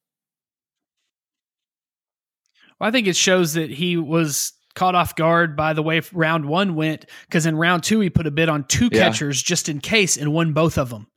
Well, 2.78 2.90
I 2.90 2.92
think 2.92 3.08
it 3.08 3.16
shows 3.16 3.54
that 3.54 3.70
he 3.70 3.96
was 3.96 4.52
caught 4.76 4.94
off 4.94 5.16
guard 5.16 5.56
by 5.56 5.72
the 5.72 5.82
way 5.82 6.02
round 6.12 6.46
one 6.46 6.76
went 6.76 7.06
because 7.26 7.46
in 7.46 7.56
round 7.56 7.84
two 7.84 8.02
he 8.02 8.10
put 8.10 8.28
a 8.28 8.32
bid 8.32 8.50
on 8.50 8.66
two 8.66 8.90
yeah. 8.92 9.00
catchers 9.00 9.42
just 9.42 9.70
in 9.70 9.80
case 9.80 10.18
and 10.18 10.34
won 10.34 10.52
both 10.52 10.78
of 10.78 10.90
them. 10.90 11.08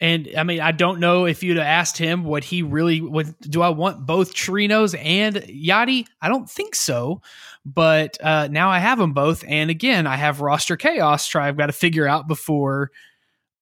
And 0.00 0.28
I 0.36 0.42
mean, 0.42 0.60
I 0.60 0.72
don't 0.72 0.98
know 0.98 1.26
if 1.26 1.42
you'd 1.44 1.58
have 1.58 1.66
asked 1.66 1.96
him 1.96 2.24
what 2.24 2.42
he 2.42 2.62
really 2.62 3.00
would. 3.00 3.38
Do 3.40 3.62
I 3.62 3.68
want 3.68 4.04
both 4.04 4.34
Chirinos 4.34 4.98
and 5.00 5.36
Yadi? 5.36 6.06
I 6.20 6.28
don't 6.28 6.50
think 6.50 6.74
so. 6.74 7.22
But 7.64 8.18
uh, 8.20 8.48
now 8.50 8.70
I 8.70 8.80
have 8.80 8.98
them 8.98 9.12
both, 9.12 9.44
and 9.46 9.70
again, 9.70 10.08
I 10.08 10.16
have 10.16 10.40
roster 10.40 10.76
chaos. 10.76 11.28
Try 11.28 11.46
I've 11.46 11.56
got 11.56 11.66
to 11.66 11.72
figure 11.72 12.08
out 12.08 12.26
before, 12.26 12.90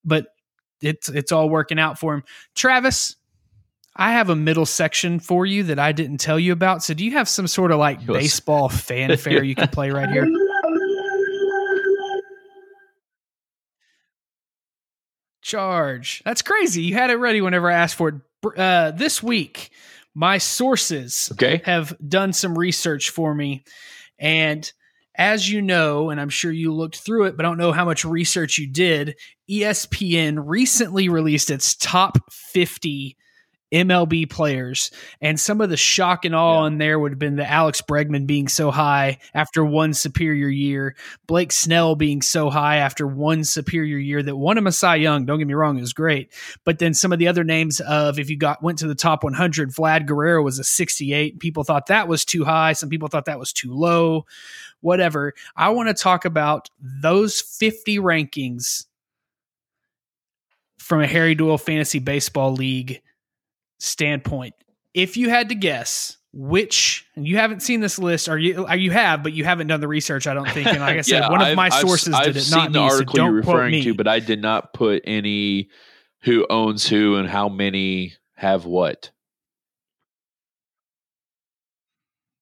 but 0.02 0.28
it's 0.80 1.10
it's 1.10 1.32
all 1.32 1.50
working 1.50 1.78
out 1.78 1.98
for 1.98 2.14
him. 2.14 2.24
Travis, 2.54 3.16
I 3.94 4.12
have 4.12 4.30
a 4.30 4.36
middle 4.36 4.64
section 4.64 5.20
for 5.20 5.44
you 5.44 5.64
that 5.64 5.78
I 5.78 5.92
didn't 5.92 6.18
tell 6.18 6.38
you 6.38 6.52
about. 6.52 6.82
So, 6.82 6.94
do 6.94 7.04
you 7.04 7.10
have 7.12 7.28
some 7.28 7.46
sort 7.46 7.72
of 7.72 7.78
like 7.78 8.06
baseball 8.06 8.68
fanfare 8.70 9.44
you 9.44 9.54
can 9.54 9.68
play 9.68 9.90
right 9.90 10.08
here? 10.08 10.26
charge. 15.50 16.22
That's 16.24 16.42
crazy. 16.42 16.82
You 16.82 16.94
had 16.94 17.10
it 17.10 17.16
ready 17.16 17.40
whenever 17.40 17.70
I 17.70 17.74
asked 17.74 17.96
for 17.96 18.08
it. 18.08 18.14
Uh, 18.58 18.90
this 18.92 19.22
week, 19.22 19.70
my 20.14 20.38
sources 20.38 21.28
okay. 21.32 21.60
have 21.64 21.96
done 22.06 22.32
some 22.32 22.58
research 22.58 23.10
for 23.10 23.34
me. 23.34 23.64
And 24.18 24.70
as 25.14 25.50
you 25.50 25.60
know, 25.60 26.10
and 26.10 26.20
I'm 26.20 26.30
sure 26.30 26.50
you 26.50 26.72
looked 26.72 26.98
through 26.98 27.26
it, 27.26 27.36
but 27.36 27.44
I 27.44 27.48
don't 27.48 27.58
know 27.58 27.72
how 27.72 27.84
much 27.84 28.04
research 28.04 28.58
you 28.58 28.66
did, 28.66 29.16
ESPN 29.50 30.42
recently 30.46 31.08
released 31.08 31.50
its 31.50 31.74
top 31.74 32.32
50 32.32 33.16
MLB 33.72 34.28
players. 34.28 34.90
And 35.20 35.38
some 35.38 35.60
of 35.60 35.70
the 35.70 35.76
shock 35.76 36.24
and 36.24 36.34
awe 36.34 36.62
Yeah. 36.62 36.66
in 36.68 36.78
there 36.78 36.98
would 36.98 37.12
have 37.12 37.18
been 37.18 37.36
the 37.36 37.48
Alex 37.48 37.80
Bregman 37.82 38.26
being 38.26 38.48
so 38.48 38.70
high 38.70 39.18
after 39.32 39.64
one 39.64 39.94
superior 39.94 40.48
year, 40.48 40.96
Blake 41.26 41.52
Snell 41.52 41.94
being 41.94 42.22
so 42.22 42.50
high 42.50 42.76
after 42.76 43.06
one 43.06 43.44
superior 43.44 43.98
year 43.98 44.22
that 44.22 44.36
won 44.36 44.58
him 44.58 44.66
a 44.66 44.72
Cy 44.72 44.96
Young. 44.96 45.24
Don't 45.24 45.38
get 45.38 45.46
me 45.46 45.54
wrong, 45.54 45.78
it 45.78 45.82
was 45.82 45.92
great. 45.92 46.32
But 46.64 46.78
then 46.78 46.94
some 46.94 47.12
of 47.12 47.18
the 47.18 47.28
other 47.28 47.44
names 47.44 47.80
of 47.80 48.18
if 48.18 48.28
you 48.28 48.36
got 48.36 48.62
went 48.62 48.78
to 48.80 48.86
the 48.88 48.94
top 48.94 49.22
100, 49.24 49.70
Vlad 49.70 50.06
Guerrero 50.06 50.42
was 50.42 50.58
a 50.58 50.64
68. 50.64 51.38
People 51.38 51.64
thought 51.64 51.86
that 51.86 52.08
was 52.08 52.24
too 52.24 52.44
high. 52.44 52.72
Some 52.72 52.88
people 52.88 53.08
thought 53.08 53.26
that 53.26 53.38
was 53.38 53.52
too 53.52 53.72
low. 53.72 54.26
Whatever. 54.80 55.34
I 55.56 55.68
want 55.70 55.88
to 55.88 55.94
talk 55.94 56.24
about 56.24 56.70
those 56.80 57.40
50 57.40 57.98
rankings 57.98 58.86
from 60.78 61.00
a 61.02 61.06
Harry 61.06 61.34
Doyle 61.34 61.58
Fantasy 61.58 61.98
Baseball 61.98 62.52
League 62.54 63.02
standpoint. 63.80 64.54
If 64.94 65.16
you 65.16 65.28
had 65.28 65.48
to 65.48 65.54
guess 65.56 66.16
which, 66.32 67.06
and 67.16 67.26
you 67.26 67.36
haven't 67.38 67.60
seen 67.60 67.80
this 67.80 67.98
list, 67.98 68.28
or 68.28 68.38
you 68.38 68.64
or 68.68 68.76
you 68.76 68.92
have, 68.92 69.24
but 69.24 69.32
you 69.32 69.44
haven't 69.44 69.66
done 69.66 69.80
the 69.80 69.88
research, 69.88 70.28
I 70.28 70.34
don't 70.34 70.48
think. 70.48 70.68
And 70.68 70.78
like 70.78 70.96
I 70.96 71.00
said, 71.02 71.22
one 71.28 71.40
of 71.40 71.48
I've- 71.48 71.56
my 71.56 71.64
I've- 71.66 71.80
sources 71.80 72.14
I've 72.14 72.24
did 72.26 72.36
it, 72.36 72.42
seen 72.42 72.56
not 72.58 72.72
the 72.72 72.80
me. 72.80 72.88
So 72.88 72.94
article 72.94 73.14
you're 73.16 73.26
don't 73.32 73.42
quote 73.42 73.54
referring 73.56 73.82
to, 73.82 73.94
but 73.94 74.06
I 74.06 74.20
did 74.20 74.40
not 74.40 74.72
put 74.72 75.02
any 75.04 75.70
who 76.22 76.46
owns 76.48 76.86
who 76.86 77.16
and 77.16 77.28
how 77.28 77.48
many 77.48 78.12
have 78.36 78.64
what. 78.64 79.10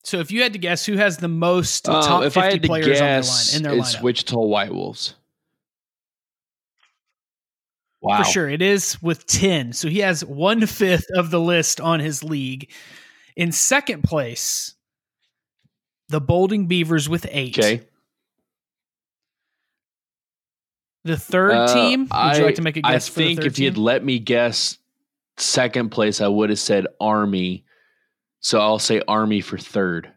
so 0.04 0.20
if 0.20 0.30
you 0.30 0.42
had 0.42 0.54
to 0.54 0.58
guess 0.58 0.86
who 0.86 0.96
has 0.96 1.18
the 1.18 1.28
most 1.28 1.86
Um, 1.88 2.02
top 2.02 2.22
if 2.24 2.34
50 2.34 2.40
I 2.40 2.50
had 2.52 2.62
to 2.62 2.68
players 2.68 2.86
guess, 2.86 3.54
on 3.56 3.62
their 3.62 3.72
line 3.72 3.76
in 3.76 3.78
their 3.78 3.86
it's 3.86 3.96
lineup. 3.96 4.02
Wichita 4.02 4.40
White 4.40 4.72
Wolves. 4.74 5.14
Wow. 8.00 8.18
For 8.18 8.24
sure. 8.24 8.48
It 8.48 8.62
is 8.62 9.00
with 9.02 9.26
10. 9.26 9.72
So 9.72 9.88
he 9.88 9.98
has 10.00 10.24
one 10.24 10.64
fifth 10.66 11.06
of 11.16 11.30
the 11.30 11.40
list 11.40 11.80
on 11.80 11.98
his 12.00 12.22
league. 12.22 12.70
In 13.36 13.50
second 13.52 14.02
place, 14.04 14.74
the 16.08 16.20
Bolding 16.20 16.66
Beavers 16.66 17.08
with 17.08 17.26
eight. 17.30 17.58
Okay. 17.58 17.82
The 21.04 21.16
third 21.16 21.52
Uh, 21.52 21.74
team, 21.74 22.00
would 22.02 22.12
I, 22.12 22.38
you 22.38 22.44
like 22.44 22.56
to 22.56 22.62
make 22.62 22.76
a 22.76 22.80
I 22.84 22.92
guess 22.92 23.08
the 23.08 23.14
think 23.14 23.40
if 23.44 23.58
you'd 23.58 23.74
team? 23.76 23.82
let 23.84 24.04
me 24.04 24.18
guess 24.18 24.78
second 25.36 25.90
place, 25.90 26.20
I 26.20 26.28
would 26.28 26.50
have 26.50 26.58
said 26.58 26.86
Army. 27.00 27.64
So 28.40 28.60
I'll 28.60 28.78
say 28.78 29.02
Army 29.08 29.40
for 29.40 29.58
third. 29.58 30.12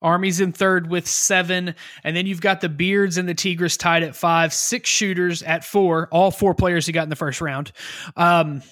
Army's 0.00 0.40
in 0.40 0.52
third 0.52 0.88
with 0.90 1.06
seven. 1.08 1.74
And 2.04 2.16
then 2.16 2.26
you've 2.26 2.40
got 2.40 2.60
the 2.60 2.68
Beards 2.68 3.18
and 3.18 3.28
the 3.28 3.34
Tigres 3.34 3.76
tied 3.76 4.02
at 4.02 4.14
five, 4.14 4.52
six 4.54 4.88
shooters 4.88 5.42
at 5.42 5.64
four, 5.64 6.08
all 6.12 6.30
four 6.30 6.54
players 6.54 6.86
you 6.86 6.92
got 6.94 7.02
in 7.02 7.08
the 7.08 7.16
first 7.16 7.40
round. 7.40 7.72
Um, 8.16 8.62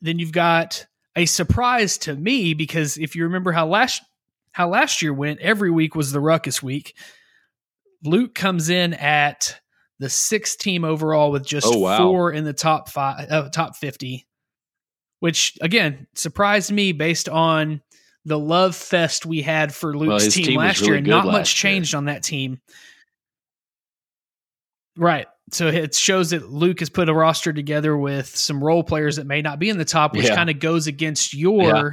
then 0.00 0.18
you've 0.18 0.32
got 0.32 0.86
a 1.16 1.26
surprise 1.26 1.98
to 1.98 2.14
me 2.16 2.54
because 2.54 2.96
if 2.96 3.14
you 3.14 3.24
remember 3.24 3.52
how 3.52 3.66
last 3.66 4.02
how 4.52 4.68
last 4.68 5.00
year 5.02 5.12
went, 5.14 5.40
every 5.40 5.70
week 5.70 5.94
was 5.94 6.12
the 6.12 6.20
ruckus 6.20 6.62
week. 6.62 6.94
Luke 8.04 8.34
comes 8.34 8.68
in 8.68 8.94
at 8.94 9.60
the 9.98 10.10
sixth 10.10 10.58
team 10.58 10.84
overall 10.84 11.30
with 11.30 11.46
just 11.46 11.66
Oh, 11.68 11.78
wow. 11.78 11.98
four 11.98 12.32
in 12.32 12.44
the 12.44 12.52
top 12.52 12.88
five, 12.88 13.30
uh, 13.30 13.48
top 13.50 13.76
fifty, 13.76 14.26
which 15.20 15.56
again 15.60 16.06
surprised 16.14 16.72
me 16.72 16.92
based 16.92 17.28
on 17.28 17.80
the 18.24 18.38
love 18.38 18.76
fest 18.76 19.26
we 19.26 19.42
had 19.42 19.74
for 19.74 19.96
Luke's 19.96 20.24
his 20.24 20.34
team, 20.34 20.44
team 20.44 20.58
last 20.58 20.80
really 20.80 20.88
year, 20.90 20.98
and 20.98 21.06
not 21.06 21.24
much 21.26 21.34
last 21.34 21.64
year. 21.64 21.72
changed 21.72 21.94
on 21.94 22.04
that 22.06 22.22
team. 22.22 22.60
Right. 24.96 25.26
So 25.50 25.68
it 25.68 25.94
shows 25.94 26.30
that 26.30 26.50
Luke 26.50 26.80
has 26.80 26.88
put 26.88 27.08
a 27.08 27.14
roster 27.14 27.52
together 27.52 27.96
with 27.96 28.26
some 28.36 28.62
role 28.62 28.82
players 28.84 29.16
that 29.16 29.26
may 29.26 29.42
not 29.42 29.58
be 29.58 29.68
in 29.70 29.78
the 29.78 29.84
top, 29.84 30.14
which 30.14 30.26
Yeah. 30.26 30.34
kind 30.36 30.50
of 30.50 30.58
goes 30.58 30.86
against 30.86 31.34
your. 31.34 31.62
Yeah. 31.62 31.90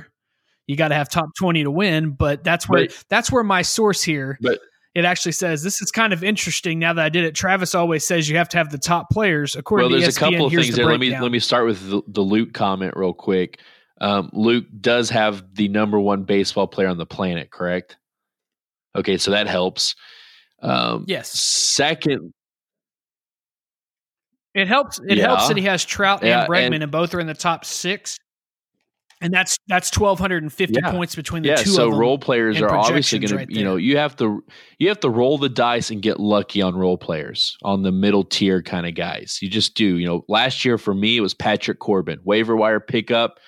You 0.67 0.75
got 0.75 0.89
to 0.89 0.95
have 0.95 1.09
top 1.09 1.29
twenty 1.37 1.63
to 1.63 1.71
win, 1.71 2.11
but 2.11 2.43
that's 2.43 2.69
where 2.69 2.85
But- 2.85 3.03
that's 3.09 3.31
where 3.31 3.43
my 3.43 3.63
source 3.63 4.03
here. 4.03 4.37
But- 4.41 4.59
it 4.95 5.05
actually 5.05 5.31
says 5.33 5.63
this 5.63 5.81
is 5.81 5.91
kind 5.91 6.13
of 6.13 6.23
interesting. 6.23 6.79
Now 6.79 6.93
that 6.93 7.05
I 7.05 7.09
did 7.09 7.23
it, 7.23 7.35
Travis 7.35 7.73
always 7.75 8.05
says 8.05 8.27
you 8.27 8.37
have 8.37 8.49
to 8.49 8.57
have 8.57 8.71
the 8.71 8.77
top 8.77 9.09
players. 9.11 9.55
According 9.55 9.83
well, 9.91 9.99
to 9.99 10.01
there's 10.01 10.15
ESPN, 10.17 10.27
a 10.27 10.31
couple 10.31 10.45
of 10.47 10.51
things 10.53 10.67
the 10.67 10.73
there. 10.73 10.85
Let 10.87 10.99
me 10.99 11.19
let 11.19 11.31
me 11.31 11.39
start 11.39 11.65
with 11.67 11.89
the, 11.89 12.01
the 12.07 12.21
Luke 12.21 12.53
comment 12.53 12.93
real 12.95 13.13
quick. 13.13 13.59
Um, 14.01 14.29
Luke 14.33 14.65
does 14.79 15.09
have 15.09 15.43
the 15.55 15.67
number 15.67 15.99
one 15.99 16.23
baseball 16.23 16.67
player 16.67 16.87
on 16.87 16.97
the 16.97 17.05
planet, 17.05 17.51
correct? 17.51 17.97
Okay, 18.95 19.17
so 19.17 19.31
that 19.31 19.47
helps. 19.47 19.95
Um, 20.61 21.05
Yes. 21.07 21.29
Second, 21.29 22.33
It 24.55 24.67
helps. 24.67 24.99
It 25.07 25.17
Yeah. 25.17 25.27
helps 25.27 25.47
that 25.47 25.57
he 25.57 25.63
has 25.63 25.85
Trout 25.85 26.23
Yeah, 26.23 26.41
and 26.41 26.49
Bregman, 26.49 26.73
and- 26.75 26.83
and, 26.83 26.91
both 26.91 27.13
are 27.13 27.19
in 27.19 27.27
the 27.27 27.33
top 27.35 27.63
six. 27.65 28.17
And 29.21 29.33
that's 29.33 29.57
that's 29.67 29.91
twelve 29.91 30.17
hundred 30.17 30.43
and 30.43 30.51
fifty 30.51 30.79
Yeah. 30.81 30.91
points 30.91 31.13
between 31.15 31.43
the 31.43 31.55
two 31.55 31.69
So 31.69 31.85
of 31.85 31.91
them. 31.91 31.99
role 31.99 32.17
players 32.17 32.59
are 32.61 32.73
obviously 32.73 33.19
going 33.19 33.35
right 33.35 33.47
to, 33.49 33.53
you 33.53 33.63
know, 33.65 33.75
you 33.75 33.97
have 33.97 34.15
to 34.17 34.43
you 34.79 34.87
have 34.87 34.99
to 35.01 35.09
roll 35.09 35.37
the 35.37 35.49
dice 35.49 35.91
and 35.91 36.01
get 36.01 36.19
lucky 36.21 36.61
on 36.61 36.73
role 36.75 36.97
players 36.97 37.57
on 37.63 37.83
the 37.83 37.91
middle 37.91 38.23
tier 38.23 38.61
kind 38.63 38.87
of 38.87 38.95
guys. 38.95 39.37
You 39.41 39.49
just 39.49 39.75
do. 39.75 39.97
You 39.97 40.07
know, 40.07 40.25
last 40.29 40.63
year 40.65 40.77
for 40.77 40.93
me 40.93 41.17
it 41.17 41.21
was 41.21 41.33
Patrick 41.33 41.79
Corbin, 41.79 42.19
waiver 42.23 42.55
wire 42.55 42.79
pickup. 42.79 43.39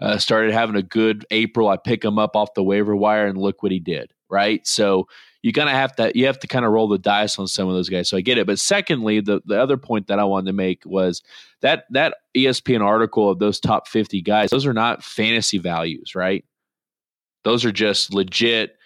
Uh, 0.00 0.16
started 0.16 0.52
having 0.52 0.76
a 0.76 0.82
good 0.82 1.26
April. 1.30 1.68
I 1.68 1.76
pick 1.76 2.04
him 2.04 2.18
up 2.18 2.36
off 2.36 2.54
the 2.54 2.62
waiver 2.62 2.94
wire, 2.94 3.26
and 3.26 3.38
look 3.38 3.62
what 3.62 3.72
he 3.72 3.80
did. 3.80 4.12
Right. 4.30 4.66
So 4.66 5.08
you 5.42 5.52
kind 5.52 5.68
of 5.68 5.74
have 5.74 5.94
to 5.96 6.12
you 6.14 6.26
have 6.26 6.38
to 6.40 6.46
kind 6.46 6.64
of 6.64 6.72
roll 6.72 6.88
the 6.88 6.98
dice 6.98 7.38
on 7.38 7.46
some 7.46 7.68
of 7.68 7.74
those 7.74 7.88
guys. 7.88 8.08
So 8.08 8.16
I 8.16 8.20
get 8.20 8.38
it. 8.38 8.46
But 8.46 8.58
secondly, 8.58 9.20
the 9.20 9.40
the 9.46 9.60
other 9.60 9.76
point 9.76 10.08
that 10.08 10.18
I 10.18 10.24
wanted 10.24 10.46
to 10.46 10.52
make 10.52 10.82
was 10.84 11.22
that 11.62 11.84
that 11.90 12.16
ESPN 12.36 12.84
article 12.84 13.30
of 13.30 13.38
those 13.38 13.60
top 13.60 13.88
fifty 13.88 14.20
guys. 14.20 14.50
Those 14.50 14.66
are 14.66 14.74
not 14.74 15.02
fantasy 15.04 15.58
values, 15.58 16.14
right? 16.14 16.44
Those 17.44 17.64
are 17.64 17.72
just 17.72 18.12
legit 18.12 18.77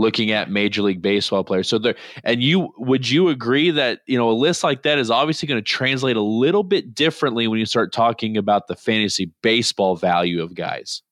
looking 0.00 0.30
at 0.30 0.50
Major 0.50 0.82
League 0.82 1.02
Baseball 1.02 1.44
players. 1.44 1.68
So 1.68 1.78
there, 1.78 1.94
and 2.24 2.42
you 2.42 2.72
would 2.78 3.08
you 3.08 3.28
agree 3.28 3.70
that 3.70 4.00
you 4.06 4.18
know 4.18 4.30
a 4.30 4.32
list 4.32 4.64
like 4.64 4.82
that 4.82 4.98
is 4.98 5.10
obviously 5.10 5.46
going 5.46 5.62
to 5.62 5.68
translate 5.68 6.16
a 6.16 6.22
little 6.22 6.62
bit 6.62 6.94
differently 6.94 7.46
when 7.46 7.58
you 7.58 7.66
start 7.66 7.92
talking 7.92 8.36
about 8.36 8.66
the 8.66 8.76
fantasy 8.76 9.32
baseball 9.42 9.96
value 9.96 10.42
of 10.42 10.54
guys. 10.54 11.02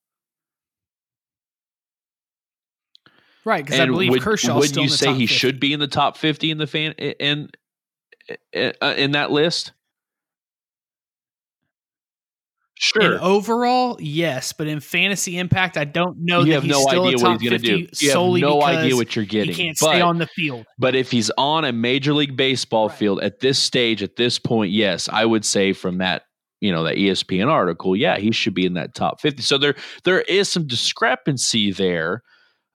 right? 3.45 3.65
Because 3.65 3.79
I 3.79 3.85
believe 3.85 4.11
would, 4.11 4.21
Kershaw. 4.21 4.61
still 4.61 4.83
you 4.83 4.89
say 4.89 5.07
top 5.07 5.15
he 5.15 5.27
50. 5.27 5.35
should 5.35 5.59
be 5.59 5.73
in 5.73 5.79
the 5.79 5.87
top 5.87 6.17
fifty 6.17 6.51
in 6.51 6.57
the 6.57 6.67
fan 6.67 6.93
in 6.93 7.49
in, 8.53 8.73
uh, 8.81 8.93
in 8.97 9.11
that 9.11 9.31
list? 9.31 9.73
In 12.95 13.13
overall, 13.19 13.97
yes, 13.99 14.53
but 14.53 14.67
in 14.67 14.79
fantasy 14.79 15.37
impact, 15.37 15.75
I 15.75 15.83
don't 15.83 16.17
know 16.19 16.39
you 16.39 16.45
that 16.45 16.53
have 16.53 16.63
he's 16.63 16.71
no 16.71 16.81
still 16.81 17.05
idea 17.07 17.17
what 17.17 17.41
he's 17.41 17.49
going 17.49 17.61
to 17.61 17.67
50 17.67 17.67
do. 17.67 18.05
You 18.05 18.09
have 18.11 18.41
no 18.41 18.63
idea 18.63 18.95
what 18.95 19.15
you're 19.15 19.23
he 19.23 19.29
getting. 19.29 19.55
can't 19.55 19.77
but, 19.79 19.89
stay 19.89 20.01
on 20.01 20.17
the 20.17 20.27
field. 20.27 20.65
But 20.77 20.95
if 20.95 21.11
he's 21.11 21.29
on 21.37 21.65
a 21.65 21.73
major 21.73 22.13
league 22.13 22.37
baseball 22.37 22.87
Right. 22.87 22.97
field 22.97 23.21
at 23.21 23.41
this 23.41 23.59
stage, 23.59 24.01
at 24.01 24.15
this 24.15 24.39
point, 24.39 24.71
yes, 24.71 25.09
I 25.11 25.25
would 25.25 25.43
say 25.43 25.73
from 25.73 25.97
that, 25.97 26.23
you 26.61 26.71
know, 26.71 26.83
that 26.83 26.95
ESPN 26.95 27.47
article, 27.47 27.95
yeah, 27.97 28.17
he 28.17 28.31
should 28.31 28.53
be 28.53 28.65
in 28.65 28.75
that 28.75 28.95
top 28.95 29.19
50. 29.19 29.41
So 29.43 29.57
there 29.57 29.75
there 30.05 30.21
is 30.21 30.47
some 30.47 30.65
discrepancy 30.65 31.71
there. 31.73 32.23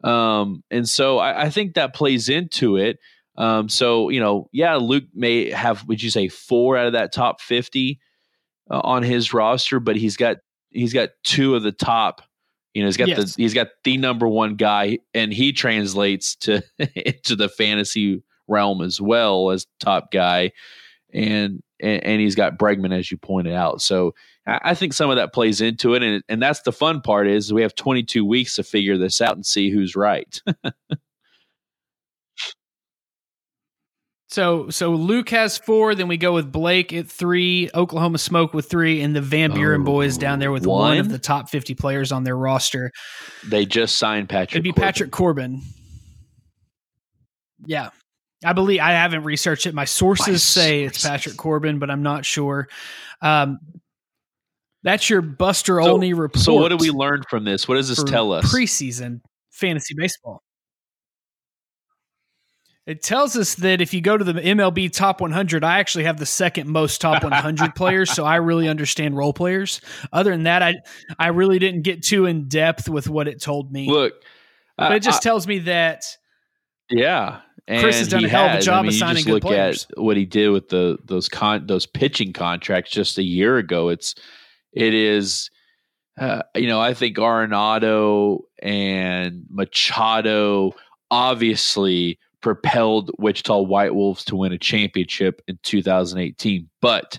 Um, 0.02 0.62
and 0.70 0.86
so 0.86 1.18
I, 1.18 1.44
I 1.44 1.50
think 1.50 1.74
that 1.74 1.94
plays 1.94 2.28
into 2.28 2.76
it. 2.76 2.98
Um, 3.38 3.68
so, 3.70 4.10
you 4.10 4.20
know, 4.20 4.48
yeah, 4.52 4.76
Luke 4.76 5.04
may 5.14 5.50
have, 5.50 5.82
would 5.88 6.02
you 6.02 6.10
say 6.10 6.28
four 6.28 6.76
out 6.76 6.86
of 6.86 6.92
that 6.92 7.12
top 7.12 7.40
50 7.40 7.98
uh, 8.70 8.80
on 8.84 9.02
his 9.02 9.32
roster, 9.34 9.80
but 9.80 9.96
he's 9.96 10.16
got, 10.16 10.38
he's 10.70 10.92
got 10.92 11.10
two 11.24 11.54
of 11.54 11.62
the 11.62 11.72
top, 11.72 12.22
you 12.72 12.82
know, 12.82 12.88
he's 12.88 12.96
got 12.96 13.08
Yes. 13.08 13.34
the, 13.34 13.42
he's 13.42 13.54
got 13.54 13.68
the 13.84 13.96
number 13.96 14.26
one 14.28 14.56
guy 14.56 14.98
and 15.12 15.32
he 15.32 15.52
translates 15.52 16.34
to, 16.36 16.62
into 16.96 17.36
the 17.36 17.48
fantasy 17.48 18.22
realm 18.48 18.82
as 18.82 19.00
well 19.00 19.50
as 19.50 19.66
top 19.80 20.10
guy. 20.10 20.52
And, 21.12 21.62
and, 21.80 22.02
and 22.04 22.20
he's 22.20 22.34
got 22.34 22.58
Bregman, 22.58 22.92
as 22.92 23.10
you 23.10 23.16
pointed 23.16 23.52
out. 23.54 23.80
So 23.80 24.14
I, 24.46 24.60
I 24.64 24.74
think 24.74 24.92
some 24.92 25.10
of 25.10 25.16
that 25.16 25.32
plays 25.32 25.60
into 25.60 25.94
it. 25.94 26.02
And, 26.02 26.22
and 26.28 26.42
that's 26.42 26.62
the 26.62 26.72
fun 26.72 27.00
part 27.00 27.28
is 27.28 27.52
we 27.52 27.62
have 27.62 27.74
22 27.76 28.24
weeks 28.24 28.56
to 28.56 28.64
figure 28.64 28.98
this 28.98 29.20
out 29.20 29.36
and 29.36 29.46
see 29.46 29.70
who's 29.70 29.94
right. 29.94 30.40
So 34.34 34.68
so 34.68 34.90
Luke 34.90 35.28
has 35.30 35.58
four, 35.58 35.94
then 35.94 36.08
we 36.08 36.16
go 36.16 36.32
with 36.34 36.50
Blake 36.50 36.92
at 36.92 37.06
three, 37.06 37.70
Oklahoma 37.72 38.18
Smoke 38.18 38.52
with 38.52 38.68
three, 38.68 39.00
and 39.00 39.14
the 39.14 39.20
Van 39.20 39.52
Buren 39.52 39.82
Oh, 39.82 39.84
boys 39.84 40.18
down 40.18 40.40
there 40.40 40.50
with 40.50 40.66
one? 40.66 40.98
of 40.98 41.08
the 41.08 41.20
top 41.20 41.48
fifty 41.48 41.72
players 41.76 42.10
on 42.10 42.24
their 42.24 42.36
roster. 42.36 42.90
they 43.48 43.64
just 43.64 43.96
signed 43.96 44.28
Patrick. 44.28 44.56
It'd 44.56 44.64
be 44.64 44.72
Corbin. 44.72 44.82
Patrick 44.84 45.10
Corbin. 45.12 45.62
Yeah. 47.64 47.90
I 48.44 48.54
believe 48.54 48.80
I 48.80 48.90
haven't 48.90 49.22
researched 49.22 49.66
it. 49.66 49.74
My 49.74 49.84
sources 49.84 50.26
My 50.28 50.36
say 50.36 50.82
it's. 50.82 51.06
Patrick 51.06 51.36
Corbin, 51.36 51.78
but 51.78 51.88
I'm 51.88 52.02
not 52.02 52.24
sure. 52.26 52.68
Um, 53.22 53.58
that's 54.82 55.08
your 55.08 55.22
Buster 55.22 55.80
So- 55.80 55.92
Olney 55.92 56.12
report. 56.12 56.42
So 56.42 56.54
what 56.54 56.70
do 56.70 56.76
we 56.76 56.90
learn 56.90 57.22
from 57.30 57.44
this? 57.44 57.68
What 57.68 57.76
does 57.76 57.88
this 57.88 58.02
tell 58.02 58.32
us? 58.32 58.52
Preseason 58.52 59.20
fantasy 59.52 59.94
baseball. 59.96 60.42
It 62.86 63.02
tells 63.02 63.34
us 63.34 63.54
that 63.56 63.80
if 63.80 63.94
you 63.94 64.02
go 64.02 64.18
to 64.18 64.24
the 64.24 64.34
MLB 64.34 64.92
Top 64.92 65.22
100, 65.22 65.64
I 65.64 65.78
actually 65.78 66.04
have 66.04 66.18
the 66.18 66.26
second 66.26 66.68
most 66.68 67.00
Top 67.00 67.22
100 67.24 67.74
players, 67.74 68.12
so 68.12 68.24
I 68.24 68.36
really 68.36 68.68
understand 68.68 69.16
role 69.16 69.32
players. 69.32 69.80
Other 70.12 70.32
than 70.32 70.42
that, 70.42 70.62
I 70.62 70.74
I 71.18 71.28
really 71.28 71.58
didn't 71.58 71.82
get 71.82 72.02
too 72.02 72.26
in 72.26 72.48
depth 72.48 72.88
with 72.88 73.08
what 73.08 73.26
it 73.26 73.40
told 73.40 73.72
me. 73.72 73.88
Look, 73.88 74.12
but 74.76 74.92
it 74.92 75.02
just 75.02 75.22
tells 75.22 75.46
me 75.46 75.60
that 75.60 76.04
yeah, 76.90 77.40
and 77.66 77.82
Chris 77.82 77.98
has 77.98 78.08
done 78.08 78.24
a 78.24 78.28
hell 78.28 78.50
of 78.50 78.58
a 78.58 78.60
job 78.60 78.80
I 78.80 78.82
mean, 78.82 78.88
of 78.88 78.94
signing 78.94 79.16
just 79.16 79.28
look 79.28 79.42
players. 79.42 79.86
At 79.90 80.02
what 80.02 80.16
he 80.16 80.26
did 80.26 80.50
with 80.50 80.68
the 80.68 80.98
those 81.04 81.28
con 81.28 81.66
those 81.66 81.86
pitching 81.86 82.32
contracts 82.32 82.90
just 82.90 83.16
a 83.16 83.22
year 83.22 83.56
ago. 83.56 83.88
It's 83.88 84.14
it 84.72 84.92
is 84.92 85.50
uh, 86.18 86.42
you 86.54 86.68
know 86.68 86.80
I 86.80 86.92
think 86.92 87.16
Arenado 87.16 88.40
and 88.62 89.46
Machado 89.48 90.74
obviously 91.10 92.18
propelled 92.44 93.10
Wichita 93.18 93.62
White 93.62 93.94
Wolves 93.94 94.22
to 94.26 94.36
win 94.36 94.52
a 94.52 94.58
championship 94.58 95.40
in 95.48 95.58
2018. 95.62 96.68
But 96.82 97.18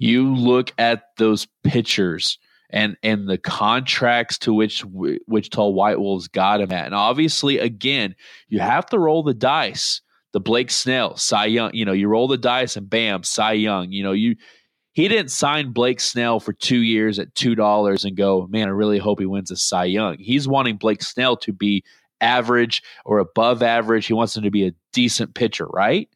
you 0.00 0.34
look 0.34 0.72
at 0.76 1.04
those 1.18 1.46
pitchers 1.62 2.36
and 2.68 2.96
and 3.04 3.28
the 3.28 3.38
contracts 3.38 4.38
to 4.38 4.52
which 4.52 4.84
Wichita 4.84 5.68
White 5.68 6.00
Wolves 6.00 6.26
got 6.26 6.60
him 6.60 6.72
at, 6.72 6.86
and 6.86 6.96
obviously, 6.96 7.58
again, 7.58 8.16
you 8.48 8.58
have 8.58 8.86
to 8.86 8.98
roll 8.98 9.22
the 9.22 9.34
dice. 9.34 10.02
The 10.32 10.40
Blake 10.40 10.70
Snell, 10.70 11.16
Cy 11.16 11.46
Young, 11.46 11.70
you 11.74 11.84
know, 11.84 11.92
you 11.92 12.08
roll 12.08 12.28
the 12.28 12.38
dice 12.38 12.76
and 12.76 12.90
bam, 12.90 13.22
Cy 13.22 13.52
Young. 13.52 13.92
You 13.92 14.02
know, 14.02 14.12
you 14.12 14.34
he 14.92 15.06
didn't 15.06 15.30
sign 15.30 15.72
Blake 15.72 16.00
Snell 16.00 16.40
for 16.40 16.52
two 16.52 16.82
years 16.82 17.20
at 17.20 17.34
two 17.36 17.54
dollars 17.54 18.04
and 18.04 18.16
go, 18.16 18.48
man, 18.50 18.66
I 18.66 18.72
really 18.72 18.98
hope 18.98 19.20
he 19.20 19.26
wins 19.26 19.52
a 19.52 19.56
Cy 19.56 19.84
Young. 19.84 20.18
He's 20.18 20.48
wanting 20.48 20.76
Blake 20.76 21.02
Snell 21.04 21.36
to 21.38 21.52
be 21.52 21.84
average 22.20 22.82
or 23.04 23.18
above 23.18 23.62
average. 23.62 24.06
He 24.06 24.12
wants 24.12 24.36
him 24.36 24.42
to 24.44 24.50
be 24.50 24.66
a 24.66 24.72
decent 24.92 25.34
pitcher, 25.34 25.66
right? 25.66 26.08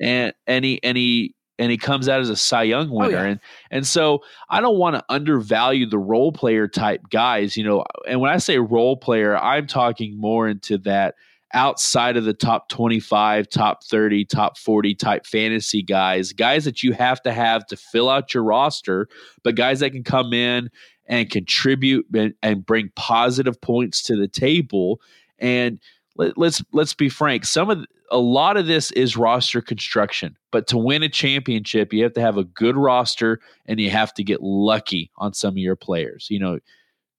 And 0.00 0.32
and 0.46 0.64
he 0.64 0.80
and 0.82 0.96
he 0.96 1.34
and 1.58 1.70
he 1.70 1.76
comes 1.76 2.08
out 2.08 2.20
as 2.20 2.30
a 2.30 2.36
Cy 2.36 2.62
Young 2.62 2.90
oh, 2.90 2.94
winner. 2.94 3.18
Oh, 3.18 3.22
yeah. 3.22 3.28
And 3.28 3.40
and 3.70 3.86
so 3.86 4.22
I 4.48 4.60
don't 4.60 4.78
want 4.78 4.96
to 4.96 5.04
undervalue 5.08 5.86
the 5.86 5.98
role 5.98 6.32
player 6.32 6.66
type 6.66 7.02
guys, 7.10 7.56
you 7.56 7.64
know. 7.64 7.84
And 8.08 8.20
when 8.20 8.30
I 8.30 8.38
say 8.38 8.58
role 8.58 8.96
player, 8.96 9.36
I'm 9.36 9.66
talking 9.66 10.18
more 10.18 10.48
into 10.48 10.78
that 10.78 11.14
outside 11.52 12.16
of 12.16 12.24
the 12.24 12.32
top 12.32 12.68
25, 12.68 13.48
top 13.48 13.84
30, 13.84 14.24
top 14.24 14.56
40 14.56 14.94
type 14.94 15.26
fantasy 15.26 15.82
guys, 15.82 16.32
guys 16.32 16.64
that 16.64 16.82
you 16.82 16.92
have 16.92 17.20
to 17.22 17.32
have 17.32 17.66
to 17.66 17.76
fill 17.76 18.08
out 18.08 18.32
your 18.32 18.44
roster, 18.44 19.08
but 19.42 19.56
guys 19.56 19.80
that 19.80 19.90
can 19.90 20.04
come 20.04 20.32
in 20.32 20.70
and 21.06 21.28
contribute 21.28 22.06
and, 22.14 22.34
and 22.42 22.64
bring 22.64 22.90
positive 22.94 23.60
points 23.60 24.02
to 24.04 24.16
the 24.16 24.28
table 24.28 25.00
and 25.40 25.80
let, 26.16 26.36
let's 26.36 26.62
let's 26.72 26.94
be 26.94 27.08
frank, 27.08 27.44
some 27.44 27.70
of 27.70 27.84
a 28.10 28.18
lot 28.18 28.56
of 28.56 28.66
this 28.66 28.90
is 28.92 29.16
roster 29.16 29.60
construction. 29.60 30.36
But 30.50 30.66
to 30.68 30.78
win 30.78 31.02
a 31.02 31.08
championship, 31.08 31.92
you 31.92 32.02
have 32.02 32.14
to 32.14 32.20
have 32.20 32.36
a 32.36 32.44
good 32.44 32.76
roster 32.76 33.40
and 33.66 33.78
you 33.78 33.90
have 33.90 34.12
to 34.14 34.24
get 34.24 34.42
lucky 34.42 35.10
on 35.16 35.32
some 35.32 35.54
of 35.54 35.58
your 35.58 35.76
players. 35.76 36.26
You 36.28 36.40
know, 36.40 36.58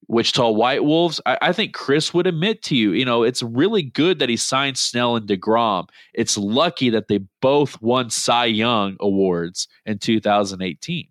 Wichita 0.07 0.49
White 0.49 0.83
Wolves, 0.83 1.21
I, 1.25 1.37
I, 1.41 1.53
think 1.53 1.73
Chris 1.73 2.13
would 2.13 2.27
admit 2.27 2.63
to 2.63 2.75
you, 2.75 2.91
you 2.91 3.05
know, 3.05 3.23
it's 3.23 3.41
really 3.41 3.83
good 3.83 4.19
that 4.19 4.27
he 4.27 4.35
signed 4.35 4.77
Snell 4.77 5.15
and 5.15 5.27
DeGrom. 5.27 5.87
It's 6.13 6.37
lucky 6.37 6.89
that 6.89 7.07
they 7.07 7.19
both 7.41 7.81
won 7.81 8.09
Cy 8.09 8.45
Young 8.45 8.97
awards 8.99 9.69
in 9.85 9.99
2018. 9.99 11.07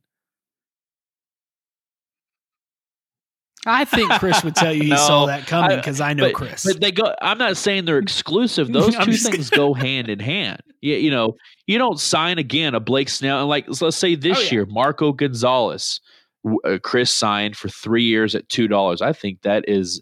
I 3.66 3.84
think 3.84 4.10
Chris 4.12 4.42
would 4.42 4.54
tell 4.54 4.72
you 4.72 4.84
he 4.84 4.88
no, 4.90 4.96
saw 4.96 5.26
that 5.26 5.46
coming 5.46 5.76
because 5.76 6.00
I, 6.00 6.10
I, 6.10 6.14
know 6.14 6.28
but, 6.28 6.34
Chris. 6.34 6.64
But 6.64 6.80
they 6.80 6.90
go. 6.90 7.14
I'm 7.20 7.38
not 7.38 7.56
saying 7.56 7.84
they're 7.84 7.98
exclusive. 7.98 8.68
Those 8.72 8.96
two 8.96 9.12
things 9.12 9.50
go 9.50 9.74
hand 9.74 10.08
in 10.08 10.18
hand. 10.18 10.62
You, 10.80 10.96
you 10.96 11.10
know, 11.10 11.36
you 11.66 11.76
don't 11.78 12.00
sign 12.00 12.38
again 12.38 12.74
a 12.74 12.80
Blake 12.80 13.08
Snell 13.08 13.40
and 13.40 13.48
like 13.48 13.66
let's 13.80 13.96
say 13.96 14.14
this 14.14 14.38
oh, 14.38 14.42
yeah. 14.42 14.50
year 14.50 14.66
Marco 14.66 15.12
Gonzalez, 15.12 16.00
uh, 16.64 16.78
Chris 16.82 17.12
signed 17.12 17.56
for 17.56 17.68
three 17.68 18.04
years 18.04 18.34
at 18.34 18.48
two 18.48 18.66
dollars. 18.66 19.02
I 19.02 19.12
think 19.12 19.42
that 19.42 19.68
is 19.68 20.00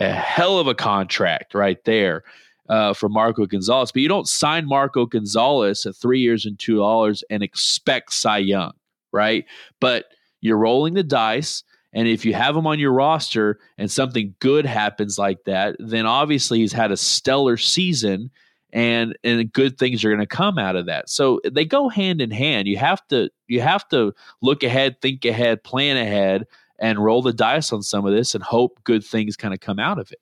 a 0.00 0.10
hell 0.10 0.58
of 0.58 0.66
a 0.66 0.74
contract 0.74 1.54
right 1.54 1.82
there. 1.84 2.22
Uh, 2.66 2.94
for 2.94 3.10
Marco 3.10 3.44
Gonzalez, 3.44 3.92
but 3.92 4.00
you 4.00 4.08
don't 4.08 4.26
sign 4.26 4.66
Marco 4.66 5.04
Gonzalez 5.04 5.84
at 5.84 5.94
three 5.94 6.20
years 6.20 6.46
and 6.46 6.58
two 6.58 6.76
dollars 6.76 7.22
and 7.28 7.42
expect 7.42 8.14
Cy 8.14 8.38
Young, 8.38 8.72
right? 9.12 9.44
But 9.80 10.06
you're 10.40 10.56
rolling 10.56 10.94
the 10.94 11.02
dice 11.02 11.62
and 11.94 12.08
if 12.08 12.24
you 12.24 12.34
have 12.34 12.56
him 12.56 12.66
on 12.66 12.80
your 12.80 12.92
roster 12.92 13.60
and 13.78 13.90
something 13.90 14.34
good 14.40 14.66
happens 14.66 15.16
like 15.16 15.44
that, 15.44 15.76
then 15.78 16.06
obviously 16.06 16.58
he's 16.58 16.72
had 16.72 16.90
a 16.90 16.96
stellar 16.96 17.56
season 17.56 18.30
and 18.72 19.16
and 19.22 19.52
good 19.52 19.78
things 19.78 20.04
are 20.04 20.10
going 20.10 20.18
to 20.18 20.26
come 20.26 20.58
out 20.58 20.74
of 20.74 20.86
that. 20.86 21.08
So 21.08 21.40
they 21.48 21.64
go 21.64 21.88
hand 21.88 22.20
in 22.20 22.32
hand. 22.32 22.66
You 22.66 22.76
have 22.78 23.06
to 23.08 23.30
you 23.46 23.60
have 23.60 23.88
to 23.90 24.12
look 24.42 24.64
ahead, 24.64 25.00
think 25.00 25.24
ahead, 25.24 25.62
plan 25.62 25.96
ahead 25.96 26.46
and 26.80 27.02
roll 27.02 27.22
the 27.22 27.32
dice 27.32 27.72
on 27.72 27.82
some 27.82 28.04
of 28.04 28.12
this 28.12 28.34
and 28.34 28.42
hope 28.42 28.80
good 28.82 29.04
things 29.04 29.36
kind 29.36 29.54
of 29.54 29.60
come 29.60 29.78
out 29.78 30.00
of 30.00 30.10
it. 30.10 30.18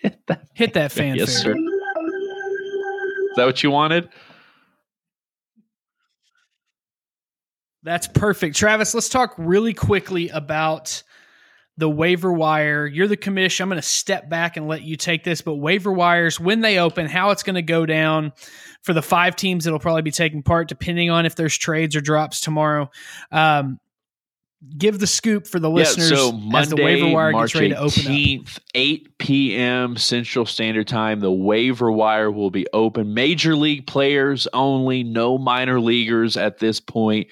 Hit 0.00 0.26
that, 0.28 0.46
Hit 0.54 0.74
that 0.74 0.92
fanfare. 0.92 1.16
Yes, 1.16 1.42
sir. 1.42 1.56
Is 1.56 3.36
that 3.36 3.46
what 3.46 3.64
you 3.64 3.72
wanted? 3.72 4.08
That's 7.82 8.08
perfect. 8.08 8.56
Travis, 8.56 8.94
let's 8.94 9.08
talk 9.08 9.34
really 9.38 9.74
quickly 9.74 10.28
about 10.30 11.02
the 11.76 11.88
waiver 11.88 12.32
wire. 12.32 12.86
You're 12.86 13.06
the 13.06 13.16
commission. 13.16 13.62
I'm 13.62 13.68
going 13.68 13.80
to 13.80 13.86
step 13.86 14.28
back 14.28 14.56
and 14.56 14.66
let 14.66 14.82
you 14.82 14.96
take 14.96 15.22
this, 15.22 15.40
but 15.40 15.54
waiver 15.54 15.92
wires, 15.92 16.40
when 16.40 16.60
they 16.60 16.78
open, 16.78 17.06
how 17.06 17.30
it's 17.30 17.44
going 17.44 17.54
to 17.54 17.62
go 17.62 17.86
down 17.86 18.32
for 18.82 18.92
the 18.92 19.02
five 19.02 19.36
teams 19.36 19.64
that'll 19.64 19.78
probably 19.78 20.02
be 20.02 20.10
taking 20.10 20.42
part, 20.42 20.68
depending 20.68 21.08
on 21.08 21.24
if 21.24 21.36
there's 21.36 21.56
trades 21.56 21.94
or 21.94 22.00
drops 22.00 22.40
tomorrow. 22.40 22.90
Um, 23.30 23.78
give 24.76 24.98
the 24.98 25.06
scoop 25.06 25.46
for 25.46 25.60
the 25.60 25.70
listeners 25.70 26.10
yeah, 26.10 26.16
so 26.16 26.32
Monday, 26.32 26.58
as 26.58 26.68
the 26.70 26.76
waiver 26.76 27.08
wire 27.08 27.30
March 27.30 27.52
gets 27.52 27.60
ready 27.60 27.74
18th, 27.74 27.76
to 27.76 28.02
open 28.02 28.46
up. 28.46 28.62
8 28.74 29.18
p.m. 29.18 29.96
Central 29.96 30.46
Standard 30.46 30.88
Time, 30.88 31.20
the 31.20 31.30
waiver 31.30 31.92
wire 31.92 32.30
will 32.30 32.50
be 32.50 32.66
open. 32.72 33.14
Major 33.14 33.54
league 33.54 33.86
players 33.86 34.48
only, 34.52 35.04
no 35.04 35.38
minor 35.38 35.80
leaguers 35.80 36.36
at 36.36 36.58
this 36.58 36.80
point. 36.80 37.28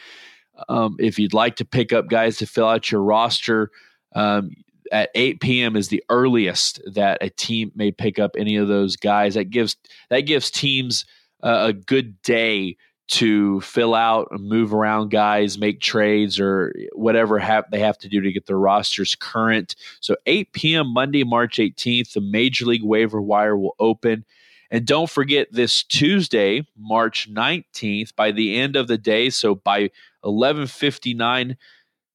Um, 0.69 0.97
if 0.99 1.19
you'd 1.19 1.35
like 1.35 1.57
to 1.57 1.65
pick 1.65 1.93
up 1.93 2.09
guys 2.09 2.39
to 2.39 2.47
fill 2.47 2.69
out 2.69 2.91
your 2.91 3.03
roster, 3.03 3.71
um, 4.15 4.51
at 4.93 5.11
8 5.15 5.41
p.m. 5.41 5.77
is 5.77 5.89
the 5.89 6.03
earliest 6.09 6.81
that 6.93 7.19
a 7.21 7.31
team 7.31 7.73
may 7.75 7.91
pick 7.91 8.19
up 8.19 8.37
any 8.39 8.57
of 8.57 8.69
those 8.69 8.97
guys. 8.97 9.35
That 9.35 9.51
gives 9.51 9.77
that 10.11 10.21
gives 10.21 10.51
teams 10.51 11.05
uh, 11.43 11.67
a 11.69 11.73
good 11.73 12.21
day 12.23 12.77
to 13.09 13.61
fill 13.61 13.95
out, 13.95 14.29
and 14.33 14.49
move 14.49 14.75
around 14.75 15.11
guys, 15.11 15.59
make 15.59 15.81
trades, 15.81 16.41
or 16.41 16.75
whatever 16.93 17.39
have, 17.39 17.65
they 17.71 17.79
have 17.79 17.97
to 17.99 18.09
do 18.09 18.21
to 18.21 18.33
get 18.33 18.47
their 18.47 18.59
rosters 18.59 19.15
current. 19.15 19.77
So 20.01 20.17
8 20.27 20.53
p.m. 20.53 20.93
Monday, 20.93 21.23
March 21.23 21.59
18th, 21.59 22.15
the 22.15 22.21
Major 22.21 22.67
League 22.67 22.83
waiver 22.83 23.23
wire 23.23 23.57
will 23.57 23.77
open. 23.79 24.25
And 24.73 24.85
don't 24.85 25.09
forget 25.09 25.53
this 25.53 25.85
Tuesday, 25.85 26.67
March 26.77 27.33
19th, 27.33 28.17
by 28.17 28.33
the 28.33 28.57
end 28.57 28.75
of 28.75 28.89
the 28.89 28.99
day, 28.99 29.31
so 29.31 29.55
by 29.55 29.91
11:59 30.27 31.57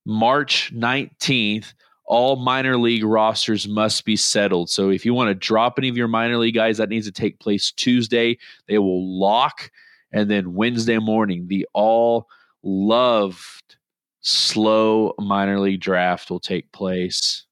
March 0.05 0.71
19th, 0.73 1.73
all 2.05 2.35
minor 2.35 2.77
league 2.77 3.03
rosters 3.03 3.67
must 3.67 4.05
be 4.05 4.15
settled. 4.15 4.69
So 4.69 4.89
if 4.89 5.05
you 5.05 5.13
want 5.13 5.29
to 5.29 5.35
drop 5.35 5.75
any 5.77 5.89
of 5.89 5.97
your 5.97 6.07
minor 6.07 6.37
league 6.37 6.55
guys, 6.55 6.77
that 6.77 6.89
needs 6.89 7.05
to 7.05 7.11
take 7.11 7.39
place 7.39 7.71
Tuesday. 7.71 8.37
They 8.67 8.77
will 8.77 9.19
lock 9.19 9.71
and 10.11 10.29
then 10.29 10.53
Wednesday 10.53 10.97
morning, 10.97 11.47
the 11.47 11.67
all 11.73 12.27
loved 12.63 13.77
slow 14.21 15.13
minor 15.17 15.59
league 15.59 15.81
draft 15.81 16.29
will 16.29 16.39
take 16.39 16.71
place. 16.71 17.45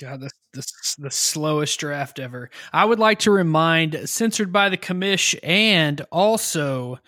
God, 0.00 0.20
the, 0.20 0.30
the, 0.52 0.66
the 0.98 1.10
slowest 1.10 1.78
draft 1.78 2.18
ever. 2.18 2.50
I 2.72 2.84
would 2.84 2.98
like 2.98 3.20
to 3.20 3.30
remind, 3.30 4.08
censored 4.08 4.52
by 4.52 4.68
the 4.68 4.76
commish, 4.76 5.38
and 5.42 6.00
also 6.10 6.98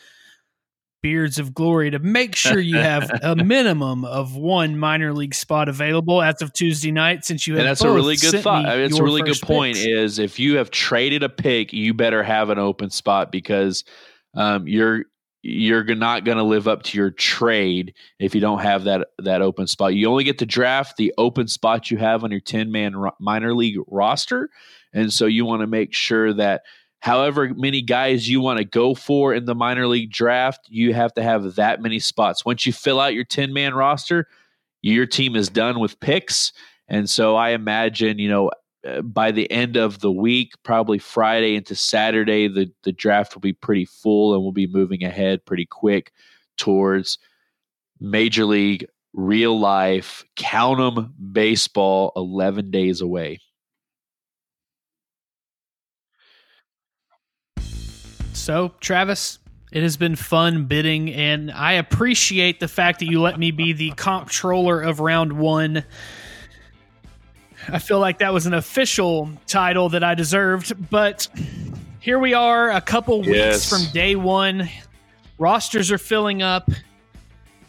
Beards 1.03 1.39
of 1.39 1.55
Glory 1.55 1.91
to 1.91 1.99
make 1.99 2.35
sure 2.35 2.59
you 2.59 2.77
have 2.77 3.11
a 3.23 3.37
minimum 3.45 4.05
of 4.05 4.35
one 4.35 4.79
minor 4.79 5.13
league 5.13 5.35
spot 5.35 5.69
available 5.69 6.23
as 6.23 6.43
of 6.43 6.53
Tuesday 6.53 6.91
night. 6.91 7.25
Since 7.25 7.47
you 7.47 7.55
have, 7.55 7.61
and 7.61 7.69
that's 7.69 7.83
a 7.83 7.93
really 7.93 8.17
good 8.17 8.43
thought. 8.43 8.67
I 8.67 8.77
mean, 8.77 8.87
it's 8.87 8.99
a 8.99 9.03
really 9.03 9.23
good 9.23 9.41
point. 9.41 9.77
Picks. 9.77 9.87
Is 9.87 10.19
if 10.19 10.39
you 10.39 10.57
have 10.57 10.71
traded 10.71 11.23
a 11.23 11.29
pick, 11.29 11.73
you 11.73 11.95
better 11.95 12.23
have 12.23 12.51
an 12.51 12.59
open 12.59 12.91
spot 12.91 13.31
because 13.31 13.85
um, 14.35 14.67
you're 14.67 15.05
you're 15.49 15.85
not 15.95 16.25
going 16.25 16.39
to 16.39 16.43
live 16.43 16.67
up 16.67 16.83
to 16.83 16.99
your 16.99 17.11
trade 17.11 17.95
if 18.19 18.35
you 18.35 18.41
don't 18.41 18.61
have 18.61 18.85
that 18.85 19.09
that 19.19 19.43
open 19.43 19.67
spot. 19.69 19.95
You 19.95 20.09
only 20.09 20.25
get 20.25 20.39
to 20.39 20.47
draft 20.47 20.97
the 20.97 21.15
open 21.19 21.47
spot 21.47 21.91
you 21.91 21.99
have 21.99 22.25
on 22.25 22.33
your 22.33 22.41
10 22.41 22.73
man 22.73 22.97
ro- 22.97 23.15
minor 23.21 23.55
league 23.55 23.79
roster. 23.87 24.51
And 24.93 25.13
so 25.13 25.27
you 25.27 25.45
want 25.45 25.61
to 25.61 25.67
make 25.67 25.95
sure 25.95 26.33
that 26.35 26.63
however 27.01 27.53
many 27.55 27.83
guys 27.83 28.29
you 28.29 28.41
want 28.41 28.59
to 28.59 28.65
go 28.65 28.95
for 28.95 29.35
in 29.35 29.45
the 29.45 29.55
minor 29.55 29.87
league 29.87 30.11
draft, 30.11 30.61
you 30.69 30.95
have 30.95 31.13
to 31.15 31.23
have 31.23 31.55
that 31.57 31.81
many 31.83 31.99
spots. 31.99 32.45
Once 32.45 32.67
you 32.67 32.73
fill 32.73 33.01
out 33.01 33.15
your 33.15 33.25
10 33.25 33.53
man 33.53 33.75
roster, 33.75 34.27
your 34.83 35.07
team 35.07 35.37
is 35.37 35.49
done 35.49 35.79
with 35.81 35.99
picks. 36.01 36.53
And 36.89 37.09
so 37.09 37.37
I 37.37 37.51
imagine, 37.51 38.19
you 38.19 38.29
know, 38.29 38.51
uh, 38.87 39.03
by 39.03 39.33
the 39.33 39.51
end 39.51 39.77
of 39.77 40.01
the 40.01 40.13
week, 40.13 40.53
probably 40.63 40.99
Friday 40.99 41.57
into 41.57 41.75
Saturday, 41.75 42.47
the 42.49 42.71
the 42.85 42.93
draft 42.93 43.35
will 43.35 43.41
be 43.41 43.53
pretty 43.53 43.85
full, 43.85 44.35
and 44.35 44.43
we'll 44.43 44.53
be 44.53 44.69
moving 44.69 45.03
ahead 45.03 45.45
pretty 45.45 45.67
quick 45.67 46.13
towards 46.57 47.19
Major 48.01 48.45
League 48.45 48.87
real 49.13 49.59
life 49.59 50.25
count 50.37 50.79
'em 50.79 51.15
baseball 51.33 52.13
11 52.17 52.71
days 52.71 53.01
away 53.01 53.39
so 58.37 58.73
travis 58.81 59.39
it 59.73 59.83
has 59.83 59.97
been 59.97 60.15
fun 60.15 60.67
bidding 60.67 61.13
and 61.13 61.51
i 61.51 61.73
appreciate 61.73 62.61
the 62.61 62.69
fact 62.69 63.01
that 63.01 63.07
you 63.07 63.21
let 63.21 63.39
me 63.39 63.51
be 63.51 63.73
the 63.73 63.91
comptroller 63.97 64.81
of 64.81 65.01
round 65.01 65.33
one. 65.33 65.85
I 67.69 67.79
feel 67.81 67.99
like 67.99 68.19
that 68.19 68.33
was 68.33 68.47
an 68.47 68.55
official 68.55 69.31
title 69.47 69.89
that 69.89 70.05
i 70.05 70.15
deserved 70.15 70.91
but 70.91 71.27
here 72.01 72.19
we 72.19 72.35
are 72.35 72.71
a 72.71 72.81
couple 72.81 73.19
weeks 73.21 73.29
Yes. 73.31 73.69
from 73.69 73.93
day 73.93 74.15
one. 74.15 74.69
Rosters 75.39 75.91
are 75.91 75.99
filling 75.99 76.43
up 76.43 76.71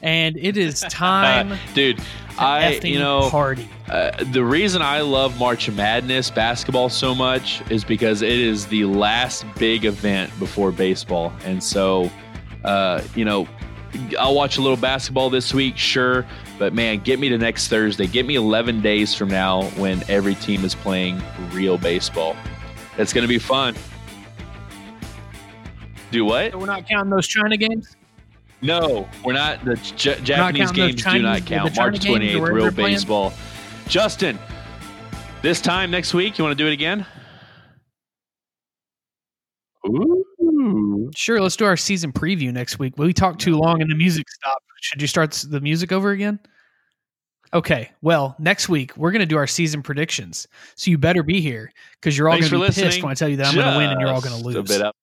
and 0.01 0.37
it 0.37 0.57
is 0.57 0.81
time 0.89 1.57
dude 1.73 1.99
i 2.39 2.79
you 2.83 2.99
know 2.99 3.29
party 3.29 3.67
uh, 3.89 4.11
the 4.33 4.43
reason 4.43 4.81
I 4.81 4.99
love 4.99 5.39
March 5.39 5.69
Madness 5.69 6.29
basketball 6.29 6.89
so 6.89 7.15
much 7.15 7.61
is 7.71 7.85
because 7.85 8.21
it 8.21 8.37
is 8.37 8.67
the 8.67 8.83
last 8.83 9.45
big 9.57 9.85
event 9.85 10.37
before 10.39 10.73
baseball. 10.73 11.31
And 11.45 11.63
so, 11.63 12.11
uh, 12.65 13.01
you 13.15 13.23
know, 13.23 13.47
I'll 14.19 14.35
watch 14.35 14.57
a 14.57 14.61
little 14.61 14.77
basketball 14.77 15.29
this 15.29 15.53
week, 15.53 15.77
sure. 15.77 16.25
But 16.59 16.73
man, 16.73 16.99
get 16.99 17.17
me 17.17 17.29
to 17.29 17.37
next 17.37 17.69
Thursday. 17.69 18.07
Get 18.07 18.25
me 18.25 18.35
11 18.35 18.81
days 18.81 19.15
from 19.15 19.29
now 19.29 19.63
when 19.71 20.03
every 20.09 20.35
team 20.35 20.65
is 20.65 20.75
playing 20.75 21.21
real 21.51 21.77
baseball. 21.77 22.35
It's 22.97 23.13
going 23.13 23.23
to 23.23 23.29
be 23.29 23.39
fun. 23.39 23.73
Do 26.11 26.25
what? 26.25 26.51
So 26.51 26.57
we're 26.57 26.65
not 26.65 26.85
counting 26.87 27.09
those 27.09 27.27
China 27.27 27.55
games. 27.55 27.95
No, 28.61 29.07
we're 29.23 29.33
not. 29.33 29.63
The 29.63 29.75
J- 29.75 30.19
Japanese 30.21 30.69
those 30.69 30.75
games 30.75 31.03
do 31.03 31.21
not 31.21 31.45
count. 31.45 31.75
March 31.75 31.99
28th, 31.99 32.49
real 32.49 32.63
they're 32.63 32.71
playing? 32.71 32.95
baseball. 32.95 33.33
Justin, 33.87 34.39
this 35.41 35.61
time 35.61 35.91
next 35.91 36.13
week, 36.13 36.37
you 36.37 36.43
want 36.43 36.57
to 36.57 36.63
do 36.63 36.67
it 36.67 36.73
again? 36.73 37.05
Ooh. 39.87 41.09
Sure, 41.15 41.39
let's 41.39 41.55
do 41.55 41.65
our 41.65 41.77
season 41.77 42.11
preview 42.11 42.51
next 42.51 42.79
week. 42.79 42.97
We 42.97 43.13
talked 43.13 43.39
too 43.39 43.55
long 43.55 43.81
and 43.81 43.89
the 43.89 43.95
music 43.95 44.29
stopped. 44.29 44.63
Should 44.81 45.01
you 45.01 45.07
start 45.07 45.31
the 45.49 45.61
music 45.61 45.91
over 45.91 46.11
again? 46.11 46.39
Okay, 47.53 47.91
well, 48.01 48.35
next 48.39 48.67
week 48.67 48.95
we're 48.97 49.11
going 49.11 49.21
to 49.21 49.25
do 49.25 49.37
our 49.37 49.47
season 49.47 49.81
predictions. 49.81 50.47
So 50.75 50.91
you 50.91 50.97
better 50.97 51.23
be 51.23 51.39
here 51.39 51.71
because 51.93 52.17
you're 52.17 52.27
all 52.27 52.35
going 52.35 52.49
to 52.49 52.51
be 52.51 52.57
listening. 52.57 52.87
pissed 52.87 53.03
when 53.03 53.11
I 53.11 53.15
tell 53.15 53.29
you 53.29 53.37
that 53.37 53.47
I'm 53.47 53.55
going 53.55 53.71
to 53.71 53.77
win 53.77 53.89
and 53.91 54.01
you're 54.01 54.09
all 54.09 54.21
going 54.21 54.37
to 54.37 54.43
Just 54.43 54.69
lose. 54.69 54.93